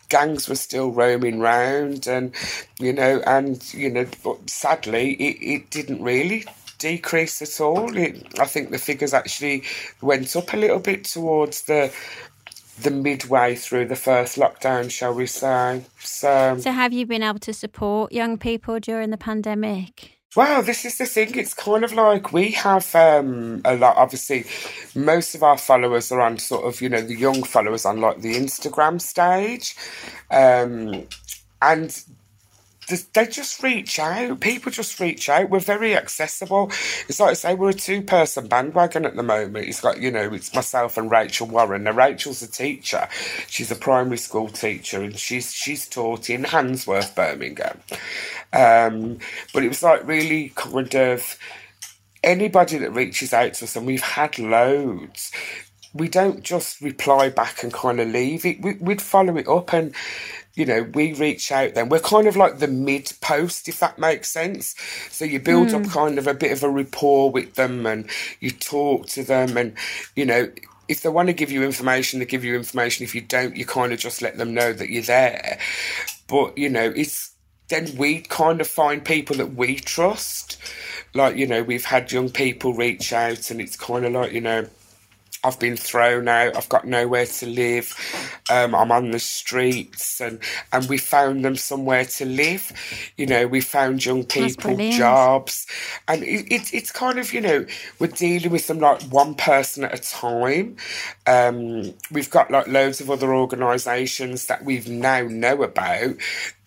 gangs 0.10 0.50
were 0.50 0.56
still 0.56 0.92
roaming 0.92 1.40
round 1.40 2.06
and, 2.06 2.34
you 2.80 2.92
know, 2.92 3.22
and, 3.26 3.74
you 3.74 3.90
know, 3.90 4.06
but 4.26 4.50
sadly, 4.50 5.14
it, 5.14 5.38
it 5.42 5.70
didn't 5.70 6.04
really 6.04 6.44
decrease 6.80 7.42
at 7.42 7.62
all. 7.62 7.96
It, 7.96 8.40
I 8.40 8.46
think 8.46 8.72
the 8.72 8.78
figures 8.78 9.14
actually 9.14 9.64
went 10.02 10.36
up 10.36 10.54
a 10.54 10.58
little 10.58 10.80
bit 10.80 11.06
towards 11.06 11.62
the 11.64 11.94
the 12.82 12.92
midway 12.92 13.56
through 13.56 13.88
the 13.88 13.96
first 13.96 14.38
lockdown, 14.38 14.92
shall 14.92 15.14
we 15.14 15.26
say. 15.26 15.84
So, 16.00 16.58
so 16.60 16.72
have 16.72 16.94
you 16.94 17.06
been 17.06 17.24
able 17.24 17.40
to 17.40 17.54
support 17.54 18.12
young 18.12 18.38
people 18.38 18.80
during 18.80 19.10
the 19.10 19.18
pandemic? 19.18 20.18
Well, 20.36 20.62
this 20.62 20.86
is 20.86 20.98
the 21.00 21.06
thing. 21.06 21.36
It's 21.36 21.54
kind 21.54 21.84
of 21.84 21.94
like 21.94 22.32
we 22.32 22.52
have 22.52 22.94
um, 22.94 23.62
a 23.66 23.76
lot. 23.76 23.98
Obviously, 23.98 24.46
most 24.94 25.34
of 25.34 25.42
our 25.42 25.58
followers 25.58 26.12
are 26.12 26.22
on 26.22 26.38
sort 26.38 26.66
of, 26.66 26.80
you 26.80 26.90
know, 26.90 27.02
the 27.02 27.16
young 27.16 27.44
followers 27.44 27.86
on 27.86 28.02
like 28.02 28.22
the 28.22 28.36
Instagram 28.36 29.02
stage. 29.02 29.76
Um, 30.30 31.08
and 31.62 32.04
they 32.88 33.28
just 33.28 33.62
reach 33.62 34.00
out. 34.00 34.40
People 34.40 34.72
just 34.72 35.00
reach 35.00 35.28
out. 35.30 35.50
We're 35.50 35.60
very 35.60 35.96
accessible. 35.96 36.72
It's 37.08 37.20
like 37.20 37.32
I 37.32 37.34
say, 37.34 37.56
we're 37.56 37.70
a 37.70 37.74
two 37.74 38.02
person 38.02 38.48
bandwagon 38.48 39.06
at 39.06 39.16
the 39.16 39.24
moment. 39.24 39.68
It's 39.68 39.82
got, 39.82 40.00
you 40.00 40.10
know, 40.10 40.34
it's 40.34 40.54
myself 40.56 40.98
and 40.98 41.12
Rachel 41.12 41.48
Warren. 41.48 41.84
Now, 41.84 41.92
Rachel's 41.92 42.42
a 42.42 42.50
teacher. 42.50 43.08
She's 43.48 43.72
a 43.72 43.76
primary 43.76 44.18
school 44.18 44.48
teacher 44.48 45.02
and 45.02 45.18
she's 45.18 45.54
she's 45.54 45.88
taught 45.88 46.30
in 46.30 46.46
Handsworth, 46.46 47.14
Birmingham. 47.16 47.80
Um, 48.54 49.20
but 49.54 49.64
it 49.64 49.68
was 49.68 49.84
like 49.84 50.08
really 50.08 50.54
kind 50.56 50.96
of 50.96 51.38
anybody 52.24 52.78
that 52.78 52.92
reaches 52.92 53.34
out 53.34 53.54
to 53.56 53.66
us, 53.66 53.76
and 53.76 53.86
we've 53.86 54.02
had 54.02 54.40
loads 54.40 55.32
we 55.94 56.08
don't 56.08 56.44
just 56.44 56.82
reply 56.82 57.30
back 57.30 57.64
and 57.64 57.74
kind 57.74 58.00
of 58.00 58.08
leave 58.08 58.46
it. 58.46 58.62
We, 58.62 58.76
would 58.76 59.02
follow 59.02 59.36
it 59.38 59.48
up 59.48 59.74
and 59.74 59.94
you 60.58 60.66
know, 60.66 60.82
we 60.96 61.14
reach 61.14 61.52
out 61.52 61.76
then. 61.76 61.88
We're 61.88 62.00
kind 62.00 62.28
of 62.28 62.36
like 62.36 62.58
the 62.58 62.68
mid 62.68 63.12
post, 63.22 63.70
if 63.70 63.80
that 63.80 64.00
makes 64.00 64.28
sense. 64.28 64.76
So 65.12 65.24
you 65.24 65.40
build 65.40 65.68
mm. 65.68 65.76
up 65.76 65.86
hmm. 65.86 65.92
kind 65.92 66.18
of 66.18 66.26
a 66.26 66.34
bit 66.34 66.52
of 66.52 66.64
a 66.64 66.70
rapport 66.70 67.30
with 67.30 67.54
them 67.54 67.86
and 67.86 68.10
you 68.40 68.50
talk 68.50 69.06
to 69.10 69.24
them 69.24 69.56
and, 69.56 69.78
you 70.16 70.26
know, 70.26 70.52
if 70.88 71.02
they 71.02 71.10
want 71.10 71.28
to 71.28 71.34
give 71.34 71.52
you 71.52 71.64
information, 71.64 72.18
they 72.20 72.26
give 72.26 72.44
you 72.44 72.56
information. 72.56 73.04
If 73.04 73.14
you 73.14 73.22
don't, 73.22 73.56
you 73.56 73.68
kind 73.68 73.94
of 73.94 74.00
just 74.00 74.24
let 74.24 74.38
them 74.38 74.56
know 74.56 74.74
that 74.74 74.90
you're 74.90 75.04
there. 75.04 75.60
But 76.28 76.58
you 76.58 76.70
know, 76.70 76.92
it's 76.96 77.34
then 77.68 77.96
we 77.98 78.22
kind 78.22 78.62
of 78.62 78.68
find 78.68 79.04
people 79.04 79.36
that 79.36 79.54
we 79.54 79.76
trust. 79.76 80.58
Like 81.14 81.36
you 81.36 81.46
know, 81.46 81.62
we've 81.62 81.84
had 81.84 82.12
young 82.12 82.30
people 82.30 82.74
reach 82.74 83.12
out, 83.12 83.52
and 83.52 83.60
it's 83.60 83.76
kind 83.76 84.06
of 84.06 84.14
like 84.14 84.32
you 84.32 84.40
know 84.40 84.68
I've 85.44 85.60
been 85.60 85.78
thrown 85.78 86.28
out. 86.28 86.56
I've 86.56 86.70
got 86.70 86.86
nowhere 86.86 87.26
to 87.26 87.46
live. 87.46 87.96
Um, 88.50 88.74
I'm 88.74 88.92
on 88.92 89.12
the 89.12 89.20
streets, 89.20 90.20
and 90.20 90.40
and 90.72 90.88
we 90.90 90.98
found 90.98 91.46
them 91.46 91.56
somewhere 91.56 92.06
to 92.06 92.26
live. 92.26 92.72
You 93.18 93.28
know, 93.28 93.48
we 93.48 93.62
found 93.62 94.06
young 94.06 94.24
people 94.24 94.76
jobs, 94.92 95.68
and 96.08 96.24
it, 96.24 96.52
it, 96.52 96.74
it's 96.74 96.92
kind 96.92 97.20
of 97.20 97.34
you 97.34 97.42
know 97.42 97.66
we're 98.00 98.08
dealing 98.08 98.52
with 98.52 98.68
them 98.68 98.80
like 98.80 99.02
one 99.04 99.36
person 99.36 99.84
at 99.84 99.94
a 99.94 100.02
time. 100.02 100.76
Um, 101.26 101.94
we've 102.12 102.30
got 102.30 102.52
like 102.52 102.68
loads 102.68 103.02
of 103.02 103.12
other 103.12 103.34
organisations 103.34 104.48
that 104.48 104.64
we've 104.66 104.88
now 104.90 105.24
know 105.24 105.64
about 105.64 106.16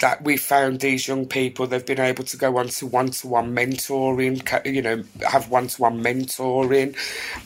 that 0.00 0.24
we 0.24 0.36
found 0.36 0.80
these 0.80 1.08
young 1.08 1.26
people. 1.26 1.66
They've 1.66 1.84
been 1.84 2.00
able 2.00 2.24
to 2.24 2.36
go 2.36 2.58
on 2.58 2.68
to 2.68 2.86
one 2.86 3.10
to 3.10 3.28
one 3.28 3.54
mentoring. 3.54 4.66
You 4.66 4.82
know, 4.82 5.04
have 5.28 5.50
one 5.50 5.68
to 5.68 5.82
one 5.82 6.02
mentoring, 6.02 6.96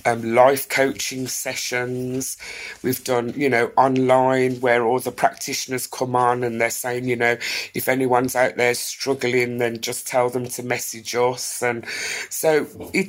um, 0.07 0.35
life 0.35 0.69
coaching 0.69 1.27
sessions. 1.29 2.37
We've 2.83 3.03
done, 3.05 3.35
you 3.37 3.49
know, 3.51 3.73
online 3.77 4.61
where 4.61 4.85
all 4.85 5.01
the 5.01 5.13
practitioners 5.13 5.87
come 5.87 6.17
on 6.17 6.45
and 6.45 6.61
they're 6.61 6.71
saying, 6.71 7.07
you 7.07 7.17
know, 7.17 7.37
if 7.75 7.89
anyone's 7.89 8.37
out 8.37 8.57
there 8.57 8.75
struggling, 8.75 9.59
then 9.59 9.81
just 9.81 10.07
tell 10.07 10.31
them 10.31 10.47
to 10.49 10.63
message 10.63 11.15
us. 11.15 11.63
And 11.63 11.85
so 12.31 12.67
it, 12.93 13.09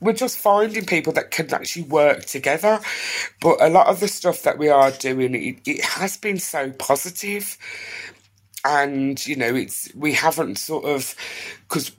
we're 0.00 0.12
just 0.12 0.38
finding 0.38 0.86
people 0.86 1.12
that 1.14 1.30
can 1.30 1.52
actually 1.52 1.84
work 1.84 2.24
together. 2.24 2.80
But 3.40 3.60
a 3.60 3.68
lot 3.68 3.88
of 3.88 4.00
the 4.00 4.08
stuff 4.08 4.42
that 4.42 4.58
we 4.58 4.68
are 4.68 4.90
doing, 4.92 5.34
it, 5.34 5.58
it 5.66 5.84
has 5.84 6.16
been 6.16 6.38
so 6.38 6.70
positive. 6.72 7.58
And, 8.64 9.24
you 9.26 9.36
know, 9.36 9.54
it's, 9.54 9.92
we 9.94 10.12
haven't 10.12 10.56
sort 10.56 10.84
of, 10.84 11.14
because 11.68 11.92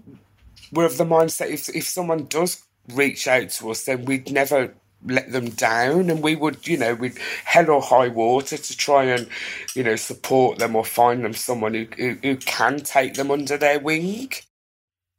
we're 0.71 0.85
of 0.85 0.97
the 0.97 1.05
mindset 1.05 1.49
if, 1.49 1.69
if 1.75 1.85
someone 1.85 2.25
does 2.25 2.63
reach 2.93 3.27
out 3.27 3.49
to 3.49 3.71
us, 3.71 3.83
then 3.85 4.05
we'd 4.05 4.31
never 4.31 4.73
let 5.05 5.31
them 5.31 5.49
down. 5.49 6.09
And 6.09 6.21
we 6.21 6.35
would 6.35 6.67
you 6.67 6.77
know 6.77 6.93
we'd 6.93 7.17
hell 7.45 7.69
or 7.69 7.81
high 7.81 8.07
water 8.09 8.57
to 8.57 8.77
try 8.77 9.05
and 9.05 9.27
you 9.75 9.83
know 9.83 9.95
support 9.95 10.59
them 10.59 10.75
or 10.75 10.83
find 10.83 11.23
them 11.23 11.33
someone 11.33 11.73
who, 11.73 11.87
who, 11.97 12.17
who 12.21 12.37
can 12.37 12.79
take 12.79 13.13
them 13.15 13.31
under 13.31 13.57
their 13.57 13.79
wing. 13.79 14.31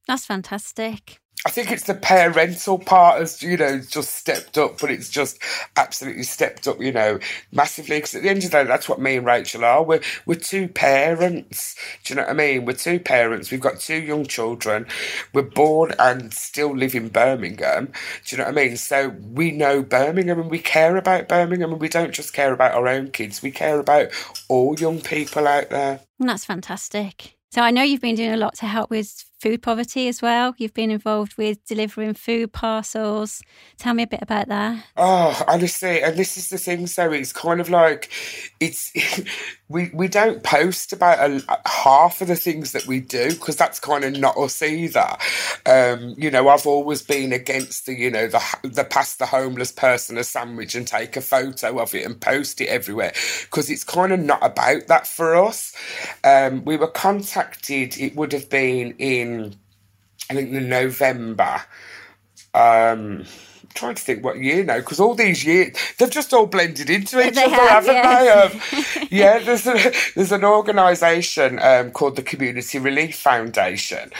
That's 0.06 0.26
fantastic 0.26 1.20
I 1.46 1.50
think 1.50 1.70
it's 1.70 1.84
the 1.84 1.94
parental 1.94 2.78
part 2.78 3.18
has, 3.18 3.42
you 3.42 3.56
know, 3.56 3.78
just 3.80 4.14
stepped 4.14 4.58
up, 4.58 4.78
but 4.78 4.90
it's 4.90 5.08
just 5.08 5.38
absolutely 5.74 6.24
stepped 6.24 6.68
up, 6.68 6.78
you 6.82 6.92
know, 6.92 7.18
massively. 7.50 7.96
Because 7.96 8.14
at 8.14 8.22
the 8.22 8.28
end 8.28 8.44
of 8.44 8.50
the 8.50 8.50
day, 8.50 8.64
that's 8.64 8.90
what 8.90 9.00
me 9.00 9.16
and 9.16 9.24
Rachel 9.24 9.64
are. 9.64 9.82
We're, 9.82 10.02
we're 10.26 10.34
two 10.34 10.68
parents. 10.68 11.76
Do 12.04 12.12
you 12.12 12.16
know 12.16 12.24
what 12.24 12.32
I 12.32 12.34
mean? 12.34 12.66
We're 12.66 12.74
two 12.74 13.00
parents. 13.00 13.50
We've 13.50 13.58
got 13.58 13.80
two 13.80 14.02
young 14.02 14.26
children. 14.26 14.86
We're 15.32 15.42
born 15.42 15.94
and 15.98 16.34
still 16.34 16.76
live 16.76 16.94
in 16.94 17.08
Birmingham. 17.08 17.86
Do 17.86 18.36
you 18.36 18.38
know 18.38 18.44
what 18.44 18.58
I 18.58 18.66
mean? 18.66 18.76
So 18.76 19.08
we 19.32 19.50
know 19.50 19.82
Birmingham 19.82 20.40
and 20.40 20.50
we 20.50 20.58
care 20.58 20.98
about 20.98 21.28
Birmingham 21.28 21.72
and 21.72 21.80
we 21.80 21.88
don't 21.88 22.12
just 22.12 22.34
care 22.34 22.52
about 22.52 22.74
our 22.74 22.86
own 22.86 23.12
kids. 23.12 23.40
We 23.40 23.50
care 23.50 23.80
about 23.80 24.10
all 24.48 24.78
young 24.78 25.00
people 25.00 25.48
out 25.48 25.70
there. 25.70 26.00
And 26.18 26.28
that's 26.28 26.44
fantastic. 26.44 27.38
So 27.50 27.62
I 27.62 27.70
know 27.70 27.82
you've 27.82 28.02
been 28.02 28.14
doing 28.14 28.32
a 28.32 28.36
lot 28.36 28.56
to 28.56 28.66
help 28.66 28.90
with 28.90 29.24
food 29.40 29.62
poverty 29.62 30.08
as 30.08 30.20
well. 30.20 30.54
You've 30.58 30.74
been 30.74 30.90
involved 30.90 31.36
with 31.36 31.64
delivering 31.64 32.14
food 32.14 32.52
parcels. 32.52 33.42
Tell 33.78 33.94
me 33.94 34.02
a 34.02 34.06
bit 34.06 34.22
about 34.22 34.48
that. 34.48 34.84
Oh, 34.96 35.42
honestly, 35.48 36.02
and 36.02 36.16
this 36.16 36.36
is 36.36 36.48
the 36.50 36.58
thing. 36.58 36.86
So 36.86 37.10
it's 37.12 37.32
kind 37.32 37.60
of 37.60 37.70
like 37.70 38.10
it's 38.60 38.92
we 39.70 39.88
we 39.94 40.08
don't 40.08 40.42
post 40.42 40.92
about 40.92 41.30
a, 41.30 41.60
half 41.64 42.20
of 42.20 42.26
the 42.26 42.34
things 42.34 42.72
that 42.72 42.86
we 42.86 43.00
do 43.00 43.30
because 43.30 43.54
that's 43.54 43.78
kind 43.78 44.04
of 44.04 44.18
not 44.18 44.36
us 44.36 44.60
either. 44.62 45.16
Um, 45.64 46.16
you 46.18 46.28
know, 46.28 46.48
I've 46.48 46.66
always 46.66 47.02
been 47.02 47.32
against 47.32 47.86
the 47.86 47.94
you 47.94 48.10
know 48.10 48.26
the 48.26 48.42
the 48.64 48.84
pass 48.84 49.14
the 49.14 49.26
homeless 49.26 49.70
person 49.70 50.18
a 50.18 50.24
sandwich 50.24 50.74
and 50.74 50.86
take 50.86 51.16
a 51.16 51.20
photo 51.20 51.78
of 51.78 51.94
it 51.94 52.04
and 52.04 52.20
post 52.20 52.60
it 52.60 52.66
everywhere 52.66 53.12
because 53.42 53.70
it's 53.70 53.84
kind 53.84 54.12
of 54.12 54.18
not 54.18 54.44
about 54.44 54.88
that 54.88 55.06
for 55.06 55.36
us. 55.36 55.72
Um, 56.24 56.64
we 56.64 56.76
were 56.76 56.88
contacted. 56.88 57.96
It 57.96 58.16
would 58.16 58.32
have 58.32 58.50
been 58.50 58.96
in 58.98 59.54
I 60.28 60.34
think 60.34 60.50
November. 60.50 61.62
Um, 62.54 63.24
trying 63.74 63.94
to 63.94 64.02
think 64.02 64.24
what 64.24 64.38
year 64.38 64.64
now 64.64 64.76
because 64.76 65.00
all 65.00 65.14
these 65.14 65.44
years 65.44 65.76
they've 65.98 66.10
just 66.10 66.32
all 66.32 66.46
blended 66.46 66.90
into 66.90 67.20
each 67.26 67.34
they 67.34 67.44
other, 67.44 67.54
have, 67.54 67.86
haven't 67.86 67.94
yes. 67.94 68.82
they? 68.82 69.00
Um, 69.00 69.06
yeah, 69.10 69.38
there's 69.38 69.66
a, 69.66 69.92
there's 70.14 70.32
an 70.32 70.44
organisation 70.44 71.58
um, 71.60 71.90
called 71.90 72.16
the 72.16 72.22
Community 72.22 72.78
Relief 72.78 73.16
Foundation, 73.16 74.10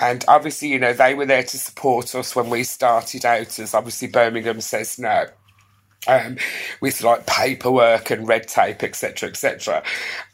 and 0.00 0.24
obviously 0.28 0.68
you 0.68 0.78
know 0.78 0.92
they 0.92 1.14
were 1.14 1.26
there 1.26 1.42
to 1.42 1.58
support 1.58 2.14
us 2.14 2.36
when 2.36 2.50
we 2.50 2.62
started 2.64 3.24
out 3.24 3.58
as 3.58 3.74
obviously 3.74 4.08
Birmingham 4.08 4.60
says 4.60 4.98
no 4.98 5.26
um, 6.06 6.36
with 6.80 7.02
like 7.02 7.26
paperwork 7.26 8.10
and 8.10 8.28
red 8.28 8.48
tape, 8.48 8.82
etc., 8.82 9.28
etc. 9.30 9.82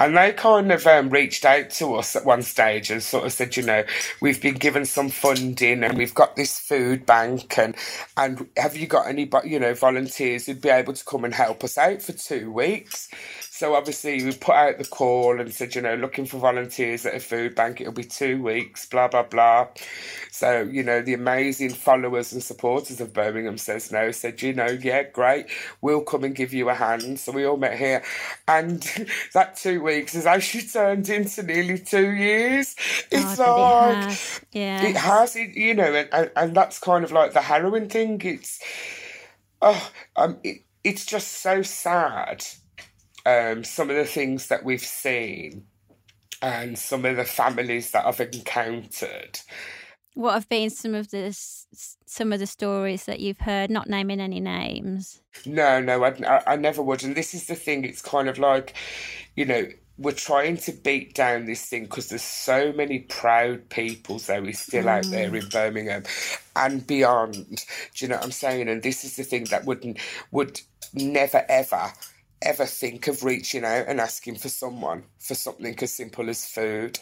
And 0.00 0.16
they 0.16 0.33
kind 0.33 0.72
of 0.72 0.87
um, 0.87 1.11
reached 1.11 1.44
out 1.44 1.70
to 1.70 1.94
us 1.94 2.16
at 2.16 2.24
one 2.24 2.42
stage 2.42 2.90
and 2.90 3.03
sort 3.03 3.24
of 3.27 3.33
said, 3.33 3.57
you 3.57 3.62
know, 3.62 3.85
we've 4.20 4.40
been 4.42 4.55
given 4.55 4.85
some 4.85 5.11
funding 5.11 5.85
and 5.85 5.96
we've 5.96 6.14
got 6.14 6.37
this 6.37 6.59
food 6.59 7.07
bank 7.07 7.59
and 7.59 7.77
and 8.16 8.48
have 8.57 8.77
you 8.77 8.87
got 8.87 9.07
any, 9.09 9.31
you 9.44 9.59
know, 9.61 9.74
volunteers 9.74 10.46
who'd 10.46 10.61
be 10.61 10.68
able 10.70 10.92
to 10.92 11.05
come 11.05 11.24
and 11.24 11.35
help 11.35 11.64
us 11.64 11.79
out 11.79 12.03
for 12.03 12.12
two 12.12 12.50
weeks? 12.53 13.09
So 13.57 13.77
obviously 13.77 14.25
we 14.25 14.33
put 14.33 14.57
out 14.57 14.79
the 14.79 14.85
call 14.85 15.40
and 15.40 15.55
said, 15.55 15.77
you 15.77 15.81
know, 15.81 15.95
looking 15.95 16.27
for 16.27 16.38
volunteers 16.38 17.07
at 17.07 17.14
a 17.14 17.21
food 17.21 17.55
bank. 17.55 17.81
It'll 17.81 17.93
be 17.93 18.03
two 18.03 18.43
weeks, 18.43 18.85
blah 18.85 19.07
blah 19.07 19.23
blah. 19.23 19.69
So 20.33 20.62
you 20.62 20.83
know, 20.83 21.03
the 21.03 21.14
amazing 21.14 21.71
followers 21.71 22.33
and 22.33 22.43
supporters 22.43 23.01
of 23.01 23.12
Birmingham 23.12 23.57
says 23.57 23.93
no 23.93 24.11
said, 24.11 24.43
you 24.43 24.55
know, 24.55 24.67
yeah, 24.67 25.05
great, 25.05 25.47
we'll 25.83 26.01
come 26.01 26.25
and 26.25 26.35
give 26.35 26.53
you 26.53 26.69
a 26.69 26.75
hand. 26.75 27.21
So 27.21 27.31
we 27.31 27.45
all 27.45 27.57
met 27.57 27.79
here, 27.79 28.03
and 28.49 28.83
that 29.35 29.55
two 29.55 29.81
weeks 29.85 30.14
has 30.14 30.27
actually 30.27 30.64
turned 30.64 31.09
into 31.09 31.45
nearly 31.45 31.79
two 31.79 32.11
years. 32.11 32.75
It's 33.12 33.38
oh, 33.38 33.57
like 33.57 33.99
it 33.99 34.05
has. 34.05 34.40
Yeah, 34.51 34.83
it 34.83 34.97
has. 34.97 35.37
It, 35.37 35.51
you 35.55 35.75
know, 35.75 35.95
and, 35.95 36.09
and 36.12 36.31
and 36.35 36.57
that's 36.57 36.81
kind 36.81 37.05
of 37.05 37.12
like 37.12 37.35
the 37.35 37.43
harrowing 37.43 37.88
thing. 37.88 38.21
It's 38.25 38.59
oh, 39.62 39.93
um, 40.17 40.38
it, 40.43 40.64
it's 40.83 41.07
just 41.07 41.40
so 41.40 41.62
sad 41.62 42.45
um, 43.26 43.64
some 43.64 43.90
of 43.90 43.96
the 43.96 44.04
things 44.04 44.48
that 44.48 44.64
we've 44.64 44.80
seen 44.80 45.66
and 46.42 46.78
some 46.78 47.04
of 47.04 47.16
the 47.16 47.24
families 47.24 47.90
that 47.92 48.06
I've 48.06 48.20
encountered. 48.20 49.40
What 50.14 50.34
have 50.34 50.48
been 50.48 50.70
some 50.70 50.94
of 50.94 51.10
the 51.10 51.37
some 52.06 52.32
of 52.32 52.38
the 52.38 52.46
stories 52.46 53.06
that 53.06 53.18
you've 53.18 53.40
heard? 53.40 53.70
Not 53.70 53.88
naming 53.88 54.20
any 54.20 54.38
names. 54.38 55.20
No, 55.44 55.80
no, 55.80 56.04
I, 56.04 56.42
I 56.46 56.56
never 56.56 56.82
would. 56.82 57.02
And 57.02 57.16
this 57.16 57.34
is 57.34 57.46
the 57.46 57.56
thing. 57.56 57.84
It's 57.84 58.02
kind 58.02 58.28
of 58.28 58.38
like, 58.38 58.74
you 59.34 59.44
know, 59.44 59.66
we're 59.98 60.12
trying 60.12 60.56
to 60.58 60.72
beat 60.72 61.14
down 61.14 61.46
this 61.46 61.66
thing 61.66 61.84
because 61.84 62.08
there's 62.08 62.22
so 62.22 62.72
many 62.72 63.00
proud 63.00 63.68
people 63.70 64.18
Zoe 64.18 64.52
still 64.52 64.84
mm. 64.84 64.88
out 64.88 65.06
there 65.06 65.30
mm. 65.30 65.42
in 65.42 65.48
Birmingham 65.48 66.02
and 66.54 66.87
beyond. 66.87 67.64
Do 67.94 68.04
you 68.04 68.08
know 68.08 68.16
what 68.16 68.24
I'm 68.24 68.32
saying? 68.32 68.68
And 68.68 68.82
this 68.82 69.04
is 69.04 69.16
the 69.16 69.24
thing 69.24 69.44
that 69.44 69.64
wouldn't 69.64 69.98
would 70.30 70.60
never 70.92 71.44
ever 71.48 71.92
ever 72.42 72.66
think 72.66 73.09
of 73.09 73.25
reaching 73.25 73.64
out 73.64 73.87
and 73.88 74.01
asking 74.01 74.37
for 74.37 74.49
someone 74.49 75.05
for 75.18 75.35
something 75.35 75.77
as 75.81 75.92
simple 75.92 76.29
as 76.29 76.47
food. 76.47 76.99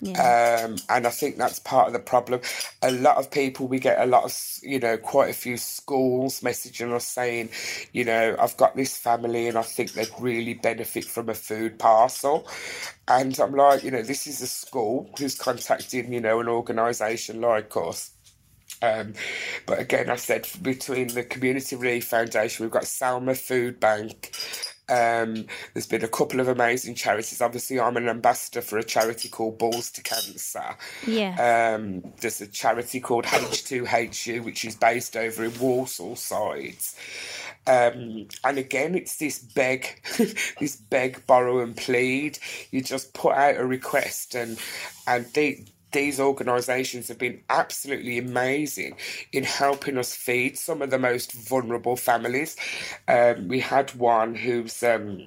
Yeah. 0.00 0.64
Um, 0.64 0.76
and 0.88 1.06
I 1.06 1.10
think 1.10 1.36
that's 1.36 1.58
part 1.58 1.88
of 1.88 1.92
the 1.92 1.98
problem. 1.98 2.40
A 2.82 2.90
lot 2.92 3.16
of 3.16 3.30
people, 3.30 3.66
we 3.66 3.80
get 3.80 4.00
a 4.00 4.06
lot 4.06 4.24
of, 4.24 4.36
you 4.62 4.78
know, 4.78 4.96
quite 4.96 5.30
a 5.30 5.34
few 5.34 5.56
schools 5.56 6.40
messaging 6.40 6.92
us 6.92 7.04
saying, 7.04 7.50
you 7.92 8.04
know, 8.04 8.36
I've 8.38 8.56
got 8.56 8.76
this 8.76 8.96
family 8.96 9.48
and 9.48 9.58
I 9.58 9.62
think 9.62 9.92
they'd 9.92 10.08
really 10.20 10.54
benefit 10.54 11.04
from 11.04 11.28
a 11.28 11.34
food 11.34 11.78
parcel. 11.78 12.46
And 13.08 13.38
I'm 13.40 13.54
like, 13.54 13.82
you 13.82 13.90
know, 13.90 14.02
this 14.02 14.26
is 14.26 14.40
a 14.40 14.46
school 14.46 15.10
who's 15.18 15.36
contacting, 15.36 16.12
you 16.12 16.20
know, 16.20 16.40
an 16.40 16.48
organisation 16.48 17.40
like 17.40 17.76
us 17.76 18.12
um, 18.82 19.14
but 19.66 19.78
again, 19.80 20.10
I 20.10 20.16
said 20.16 20.48
between 20.62 21.08
the 21.08 21.24
Community 21.24 21.76
Relief 21.76 22.06
Foundation, 22.06 22.64
we've 22.64 22.72
got 22.72 22.84
Salma 22.84 23.36
Food 23.36 23.80
Bank. 23.80 24.32
Um, 24.90 25.46
there's 25.74 25.86
been 25.86 26.04
a 26.04 26.08
couple 26.08 26.40
of 26.40 26.48
amazing 26.48 26.94
charities. 26.94 27.42
Obviously, 27.42 27.78
I'm 27.78 27.96
an 27.98 28.08
ambassador 28.08 28.62
for 28.62 28.78
a 28.78 28.82
charity 28.82 29.28
called 29.28 29.58
Balls 29.58 29.90
to 29.92 30.02
Cancer. 30.02 30.76
Yeah. 31.06 31.74
Um, 31.76 32.02
there's 32.20 32.40
a 32.40 32.46
charity 32.46 33.00
called 33.00 33.26
H2HU, 33.26 34.44
which 34.44 34.64
is 34.64 34.76
based 34.76 35.16
over 35.16 35.44
in 35.44 35.58
Walsall 35.58 36.16
sides. 36.16 36.96
Um, 37.66 38.28
and 38.44 38.56
again, 38.56 38.94
it's 38.94 39.18
this 39.18 39.38
beg, 39.38 40.00
this 40.58 40.76
beg, 40.76 41.26
borrow, 41.26 41.60
and 41.60 41.76
plead. 41.76 42.38
You 42.70 42.82
just 42.82 43.12
put 43.12 43.34
out 43.34 43.56
a 43.56 43.66
request, 43.66 44.34
and 44.34 44.58
and 45.06 45.26
they 45.34 45.66
these 45.92 46.20
organisations 46.20 47.08
have 47.08 47.18
been 47.18 47.40
absolutely 47.48 48.18
amazing 48.18 48.96
in 49.32 49.44
helping 49.44 49.98
us 49.98 50.14
feed 50.14 50.58
some 50.58 50.82
of 50.82 50.90
the 50.90 50.98
most 50.98 51.32
vulnerable 51.32 51.96
families. 51.96 52.56
Um, 53.06 53.48
we 53.48 53.60
had 53.60 53.94
one 53.94 54.34
who's 54.34 54.82
um, 54.82 55.26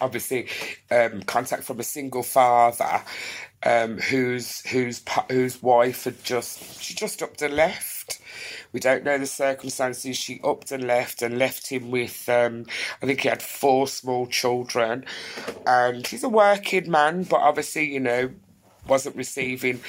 obviously 0.00 0.48
um, 0.90 1.22
contact 1.22 1.64
from 1.64 1.80
a 1.80 1.84
single 1.84 2.22
father 2.22 3.02
um, 3.64 3.98
whose 3.98 4.60
whose 4.66 5.02
whose 5.30 5.62
wife 5.62 6.04
had 6.04 6.22
just 6.22 6.82
she 6.82 6.94
just 6.94 7.22
upped 7.22 7.42
and 7.42 7.54
left. 7.54 8.20
We 8.72 8.80
don't 8.80 9.04
know 9.04 9.16
the 9.16 9.26
circumstances. 9.26 10.16
She 10.16 10.40
upped 10.44 10.72
and 10.72 10.84
left 10.84 11.22
and 11.22 11.38
left 11.38 11.68
him 11.68 11.90
with 11.90 12.28
um, 12.28 12.66
I 13.02 13.06
think 13.06 13.20
he 13.20 13.28
had 13.28 13.42
four 13.42 13.88
small 13.88 14.26
children, 14.26 15.06
and 15.66 16.06
he's 16.06 16.24
a 16.24 16.28
working 16.28 16.90
man, 16.90 17.22
but 17.24 17.40
obviously 17.40 17.90
you 17.90 18.00
know 18.00 18.30
wasn't 18.86 19.16
receiving 19.16 19.80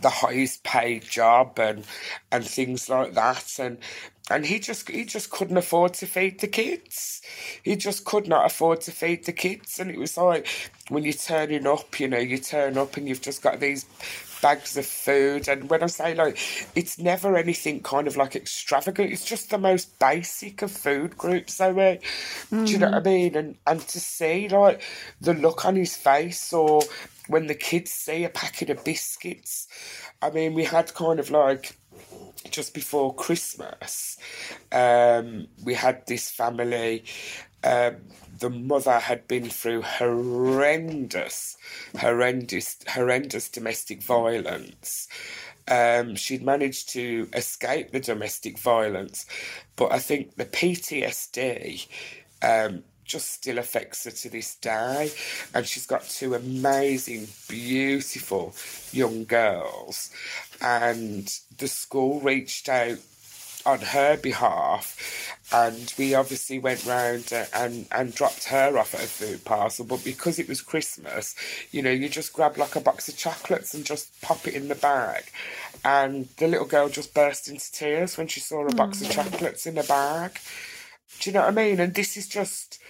the 0.00 0.10
highest 0.10 0.62
paid 0.62 1.02
job 1.02 1.58
and 1.58 1.84
and 2.30 2.44
things 2.44 2.88
like 2.88 3.14
that. 3.14 3.58
And 3.58 3.78
and 4.30 4.44
he 4.44 4.58
just 4.58 4.88
he 4.88 5.04
just 5.04 5.30
couldn't 5.30 5.56
afford 5.56 5.94
to 5.94 6.06
feed 6.06 6.40
the 6.40 6.48
kids. 6.48 7.22
He 7.62 7.76
just 7.76 8.04
could 8.04 8.26
not 8.28 8.46
afford 8.46 8.80
to 8.82 8.92
feed 8.92 9.24
the 9.24 9.32
kids. 9.32 9.78
And 9.78 9.90
it 9.90 9.98
was 9.98 10.16
like 10.16 10.48
when 10.88 11.04
you're 11.04 11.12
turning 11.12 11.66
up 11.66 11.98
you 11.98 12.08
know 12.08 12.18
you 12.18 12.38
turn 12.38 12.76
up 12.78 12.96
and 12.96 13.08
you've 13.08 13.22
just 13.22 13.42
got 13.42 13.60
these 13.60 13.84
bags 14.42 14.76
of 14.76 14.84
food. 14.84 15.48
And 15.48 15.70
when 15.70 15.82
i 15.82 15.86
say 15.86 16.14
like 16.14 16.38
it's 16.74 16.98
never 16.98 17.36
anything 17.36 17.80
kind 17.80 18.06
of 18.06 18.16
like 18.16 18.36
extravagant. 18.36 19.12
It's 19.12 19.24
just 19.24 19.50
the 19.50 19.58
most 19.58 19.98
basic 19.98 20.60
of 20.62 20.72
food 20.72 21.16
groups 21.16 21.54
so 21.54 21.70
uh, 21.70 21.96
mm. 22.50 22.66
do 22.66 22.72
you 22.72 22.78
know 22.78 22.90
what 22.90 23.06
i 23.06 23.10
mean? 23.10 23.36
And 23.36 23.56
and 23.66 23.80
to 23.80 24.00
see 24.00 24.48
like 24.48 24.82
the 25.20 25.34
look 25.34 25.64
on 25.64 25.76
his 25.76 25.96
face 25.96 26.52
or 26.52 26.82
when 27.28 27.46
the 27.46 27.54
kids 27.54 27.90
see 27.90 28.24
a 28.24 28.28
packet 28.28 28.70
of 28.70 28.84
biscuits, 28.84 29.68
I 30.22 30.30
mean, 30.30 30.54
we 30.54 30.64
had 30.64 30.94
kind 30.94 31.20
of 31.20 31.30
like 31.30 31.76
just 32.50 32.74
before 32.74 33.14
Christmas, 33.14 34.18
um, 34.72 35.48
we 35.64 35.74
had 35.74 36.06
this 36.06 36.30
family. 36.30 37.04
Um, 37.64 37.96
the 38.38 38.50
mother 38.50 38.98
had 38.98 39.26
been 39.26 39.48
through 39.48 39.82
horrendous, 39.82 41.56
horrendous, 41.98 42.76
horrendous 42.88 43.48
domestic 43.48 44.02
violence. 44.02 45.08
Um, 45.68 46.14
she'd 46.14 46.42
managed 46.42 46.90
to 46.90 47.28
escape 47.32 47.90
the 47.90 48.00
domestic 48.00 48.58
violence, 48.58 49.26
but 49.74 49.90
I 49.92 49.98
think 49.98 50.36
the 50.36 50.44
PTSD 50.44 51.88
um, 52.42 52.84
just 53.06 53.32
still 53.32 53.58
affects 53.58 54.04
her 54.04 54.10
to 54.10 54.30
this 54.30 54.56
day. 54.56 55.10
And 55.54 55.66
she's 55.66 55.86
got 55.86 56.02
two 56.02 56.34
amazing, 56.34 57.28
beautiful 57.48 58.54
young 58.92 59.24
girls. 59.24 60.10
And 60.60 61.32
the 61.58 61.68
school 61.68 62.20
reached 62.20 62.68
out 62.68 62.98
on 63.66 63.80
her 63.80 64.16
behalf. 64.16 65.34
And 65.52 65.92
we 65.98 66.14
obviously 66.14 66.58
went 66.58 66.86
round 66.86 67.32
and, 67.52 67.86
and 67.92 68.14
dropped 68.14 68.44
her 68.44 68.78
off 68.78 68.94
at 68.94 69.04
a 69.04 69.06
food 69.06 69.44
parcel. 69.44 69.84
But 69.84 70.04
because 70.04 70.38
it 70.38 70.48
was 70.48 70.60
christmas 70.62 71.34
you 71.70 71.82
know 71.82 71.90
you 71.90 72.08
just 72.08 72.32
grab 72.32 72.56
like 72.56 72.76
a 72.76 72.80
box 72.80 73.08
of 73.08 73.16
chocolates 73.16 73.74
and 73.74 73.84
just 73.84 74.20
pop 74.22 74.46
it 74.46 74.54
in 74.54 74.68
the 74.68 74.74
bag. 74.74 75.24
And 75.84 76.28
the 76.38 76.48
little 76.48 76.66
girl 76.66 76.88
just 76.88 77.14
burst 77.14 77.48
into 77.48 77.70
tears 77.70 78.16
when 78.16 78.28
she 78.28 78.40
saw 78.40 78.66
a 78.66 78.74
box 78.74 79.00
of 79.02 79.08
hmm. 79.08 79.12
chocolates 79.14 79.66
in 79.66 79.78
a 79.78 79.84
bag. 79.84 80.38
Do 81.20 81.30
you 81.30 81.34
know 81.34 81.40
what 81.40 81.48
i 81.48 81.52
mean? 81.52 81.80
And 81.80 81.94
this 81.94 82.16
is 82.16 82.28
just 82.28 82.80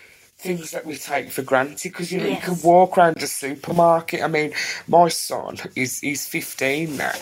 things 0.47 0.71
that 0.71 0.87
we 0.87 0.97
take 0.97 1.31
for 1.31 1.43
granted 1.43 1.93
because 1.93 2.13
you 2.13 2.19
know 2.19 2.27
yes. 2.27 2.47
you 2.47 2.55
can 2.55 2.63
walk 2.63 2.97
around 2.99 3.23
a 3.23 3.27
supermarket. 3.27 4.23
I 4.23 4.29
mean, 4.29 4.53
my 4.89 5.09
son 5.09 5.57
is 5.75 6.01
he's 6.01 6.27
fifteen 6.27 6.97
now, 6.97 7.13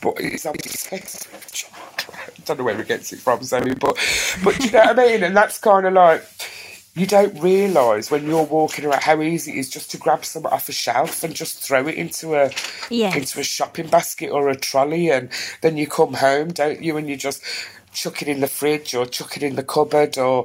but 0.00 0.20
he's 0.20 0.46
obsessed 0.46 1.30
with 1.32 1.52
chocolate. 1.52 2.34
I 2.38 2.42
don't 2.44 2.58
know 2.58 2.64
where 2.64 2.76
he 2.76 2.84
gets 2.84 3.12
it 3.12 3.20
from, 3.20 3.42
Zoe, 3.42 3.74
but 3.74 3.96
but 4.44 4.58
you 4.64 4.70
know 4.70 4.80
what 4.80 4.98
I 4.98 5.06
mean? 5.08 5.22
And 5.22 5.36
that's 5.36 5.58
kind 5.58 5.86
of 5.86 5.92
like 5.92 6.24
you 6.98 7.06
don't 7.06 7.40
realise 7.40 8.10
when 8.10 8.26
you're 8.26 8.44
walking 8.44 8.84
around 8.84 9.02
how 9.02 9.22
easy 9.22 9.52
it 9.52 9.58
is 9.58 9.70
just 9.70 9.90
to 9.92 9.96
grab 9.96 10.24
something 10.24 10.50
off 10.50 10.68
a 10.68 10.72
shelf 10.72 11.22
and 11.22 11.34
just 11.34 11.62
throw 11.62 11.86
it 11.86 11.94
into 11.94 12.34
a 12.34 12.50
yes. 12.90 13.16
into 13.16 13.40
a 13.40 13.44
shopping 13.44 13.86
basket 13.86 14.30
or 14.30 14.48
a 14.48 14.56
trolley, 14.56 15.10
and 15.10 15.30
then 15.60 15.76
you 15.76 15.86
come 15.86 16.14
home, 16.14 16.48
don't 16.48 16.82
you? 16.82 16.96
And 16.96 17.08
you 17.08 17.16
just 17.16 17.42
chuck 17.92 18.22
it 18.22 18.28
in 18.28 18.40
the 18.40 18.46
fridge 18.46 18.94
or 18.94 19.06
chuck 19.06 19.36
it 19.36 19.42
in 19.42 19.56
the 19.56 19.62
cupboard 19.62 20.18
or 20.18 20.44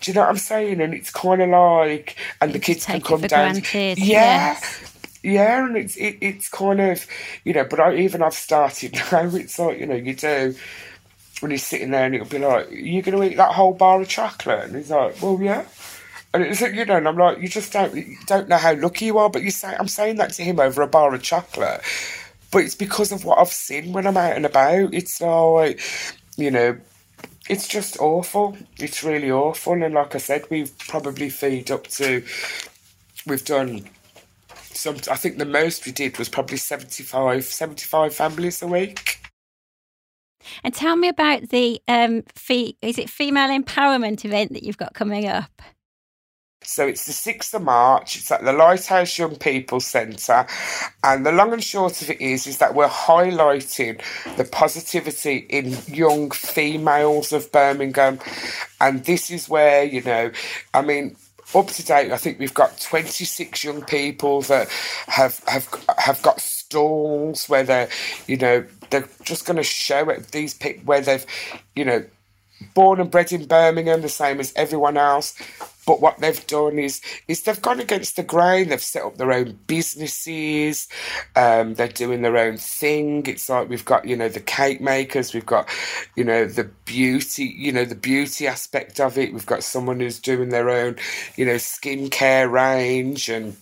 do 0.00 0.10
you 0.10 0.14
know 0.14 0.22
what 0.22 0.30
I'm 0.30 0.36
saying? 0.38 0.80
And 0.80 0.94
it's 0.94 1.10
kind 1.10 1.42
of 1.42 1.48
like, 1.48 2.16
and 2.40 2.52
the 2.52 2.58
kids 2.58 2.86
can 2.86 3.00
come 3.00 3.20
down. 3.22 3.52
Granted, 3.52 3.98
yeah. 3.98 4.54
Yes. 4.54 4.94
Yeah, 5.22 5.66
and 5.66 5.76
it's 5.76 5.96
it, 5.96 6.16
it's 6.20 6.48
kind 6.48 6.80
of 6.80 7.06
you 7.44 7.52
know, 7.52 7.64
but 7.64 7.80
I, 7.80 7.96
even 7.96 8.22
I've 8.22 8.34
started 8.34 8.94
now. 9.12 9.28
It's 9.34 9.58
like 9.58 9.78
you 9.78 9.86
know, 9.86 9.96
you 9.96 10.14
do 10.14 10.54
when 11.40 11.50
he's 11.50 11.66
sitting 11.66 11.90
there 11.90 12.06
and 12.06 12.14
it'll 12.14 12.28
be 12.28 12.38
like, 12.38 12.68
"You're 12.70 13.02
going 13.02 13.18
to 13.18 13.24
eat 13.24 13.36
that 13.36 13.52
whole 13.54 13.74
bar 13.74 14.00
of 14.00 14.08
chocolate?" 14.08 14.66
And 14.66 14.76
he's 14.76 14.90
like, 14.90 15.20
"Well, 15.20 15.38
yeah." 15.40 15.64
And 16.32 16.44
it's 16.44 16.60
like 16.60 16.74
you 16.74 16.84
know, 16.84 16.96
and 16.96 17.08
I'm 17.08 17.16
like, 17.16 17.40
you 17.40 17.48
just 17.48 17.72
don't 17.72 17.94
you 17.94 18.16
don't 18.26 18.48
know 18.48 18.58
how 18.58 18.74
lucky 18.74 19.06
you 19.06 19.18
are. 19.18 19.30
But 19.30 19.42
you 19.42 19.50
say 19.50 19.74
I'm 19.78 19.88
saying 19.88 20.16
that 20.16 20.32
to 20.34 20.44
him 20.44 20.60
over 20.60 20.82
a 20.82 20.86
bar 20.86 21.12
of 21.12 21.22
chocolate, 21.22 21.80
but 22.52 22.62
it's 22.62 22.74
because 22.74 23.12
of 23.12 23.24
what 23.24 23.38
I've 23.38 23.48
seen 23.48 23.92
when 23.92 24.06
I'm 24.06 24.16
out 24.16 24.36
and 24.36 24.46
about. 24.46 24.94
It's 24.94 25.20
like 25.20 25.80
you 26.38 26.50
know, 26.52 26.78
it's 27.50 27.68
just 27.68 27.98
awful. 27.98 28.56
It's 28.78 29.02
really 29.02 29.30
awful. 29.30 29.82
And 29.82 29.94
like 29.94 30.14
I 30.14 30.18
said, 30.18 30.46
we've 30.50 30.76
probably 30.78 31.28
feed 31.28 31.70
up 31.70 31.88
to, 31.88 32.24
we've 33.26 33.44
done 33.44 33.84
some, 34.72 34.96
I 35.10 35.16
think 35.16 35.38
the 35.38 35.44
most 35.44 35.84
we 35.84 35.92
did 35.92 36.16
was 36.16 36.28
probably 36.28 36.56
75, 36.56 37.44
75 37.44 38.14
families 38.14 38.62
a 38.62 38.68
week. 38.68 39.20
And 40.62 40.72
tell 40.72 40.96
me 40.96 41.08
about 41.08 41.48
the 41.48 41.82
um, 41.88 42.22
fee, 42.34 42.76
is 42.80 42.98
it 42.98 43.10
female 43.10 43.48
empowerment 43.48 44.24
event 44.24 44.52
that 44.52 44.62
you've 44.62 44.78
got 44.78 44.94
coming 44.94 45.26
up? 45.26 45.60
So 46.68 46.86
it's 46.86 47.06
the 47.06 47.32
6th 47.32 47.54
of 47.54 47.62
March. 47.62 48.16
It's 48.18 48.30
at 48.30 48.44
the 48.44 48.52
Lighthouse 48.52 49.16
Young 49.16 49.36
People 49.36 49.80
Centre. 49.80 50.46
And 51.02 51.24
the 51.24 51.32
long 51.32 51.54
and 51.54 51.64
short 51.64 52.02
of 52.02 52.10
it 52.10 52.20
is, 52.20 52.46
is 52.46 52.58
that 52.58 52.74
we're 52.74 52.88
highlighting 52.88 54.02
the 54.36 54.44
positivity 54.44 55.46
in 55.48 55.74
young 55.86 56.30
females 56.30 57.32
of 57.32 57.50
Birmingham. 57.52 58.18
And 58.82 59.02
this 59.04 59.30
is 59.30 59.48
where, 59.48 59.82
you 59.82 60.02
know, 60.02 60.30
I 60.74 60.82
mean, 60.82 61.16
up 61.54 61.68
to 61.68 61.84
date, 61.84 62.12
I 62.12 62.18
think 62.18 62.38
we've 62.38 62.52
got 62.52 62.78
26 62.78 63.64
young 63.64 63.82
people 63.86 64.42
that 64.42 64.68
have 65.06 65.42
have 65.48 65.66
have 65.96 66.20
got 66.20 66.38
stalls 66.38 67.48
where 67.48 67.64
they're, 67.64 67.88
you 68.26 68.36
know, 68.36 68.66
they're 68.90 69.08
just 69.22 69.46
going 69.46 69.56
to 69.56 69.62
show 69.62 70.10
it, 70.10 70.32
these 70.32 70.52
people 70.52 70.84
where 70.84 71.00
they've, 71.00 71.24
you 71.74 71.86
know, 71.86 72.04
born 72.74 73.00
and 73.00 73.10
bred 73.10 73.32
in 73.32 73.46
Birmingham, 73.46 74.02
the 74.02 74.08
same 74.10 74.40
as 74.40 74.52
everyone 74.54 74.98
else. 74.98 75.34
But 75.88 76.02
what 76.02 76.18
they've 76.18 76.46
done 76.46 76.78
is 76.78 77.00
is 77.28 77.40
they've 77.44 77.62
gone 77.62 77.80
against 77.80 78.16
the 78.16 78.22
grain. 78.22 78.68
They've 78.68 78.82
set 78.82 79.04
up 79.04 79.16
their 79.16 79.32
own 79.32 79.58
businesses. 79.66 80.86
Um, 81.34 81.76
they're 81.76 81.88
doing 81.88 82.20
their 82.20 82.36
own 82.36 82.58
thing. 82.58 83.24
It's 83.26 83.48
like 83.48 83.70
we've 83.70 83.86
got 83.86 84.06
you 84.06 84.14
know 84.14 84.28
the 84.28 84.40
cake 84.40 84.82
makers. 84.82 85.32
We've 85.32 85.46
got 85.46 85.66
you 86.14 86.24
know 86.24 86.44
the 86.44 86.64
beauty. 86.84 87.46
You 87.46 87.72
know 87.72 87.86
the 87.86 87.94
beauty 87.94 88.46
aspect 88.46 89.00
of 89.00 89.16
it. 89.16 89.32
We've 89.32 89.46
got 89.46 89.64
someone 89.64 90.00
who's 90.00 90.20
doing 90.20 90.50
their 90.50 90.68
own 90.68 90.96
you 91.36 91.46
know 91.46 91.54
skincare 91.54 92.52
range 92.52 93.30
and 93.30 93.56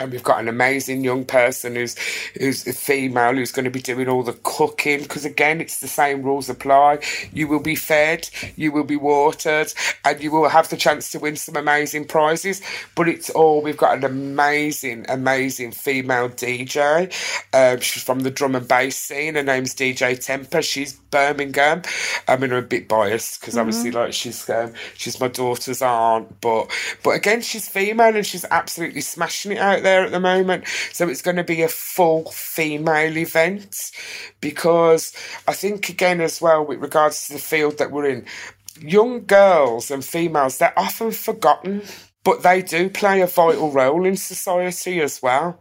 and 0.00 0.10
we've 0.10 0.22
got 0.22 0.40
an 0.40 0.48
amazing 0.48 1.04
young 1.04 1.24
person 1.24 1.76
who's 1.76 1.96
who's 2.38 2.66
a 2.66 2.72
female 2.72 3.34
who's 3.34 3.52
going 3.52 3.64
to 3.64 3.70
be 3.70 3.80
doing 3.80 4.08
all 4.08 4.22
the 4.22 4.32
cooking 4.42 5.02
because 5.02 5.24
again 5.24 5.60
it's 5.60 5.80
the 5.80 5.88
same 5.88 6.22
rules 6.22 6.48
apply. 6.48 6.98
You 7.32 7.48
will 7.48 7.60
be 7.60 7.74
fed 7.74 8.28
you 8.56 8.72
will 8.72 8.84
be 8.84 8.96
watered 8.96 9.72
and 10.04 10.20
you 10.20 10.30
will 10.30 10.48
have 10.48 10.68
the 10.68 10.76
chance 10.76 11.10
to 11.12 11.18
win 11.18 11.36
some 11.36 11.56
amazing 11.56 12.06
prizes. 12.06 12.60
But 12.94 13.08
it's 13.08 13.30
all 13.30 13.62
we've 13.62 13.76
got 13.76 13.98
an 13.98 14.04
amazing 14.04 15.06
amazing 15.08 15.72
female 15.72 16.28
dj 16.28 17.12
um, 17.52 17.80
she's 17.80 18.02
from 18.02 18.20
the 18.20 18.30
drum 18.30 18.54
and 18.54 18.66
bass 18.66 18.96
scene. 18.96 19.34
Her 19.34 19.42
name's 19.42 19.74
dj 19.74 20.24
temper. 20.24 20.62
She's 20.62 20.92
birmingham. 20.92 21.82
I 22.26 22.36
mean 22.36 22.52
i'm 22.52 22.58
a 22.58 22.62
bit 22.62 22.88
biased 22.88 23.40
because 23.40 23.54
mm-hmm. 23.54 23.60
obviously 23.60 23.90
like 23.92 24.12
she's 24.12 24.48
um, 24.50 24.72
she's 24.96 25.20
my 25.20 25.28
daughter's 25.28 25.82
aunt 25.82 26.40
but 26.40 26.70
but 27.02 27.10
again 27.10 27.40
she's 27.40 27.68
female 27.68 28.14
and 28.14 28.26
she's 28.26 28.44
absolutely 28.50 29.00
smashing 29.00 29.52
it 29.52 29.58
out 29.58 29.82
there 29.82 29.93
at 30.02 30.10
the 30.10 30.20
moment. 30.20 30.64
So 30.92 31.08
it's 31.08 31.22
going 31.22 31.36
to 31.36 31.44
be 31.44 31.62
a 31.62 31.68
full 31.68 32.30
female 32.30 33.16
event 33.16 33.92
because 34.40 35.12
I 35.46 35.52
think, 35.52 35.88
again, 35.88 36.20
as 36.20 36.40
well, 36.40 36.64
with 36.64 36.80
regards 36.80 37.26
to 37.26 37.34
the 37.34 37.38
field 37.38 37.78
that 37.78 37.90
we're 37.90 38.08
in, 38.08 38.26
young 38.80 39.24
girls 39.26 39.90
and 39.90 40.04
females, 40.04 40.58
they're 40.58 40.78
often 40.78 41.12
forgotten. 41.12 41.82
But 42.24 42.42
they 42.42 42.62
do 42.62 42.88
play 42.88 43.20
a 43.20 43.26
vital 43.26 43.70
role 43.70 44.06
in 44.06 44.16
society 44.16 45.00
as 45.02 45.22
well. 45.22 45.60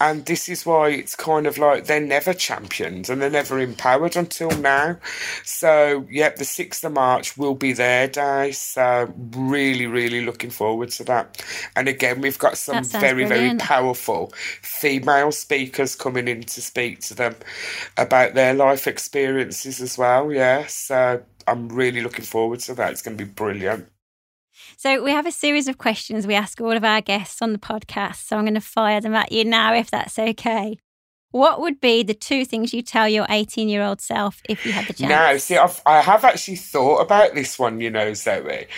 And 0.00 0.26
this 0.26 0.48
is 0.48 0.66
why 0.66 0.88
it's 0.88 1.14
kind 1.14 1.46
of 1.46 1.56
like 1.56 1.84
they're 1.84 2.00
never 2.00 2.34
champions 2.34 3.08
and 3.08 3.22
they're 3.22 3.30
never 3.30 3.60
empowered 3.60 4.16
until 4.16 4.50
now. 4.50 4.98
So, 5.44 6.06
yep, 6.10 6.36
the 6.36 6.44
6th 6.44 6.82
of 6.84 6.92
March 6.92 7.36
will 7.36 7.54
be 7.54 7.72
their 7.72 8.08
day. 8.08 8.50
So, 8.50 9.12
really, 9.36 9.86
really 9.86 10.24
looking 10.24 10.50
forward 10.50 10.90
to 10.92 11.04
that. 11.04 11.44
And 11.76 11.86
again, 11.86 12.20
we've 12.20 12.38
got 12.38 12.58
some 12.58 12.82
very, 12.82 13.26
brilliant. 13.26 13.28
very 13.28 13.58
powerful 13.58 14.32
female 14.62 15.30
speakers 15.30 15.94
coming 15.94 16.26
in 16.26 16.42
to 16.42 16.60
speak 16.60 17.00
to 17.02 17.14
them 17.14 17.36
about 17.96 18.34
their 18.34 18.54
life 18.54 18.88
experiences 18.88 19.80
as 19.80 19.96
well. 19.96 20.32
Yeah. 20.32 20.66
So, 20.66 21.22
I'm 21.46 21.68
really 21.68 22.00
looking 22.00 22.24
forward 22.24 22.60
to 22.60 22.74
that. 22.74 22.90
It's 22.92 23.02
going 23.02 23.16
to 23.16 23.24
be 23.24 23.30
brilliant. 23.30 23.88
So, 24.82 25.02
we 25.02 25.10
have 25.10 25.26
a 25.26 25.30
series 25.30 25.68
of 25.68 25.76
questions 25.76 26.26
we 26.26 26.32
ask 26.32 26.58
all 26.58 26.74
of 26.74 26.84
our 26.84 27.02
guests 27.02 27.42
on 27.42 27.52
the 27.52 27.58
podcast. 27.58 28.26
So, 28.26 28.38
I'm 28.38 28.44
going 28.44 28.54
to 28.54 28.62
fire 28.62 28.98
them 28.98 29.14
at 29.14 29.30
you 29.30 29.44
now, 29.44 29.74
if 29.74 29.90
that's 29.90 30.18
okay. 30.18 30.78
What 31.32 31.60
would 31.60 31.82
be 31.82 32.02
the 32.02 32.14
two 32.14 32.46
things 32.46 32.72
you 32.72 32.80
tell 32.80 33.06
your 33.06 33.26
18 33.28 33.68
year 33.68 33.82
old 33.82 34.00
self 34.00 34.40
if 34.48 34.64
you 34.64 34.72
had 34.72 34.86
the 34.86 34.94
chance? 34.94 35.10
Now, 35.10 35.36
see, 35.36 35.58
I've, 35.58 35.82
I 35.84 36.00
have 36.00 36.24
actually 36.24 36.56
thought 36.56 37.02
about 37.02 37.34
this 37.34 37.58
one, 37.58 37.82
you 37.82 37.90
know, 37.90 38.14
Zoe. 38.14 38.68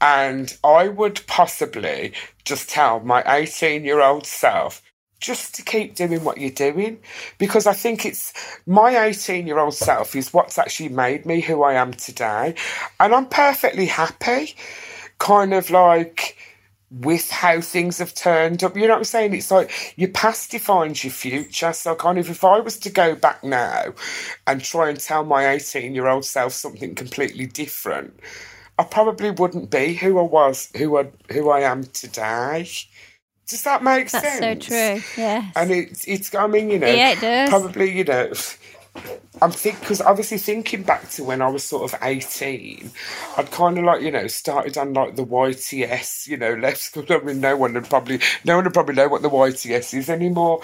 And 0.00 0.56
I 0.62 0.86
would 0.86 1.20
possibly 1.26 2.12
just 2.44 2.70
tell 2.70 3.00
my 3.00 3.24
18 3.26 3.84
year 3.84 4.00
old 4.00 4.26
self 4.26 4.80
just 5.18 5.56
to 5.56 5.62
keep 5.62 5.96
doing 5.96 6.22
what 6.22 6.38
you're 6.38 6.50
doing 6.50 7.00
because 7.38 7.66
I 7.66 7.72
think 7.72 8.06
it's 8.06 8.32
my 8.66 9.06
18 9.06 9.48
year 9.48 9.58
old 9.58 9.74
self 9.74 10.14
is 10.14 10.32
what's 10.32 10.58
actually 10.58 10.90
made 10.90 11.26
me 11.26 11.40
who 11.40 11.64
I 11.64 11.74
am 11.74 11.92
today. 11.92 12.54
And 13.00 13.12
I'm 13.12 13.26
perfectly 13.26 13.86
happy, 13.86 14.54
kind 15.20 15.54
of 15.54 15.70
like 15.70 16.36
with 16.90 17.30
how 17.30 17.60
things 17.60 17.98
have 17.98 18.14
turned 18.14 18.64
up. 18.64 18.74
You 18.74 18.82
know 18.82 18.94
what 18.94 18.98
I'm 18.98 19.04
saying? 19.04 19.34
It's 19.34 19.52
like 19.52 19.94
your 19.96 20.08
past 20.08 20.50
defines 20.50 21.04
your 21.04 21.12
future. 21.12 21.72
So, 21.72 21.94
kind 21.94 22.18
of, 22.18 22.28
if 22.28 22.42
I 22.42 22.58
was 22.58 22.78
to 22.80 22.90
go 22.90 23.14
back 23.14 23.44
now 23.44 23.94
and 24.48 24.60
try 24.60 24.88
and 24.88 24.98
tell 24.98 25.24
my 25.24 25.48
18 25.50 25.94
year 25.94 26.08
old 26.08 26.24
self 26.24 26.52
something 26.52 26.96
completely 26.96 27.46
different, 27.46 28.18
I 28.78 28.82
probably 28.82 29.30
wouldn't 29.30 29.70
be 29.70 29.94
who 29.94 30.18
I 30.18 30.22
was, 30.22 30.68
who 30.76 30.98
I, 30.98 31.10
who 31.30 31.50
I 31.50 31.60
am 31.60 31.84
today. 31.84 32.68
Does 33.46 33.62
that 33.64 33.82
make 33.82 34.10
That's 34.10 34.24
sense? 34.24 34.40
That's 34.40 34.66
so 34.66 34.98
true. 34.98 35.22
Yeah. 35.22 35.50
And 35.56 35.70
it's 35.70 36.06
it's 36.06 36.32
I 36.34 36.46
mean 36.46 36.70
you 36.70 36.78
know 36.78 36.86
yeah 36.86 37.12
it 37.12 37.20
does 37.20 37.50
probably 37.50 37.90
you 37.90 38.04
know. 38.04 38.32
I'm 39.42 39.52
think 39.52 39.80
because 39.80 40.00
obviously 40.00 40.38
thinking 40.38 40.82
back 40.82 41.08
to 41.10 41.24
when 41.24 41.40
I 41.40 41.48
was 41.48 41.64
sort 41.64 41.90
of 41.90 41.98
18, 42.02 42.90
I'd 43.36 43.50
kind 43.50 43.78
of 43.78 43.84
like 43.84 44.02
you 44.02 44.10
know 44.10 44.26
started 44.26 44.76
on 44.76 44.92
like 44.92 45.16
the 45.16 45.24
YTS, 45.24 46.26
you 46.26 46.36
know, 46.36 46.54
left 46.54 46.78
school. 46.78 47.04
I 47.10 47.18
mean, 47.20 47.40
no 47.40 47.56
one 47.56 47.74
would 47.74 47.88
probably 47.88 48.20
no 48.44 48.56
one 48.56 48.64
would 48.64 48.74
probably 48.74 48.96
know 48.96 49.08
what 49.08 49.22
the 49.22 49.30
YTS 49.30 49.96
is 49.96 50.10
anymore. 50.10 50.60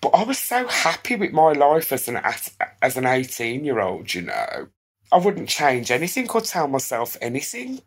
But 0.00 0.10
I 0.10 0.22
was 0.22 0.38
so 0.38 0.66
happy 0.68 1.16
with 1.16 1.32
my 1.32 1.52
life 1.52 1.92
as 1.92 2.06
an 2.08 2.16
as, 2.16 2.54
as 2.82 2.96
an 2.96 3.06
18 3.06 3.64
year 3.64 3.80
old, 3.80 4.14
you 4.14 4.22
know. 4.22 4.68
I 5.12 5.18
wouldn't 5.18 5.48
change 5.48 5.90
anything 5.90 6.30
or 6.30 6.40
tell 6.40 6.68
myself 6.68 7.16
anything. 7.20 7.80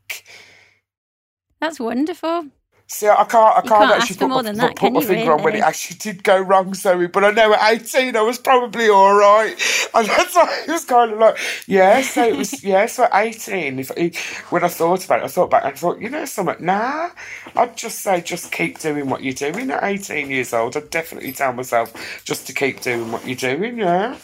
That's 1.61 1.79
wonderful. 1.79 2.47
See, 2.87 3.07
I 3.07 3.23
can't, 3.23 3.35
I 3.57 3.61
can't, 3.61 3.67
can't 3.67 3.91
actually 3.91 4.17
put, 4.17 4.27
my, 4.27 4.41
that, 4.51 4.75
put 4.75 4.93
my 4.93 4.99
finger 4.99 5.13
really? 5.13 5.29
on 5.29 5.43
when 5.43 5.55
it 5.55 5.61
actually 5.61 5.97
did 5.97 6.23
go 6.23 6.39
wrong, 6.39 6.73
Zoe. 6.73 7.07
But 7.07 7.23
I 7.23 7.31
know 7.31 7.53
at 7.53 7.81
18 7.81 8.15
I 8.15 8.21
was 8.21 8.37
probably 8.37 8.89
all 8.89 9.15
right. 9.15 9.55
And 9.95 10.07
that's 10.07 10.35
why 10.35 10.63
it 10.67 10.71
was 10.71 10.85
kind 10.85 11.11
of 11.11 11.19
like, 11.19 11.37
yeah, 11.67 12.01
so 12.01 12.23
it 12.23 12.35
was, 12.35 12.63
yeah, 12.63 12.87
so 12.87 13.03
at 13.03 13.13
18, 13.13 13.77
if, 13.77 14.51
when 14.51 14.63
I 14.63 14.67
thought 14.67 15.05
about 15.05 15.19
it, 15.19 15.25
I 15.25 15.27
thought 15.27 15.51
back 15.51 15.65
and 15.65 15.73
I 15.73 15.75
thought, 15.75 16.01
you 16.01 16.09
know 16.09 16.25
something, 16.25 16.65
nah, 16.65 17.11
I'd 17.55 17.77
just 17.77 17.99
say, 17.99 18.19
just 18.21 18.51
keep 18.51 18.79
doing 18.79 19.07
what 19.07 19.21
you're 19.23 19.35
doing 19.35 19.69
at 19.69 19.83
18 19.83 20.31
years 20.31 20.51
old. 20.51 20.75
I'd 20.75 20.89
definitely 20.89 21.31
tell 21.31 21.53
myself 21.53 22.23
just 22.25 22.47
to 22.47 22.53
keep 22.53 22.81
doing 22.81 23.11
what 23.11 23.27
you're 23.27 23.35
doing, 23.35 23.77
yeah. 23.77 24.17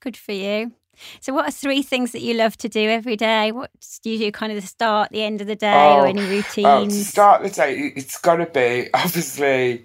Good 0.00 0.16
for 0.16 0.32
you. 0.32 0.72
So, 1.20 1.32
what 1.32 1.48
are 1.48 1.50
three 1.50 1.82
things 1.82 2.12
that 2.12 2.20
you 2.20 2.34
love 2.34 2.56
to 2.58 2.68
do 2.68 2.88
every 2.88 3.16
day? 3.16 3.52
What 3.52 3.70
do 4.02 4.10
you 4.10 4.18
do 4.18 4.32
kind 4.32 4.52
of 4.52 4.60
the 4.60 4.66
start, 4.66 5.10
the 5.10 5.22
end 5.22 5.40
of 5.40 5.46
the 5.46 5.56
day, 5.56 5.92
oh, 5.92 6.00
or 6.00 6.06
any 6.06 6.22
oh, 6.22 6.28
routines? 6.28 6.94
Oh, 6.94 7.02
start 7.02 7.42
the 7.42 7.50
day, 7.50 7.92
it's 7.96 8.18
got 8.20 8.36
to 8.36 8.46
be 8.46 8.88
obviously. 8.94 9.84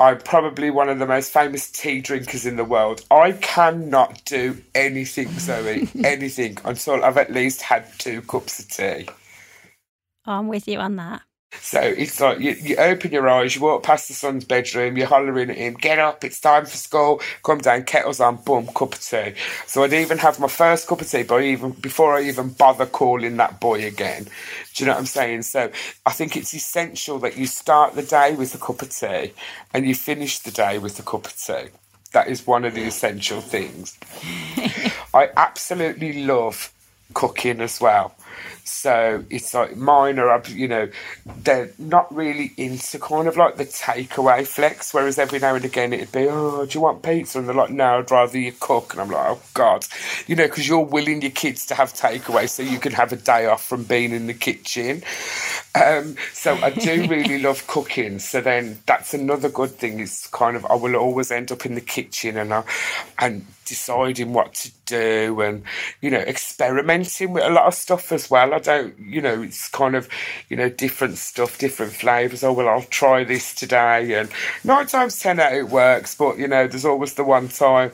I'm 0.00 0.18
probably 0.18 0.70
one 0.70 0.88
of 0.88 1.00
the 1.00 1.06
most 1.06 1.32
famous 1.32 1.68
tea 1.72 2.00
drinkers 2.00 2.46
in 2.46 2.54
the 2.54 2.62
world. 2.62 3.04
I 3.10 3.32
cannot 3.32 4.24
do 4.24 4.56
anything, 4.72 5.28
Zoe, 5.40 5.88
anything 6.04 6.56
until 6.64 7.04
I've 7.04 7.16
at 7.16 7.32
least 7.32 7.62
had 7.62 7.84
two 7.98 8.22
cups 8.22 8.60
of 8.60 8.68
tea. 8.68 9.08
Oh, 10.24 10.34
I'm 10.34 10.46
with 10.46 10.68
you 10.68 10.78
on 10.78 10.94
that. 10.96 11.22
So 11.52 11.80
it's 11.80 12.20
like 12.20 12.40
you, 12.40 12.52
you 12.52 12.76
open 12.76 13.10
your 13.10 13.28
eyes, 13.28 13.56
you 13.56 13.62
walk 13.62 13.82
past 13.82 14.08
the 14.08 14.14
son's 14.14 14.44
bedroom, 14.44 14.96
you're 14.96 15.06
hollering 15.06 15.50
at 15.50 15.56
him, 15.56 15.74
get 15.74 15.98
up, 15.98 16.22
it's 16.22 16.40
time 16.40 16.66
for 16.66 16.76
school, 16.76 17.20
come 17.42 17.58
down, 17.58 17.84
kettle's 17.84 18.20
on, 18.20 18.36
boom, 18.36 18.66
cup 18.66 18.94
of 18.94 19.00
tea. 19.00 19.32
So 19.66 19.82
I'd 19.82 19.92
even 19.92 20.18
have 20.18 20.38
my 20.38 20.48
first 20.48 20.86
cup 20.86 21.00
of 21.00 21.10
tea 21.10 21.22
but 21.22 21.42
even 21.42 21.70
before 21.72 22.14
I 22.14 22.22
even 22.24 22.50
bother 22.50 22.86
calling 22.86 23.38
that 23.38 23.60
boy 23.60 23.86
again. 23.86 24.24
Do 24.74 24.84
you 24.84 24.86
know 24.86 24.92
what 24.92 25.00
I'm 25.00 25.06
saying? 25.06 25.42
So 25.42 25.70
I 26.04 26.12
think 26.12 26.36
it's 26.36 26.52
essential 26.54 27.18
that 27.20 27.36
you 27.36 27.46
start 27.46 27.94
the 27.94 28.02
day 28.02 28.34
with 28.34 28.54
a 28.54 28.58
cup 28.58 28.82
of 28.82 28.90
tea 28.90 29.32
and 29.72 29.86
you 29.86 29.94
finish 29.94 30.40
the 30.40 30.50
day 30.50 30.78
with 30.78 30.98
a 30.98 31.02
cup 31.02 31.26
of 31.26 31.36
tea. 31.36 31.68
That 32.12 32.28
is 32.28 32.46
one 32.46 32.64
of 32.64 32.74
the 32.74 32.84
essential 32.84 33.40
things. 33.40 33.98
I 35.14 35.30
absolutely 35.36 36.24
love 36.24 36.72
cooking 37.14 37.60
as 37.60 37.80
well. 37.80 38.14
So 38.68 39.24
it's 39.30 39.54
like 39.54 39.76
mine 39.76 40.18
are, 40.18 40.42
you 40.48 40.68
know, 40.68 40.88
they're 41.42 41.70
not 41.78 42.14
really 42.14 42.52
into 42.56 42.98
kind 42.98 43.26
of 43.26 43.36
like 43.36 43.56
the 43.56 43.64
takeaway 43.64 44.46
flex. 44.46 44.92
Whereas 44.92 45.18
every 45.18 45.38
now 45.38 45.54
and 45.54 45.64
again 45.64 45.92
it'd 45.92 46.12
be, 46.12 46.26
oh, 46.28 46.66
do 46.66 46.78
you 46.78 46.82
want 46.82 47.02
pizza? 47.02 47.38
And 47.38 47.48
they're 47.48 47.54
like, 47.54 47.70
no, 47.70 47.98
I'd 47.98 48.10
rather 48.10 48.38
you 48.38 48.52
cook. 48.52 48.92
And 48.92 49.00
I'm 49.00 49.10
like, 49.10 49.26
oh 49.26 49.40
God, 49.54 49.86
you 50.26 50.36
know, 50.36 50.46
because 50.46 50.68
you're 50.68 50.80
willing 50.80 51.22
your 51.22 51.30
kids 51.30 51.66
to 51.66 51.74
have 51.74 51.92
takeaway 51.92 52.48
so 52.48 52.62
you 52.62 52.78
can 52.78 52.92
have 52.92 53.12
a 53.12 53.16
day 53.16 53.46
off 53.46 53.64
from 53.64 53.84
being 53.84 54.12
in 54.12 54.26
the 54.26 54.34
kitchen. 54.34 55.02
Um, 55.74 56.16
so 56.32 56.54
I 56.56 56.70
do 56.70 57.06
really 57.08 57.38
love 57.40 57.66
cooking. 57.66 58.18
So 58.18 58.40
then 58.40 58.78
that's 58.86 59.14
another 59.14 59.48
good 59.48 59.70
thing. 59.70 60.00
Is 60.00 60.28
kind 60.32 60.56
of 60.56 60.64
I 60.66 60.74
will 60.74 60.96
always 60.96 61.30
end 61.30 61.52
up 61.52 61.66
in 61.66 61.74
the 61.74 61.80
kitchen 61.80 62.36
and 62.36 62.52
I, 62.52 62.64
and 63.18 63.46
deciding 63.68 64.32
what 64.32 64.54
to 64.54 64.72
do 64.86 65.40
and 65.42 65.62
you 66.00 66.10
know 66.10 66.18
experimenting 66.18 67.34
with 67.34 67.44
a 67.44 67.50
lot 67.50 67.66
of 67.66 67.74
stuff 67.74 68.10
as 68.12 68.30
well 68.30 68.54
i 68.58 68.60
don't 68.60 68.98
you 68.98 69.20
know 69.20 69.42
it's 69.42 69.68
kind 69.68 69.94
of 69.94 70.08
you 70.48 70.56
know 70.56 70.68
different 70.68 71.18
stuff 71.18 71.58
different 71.58 71.92
flavors. 71.92 72.42
Oh 72.44 72.52
well 72.52 72.68
i'll 72.68 72.82
try 72.82 73.24
this 73.24 73.54
today. 73.54 74.14
And 74.14 74.28
nine 74.64 74.86
times 74.86 75.18
ten 75.18 75.40
out 75.40 75.52
it 75.52 75.68
works 75.68 76.14
but 76.14 76.38
you 76.38 76.48
know 76.48 76.66
there's 76.66 76.84
always 76.84 77.14
the 77.14 77.24
one 77.24 77.48
time. 77.48 77.92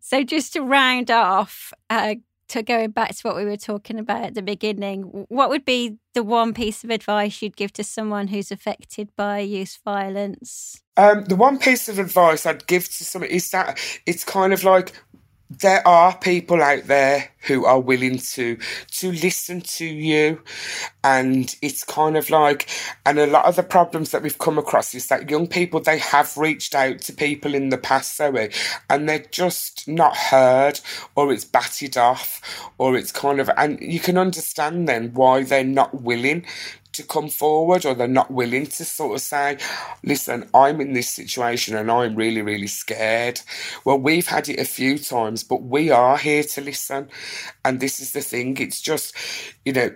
So 0.00 0.22
just 0.22 0.52
to 0.52 0.62
round 0.62 1.10
off 1.10 1.72
uh, 1.90 2.14
to 2.48 2.62
going 2.62 2.90
back 2.90 3.14
to 3.16 3.22
what 3.22 3.36
we 3.36 3.44
were 3.44 3.56
talking 3.56 3.98
about 3.98 4.22
at 4.22 4.34
the 4.34 4.42
beginning 4.42 5.26
what 5.28 5.50
would 5.50 5.64
be 5.64 5.96
the 6.14 6.22
one 6.22 6.54
piece 6.54 6.84
of 6.84 6.90
advice 6.90 7.42
you'd 7.42 7.56
give 7.56 7.72
to 7.74 7.84
someone 7.84 8.28
who's 8.28 8.50
affected 8.50 9.10
by 9.16 9.40
youth 9.40 9.78
violence? 9.84 10.80
Um, 10.96 11.24
the 11.24 11.36
one 11.36 11.58
piece 11.58 11.88
of 11.88 11.98
advice 11.98 12.46
I'd 12.46 12.66
give 12.66 12.84
to 12.84 13.04
someone 13.04 13.30
is 13.30 13.50
that 13.50 13.78
it's 14.06 14.24
kind 14.24 14.52
of 14.52 14.64
like 14.64 14.92
there 15.50 15.86
are 15.86 16.16
people 16.18 16.60
out 16.62 16.84
there 16.86 17.30
who 17.42 17.64
are 17.64 17.80
willing 17.80 18.18
to 18.18 18.58
to 18.90 19.12
listen 19.12 19.60
to 19.60 19.84
you 19.86 20.42
and 21.04 21.54
it's 21.62 21.84
kind 21.84 22.16
of 22.16 22.30
like 22.30 22.68
and 23.04 23.18
a 23.18 23.26
lot 23.26 23.44
of 23.44 23.54
the 23.54 23.62
problems 23.62 24.10
that 24.10 24.22
we've 24.22 24.38
come 24.38 24.58
across 24.58 24.94
is 24.94 25.06
that 25.06 25.30
young 25.30 25.46
people 25.46 25.78
they 25.80 25.98
have 25.98 26.36
reached 26.36 26.74
out 26.74 26.98
to 26.98 27.12
people 27.12 27.54
in 27.54 27.68
the 27.68 27.78
past 27.78 28.18
and 28.90 29.08
they're 29.08 29.24
just 29.30 29.86
not 29.86 30.16
heard 30.16 30.80
or 31.14 31.32
it's 31.32 31.44
batted 31.44 31.96
off 31.96 32.65
or 32.78 32.96
it's 32.96 33.12
kind 33.12 33.40
of 33.40 33.50
and 33.56 33.78
you 33.80 34.00
can 34.00 34.18
understand 34.18 34.88
then 34.88 35.12
why 35.14 35.42
they're 35.42 35.64
not 35.64 36.02
willing 36.02 36.44
to 36.96 37.02
come 37.02 37.28
forward 37.28 37.84
or 37.84 37.94
they're 37.94 38.08
not 38.08 38.30
willing 38.30 38.66
to 38.66 38.84
sort 38.84 39.14
of 39.14 39.20
say, 39.20 39.58
listen, 40.02 40.48
I'm 40.54 40.80
in 40.80 40.94
this 40.94 41.10
situation 41.10 41.76
and 41.76 41.90
I'm 41.90 42.16
really, 42.16 42.42
really 42.42 42.66
scared. 42.66 43.40
Well, 43.84 43.98
we've 43.98 44.26
had 44.26 44.48
it 44.48 44.58
a 44.58 44.64
few 44.64 44.98
times, 44.98 45.44
but 45.44 45.62
we 45.62 45.90
are 45.90 46.16
here 46.16 46.42
to 46.42 46.60
listen. 46.62 47.08
And 47.64 47.80
this 47.80 48.00
is 48.00 48.12
the 48.12 48.22
thing, 48.22 48.56
it's 48.56 48.80
just, 48.80 49.14
you 49.64 49.74
know, 49.74 49.90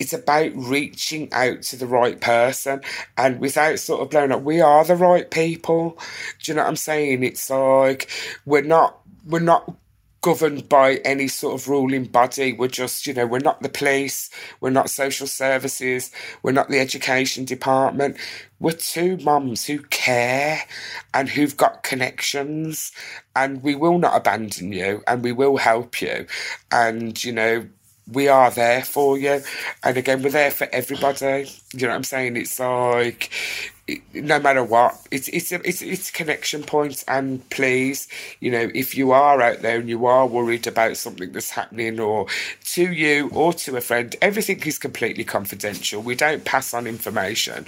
it's 0.00 0.12
about 0.12 0.50
reaching 0.56 1.32
out 1.32 1.62
to 1.62 1.76
the 1.76 1.86
right 1.86 2.20
person 2.20 2.80
and 3.16 3.38
without 3.38 3.78
sort 3.78 4.02
of 4.02 4.10
blowing 4.10 4.32
up, 4.32 4.42
we 4.42 4.60
are 4.60 4.84
the 4.84 4.96
right 4.96 5.30
people. 5.30 5.98
Do 6.42 6.50
you 6.50 6.56
know 6.56 6.62
what 6.62 6.68
I'm 6.68 6.76
saying? 6.76 7.22
It's 7.22 7.48
like 7.48 8.10
we're 8.44 8.62
not 8.62 8.98
we're 9.24 9.38
not 9.38 9.72
governed 10.24 10.70
by 10.70 10.94
any 11.04 11.28
sort 11.28 11.60
of 11.60 11.68
ruling 11.68 12.06
body. 12.06 12.54
We're 12.54 12.68
just, 12.68 13.06
you 13.06 13.12
know, 13.12 13.26
we're 13.26 13.40
not 13.40 13.60
the 13.60 13.68
police, 13.68 14.30
we're 14.58 14.70
not 14.70 14.88
social 14.88 15.26
services, 15.26 16.10
we're 16.42 16.52
not 16.52 16.70
the 16.70 16.80
education 16.80 17.44
department. 17.44 18.16
We're 18.58 18.72
two 18.72 19.18
mums 19.18 19.66
who 19.66 19.80
care 19.80 20.62
and 21.12 21.28
who've 21.28 21.58
got 21.58 21.82
connections, 21.82 22.90
and 23.36 23.62
we 23.62 23.74
will 23.74 23.98
not 23.98 24.16
abandon 24.16 24.72
you 24.72 25.02
and 25.06 25.22
we 25.22 25.32
will 25.32 25.58
help 25.58 26.00
you. 26.00 26.26
And, 26.72 27.22
you 27.22 27.32
know, 27.32 27.68
we 28.10 28.26
are 28.26 28.50
there 28.50 28.82
for 28.82 29.18
you. 29.18 29.42
And 29.82 29.98
again, 29.98 30.22
we're 30.22 30.30
there 30.30 30.50
for 30.50 30.66
everybody. 30.72 31.50
You 31.74 31.82
know 31.82 31.88
what 31.88 31.96
I'm 31.96 32.04
saying? 32.04 32.38
It's 32.38 32.58
like, 32.58 33.30
no 34.14 34.38
matter 34.40 34.64
what, 34.64 34.98
it's 35.10 35.28
it's 35.28 35.52
a, 35.52 35.66
it's 35.68 35.82
it's 35.82 36.10
connection 36.10 36.62
points. 36.62 37.04
And 37.06 37.48
please, 37.50 38.08
you 38.40 38.50
know, 38.50 38.70
if 38.74 38.96
you 38.96 39.12
are 39.12 39.42
out 39.42 39.60
there 39.60 39.78
and 39.78 39.88
you 39.88 40.06
are 40.06 40.26
worried 40.26 40.66
about 40.66 40.96
something 40.96 41.32
that's 41.32 41.50
happening, 41.50 42.00
or 42.00 42.26
to 42.64 42.92
you 42.92 43.28
or 43.30 43.52
to 43.54 43.76
a 43.76 43.82
friend, 43.82 44.16
everything 44.22 44.60
is 44.62 44.78
completely 44.78 45.24
confidential. 45.24 46.00
We 46.00 46.14
don't 46.14 46.44
pass 46.44 46.72
on 46.72 46.86
information 46.86 47.66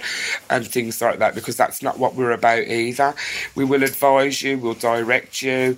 and 0.49 0.67
things 0.67 1.01
like 1.01 1.19
that 1.19 1.35
because 1.35 1.55
that's 1.55 1.83
not 1.83 1.99
what 1.99 2.15
we're 2.15 2.31
about 2.31 2.63
either. 2.67 3.13
We 3.53 3.65
will 3.65 3.83
advise 3.83 4.41
you, 4.41 4.57
we'll 4.57 4.73
direct 4.73 5.43
you, 5.43 5.77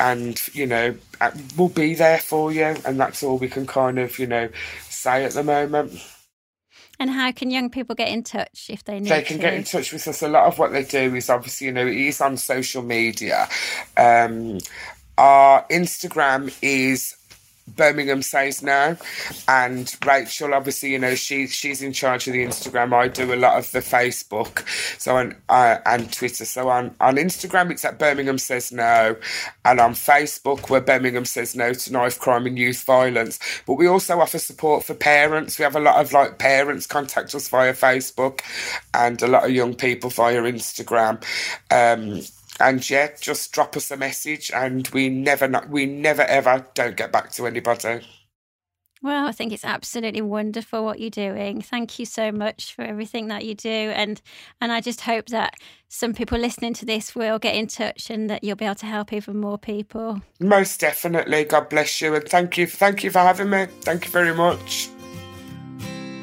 and 0.00 0.40
you 0.54 0.66
know, 0.66 0.96
uh, 1.20 1.32
we'll 1.58 1.68
be 1.68 1.94
there 1.94 2.18
for 2.18 2.50
you. 2.50 2.74
And 2.86 2.98
that's 2.98 3.22
all 3.22 3.36
we 3.36 3.48
can 3.48 3.66
kind 3.66 3.98
of 3.98 4.18
you 4.18 4.26
know 4.26 4.48
say 4.88 5.24
at 5.24 5.32
the 5.32 5.44
moment. 5.44 5.92
And 7.00 7.10
how 7.10 7.32
can 7.32 7.50
young 7.50 7.70
people 7.70 7.94
get 7.94 8.08
in 8.08 8.22
touch 8.22 8.66
if 8.68 8.84
they 8.84 9.00
need 9.00 9.08
They 9.08 9.22
can 9.22 9.36
to? 9.36 9.42
get 9.42 9.54
in 9.54 9.64
touch 9.64 9.92
with 9.92 10.06
us. 10.06 10.22
A 10.22 10.28
lot 10.28 10.46
of 10.46 10.58
what 10.58 10.72
they 10.72 10.84
do 10.84 11.14
is 11.14 11.28
obviously, 11.28 11.66
you 11.68 11.72
know, 11.72 11.86
it 11.86 11.96
is 11.96 12.20
on 12.20 12.36
social 12.36 12.82
media. 12.82 13.48
Um, 13.96 14.58
our 15.18 15.64
Instagram 15.70 16.52
is 16.62 17.16
Birmingham 17.68 18.22
says 18.22 18.62
no, 18.62 18.96
and 19.48 19.94
Rachel, 20.04 20.52
obviously, 20.52 20.90
you 20.92 20.98
know, 20.98 21.14
she 21.14 21.46
she's 21.46 21.82
in 21.82 21.92
charge 21.92 22.26
of 22.26 22.34
the 22.34 22.44
Instagram. 22.44 22.92
I 22.92 23.08
do 23.08 23.32
a 23.32 23.36
lot 23.36 23.58
of 23.58 23.70
the 23.72 23.80
Facebook, 23.80 24.68
so 25.00 25.16
on 25.16 25.34
uh, 25.48 25.78
and 25.86 26.12
Twitter. 26.12 26.44
So 26.44 26.68
on 26.68 26.94
on 27.00 27.16
Instagram, 27.16 27.70
it's 27.70 27.84
at 27.84 27.98
Birmingham 27.98 28.38
says 28.38 28.70
no, 28.70 29.16
and 29.64 29.80
on 29.80 29.94
Facebook, 29.94 30.68
where 30.68 30.82
Birmingham 30.82 31.24
says 31.24 31.56
no 31.56 31.72
to 31.72 31.92
knife 31.92 32.18
crime 32.18 32.46
and 32.46 32.58
youth 32.58 32.84
violence. 32.84 33.38
But 33.66 33.74
we 33.74 33.86
also 33.86 34.20
offer 34.20 34.38
support 34.38 34.84
for 34.84 34.94
parents. 34.94 35.58
We 35.58 35.62
have 35.62 35.76
a 35.76 35.80
lot 35.80 35.96
of 35.96 36.12
like 36.12 36.38
parents 36.38 36.86
contact 36.86 37.34
us 37.34 37.48
via 37.48 37.72
Facebook, 37.72 38.40
and 38.92 39.20
a 39.22 39.26
lot 39.26 39.44
of 39.44 39.50
young 39.50 39.74
people 39.74 40.10
via 40.10 40.42
Instagram. 40.42 41.24
Um, 41.70 42.20
and 42.60 42.88
yeah, 42.88 43.10
just 43.20 43.52
drop 43.52 43.76
us 43.76 43.90
a 43.90 43.96
message, 43.96 44.50
and 44.54 44.88
we 44.88 45.08
never, 45.08 45.48
not, 45.48 45.68
we 45.68 45.86
never 45.86 46.22
ever 46.22 46.66
don't 46.74 46.96
get 46.96 47.12
back 47.12 47.30
to 47.32 47.46
anybody. 47.46 48.00
Well, 49.02 49.26
I 49.26 49.32
think 49.32 49.52
it's 49.52 49.66
absolutely 49.66 50.22
wonderful 50.22 50.82
what 50.82 50.98
you're 50.98 51.10
doing. 51.10 51.60
Thank 51.60 51.98
you 51.98 52.06
so 52.06 52.32
much 52.32 52.74
for 52.74 52.80
everything 52.80 53.28
that 53.28 53.44
you 53.44 53.54
do, 53.54 53.68
and 53.68 54.20
and 54.62 54.72
I 54.72 54.80
just 54.80 55.02
hope 55.02 55.26
that 55.26 55.56
some 55.88 56.14
people 56.14 56.38
listening 56.38 56.72
to 56.74 56.86
this 56.86 57.14
will 57.14 57.38
get 57.38 57.54
in 57.54 57.66
touch 57.66 58.08
and 58.08 58.30
that 58.30 58.42
you'll 58.42 58.56
be 58.56 58.64
able 58.64 58.76
to 58.76 58.86
help 58.86 59.12
even 59.12 59.36
more 59.36 59.58
people. 59.58 60.22
Most 60.40 60.80
definitely. 60.80 61.44
God 61.44 61.68
bless 61.68 62.00
you, 62.00 62.14
and 62.14 62.26
thank 62.26 62.56
you, 62.56 62.66
thank 62.66 63.04
you 63.04 63.10
for 63.10 63.18
having 63.18 63.50
me. 63.50 63.66
Thank 63.82 64.06
you 64.06 64.10
very 64.10 64.34
much. 64.34 64.88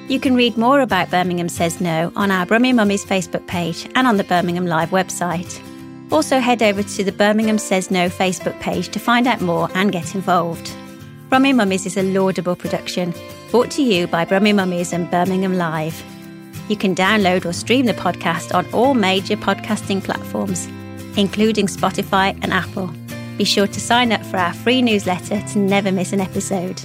You 0.07 0.19
can 0.19 0.35
read 0.35 0.57
more 0.57 0.81
about 0.81 1.11
Birmingham 1.11 1.49
Says 1.49 1.79
No 1.79 2.11
on 2.15 2.31
our 2.31 2.47
Brummie 2.47 2.73
Mummies 2.73 3.05
Facebook 3.05 3.45
page 3.45 3.87
and 3.93 4.07
on 4.07 4.17
the 4.17 4.23
Birmingham 4.23 4.65
Live 4.65 4.89
website. 4.89 5.61
Also, 6.11 6.39
head 6.39 6.61
over 6.61 6.83
to 6.83 7.03
the 7.03 7.11
Birmingham 7.11 7.57
Says 7.57 7.89
No 7.89 8.09
Facebook 8.09 8.59
page 8.59 8.89
to 8.89 8.99
find 8.99 9.27
out 9.27 9.39
more 9.41 9.69
and 9.73 9.91
get 9.91 10.13
involved. 10.13 10.71
Brummie 11.29 11.55
Mummies 11.55 11.85
is 11.85 11.95
a 11.95 12.03
laudable 12.03 12.57
production 12.57 13.13
brought 13.49 13.71
to 13.71 13.81
you 13.81 14.07
by 14.07 14.25
Brummie 14.25 14.53
Mummies 14.53 14.91
and 14.91 15.09
Birmingham 15.09 15.53
Live. 15.53 16.03
You 16.67 16.75
can 16.75 16.93
download 16.93 17.45
or 17.45 17.53
stream 17.53 17.85
the 17.85 17.93
podcast 17.93 18.53
on 18.53 18.65
all 18.73 18.93
major 18.93 19.37
podcasting 19.37 20.03
platforms, 20.03 20.67
including 21.17 21.67
Spotify 21.67 22.37
and 22.41 22.51
Apple. 22.51 22.93
Be 23.37 23.45
sure 23.45 23.67
to 23.67 23.79
sign 23.79 24.11
up 24.11 24.25
for 24.25 24.37
our 24.37 24.53
free 24.53 24.81
newsletter 24.81 25.41
to 25.41 25.57
never 25.57 25.91
miss 25.91 26.11
an 26.11 26.19
episode. 26.19 26.81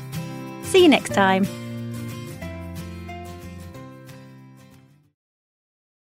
See 0.63 0.83
you 0.83 0.89
next 0.89 1.13
time. 1.13 1.45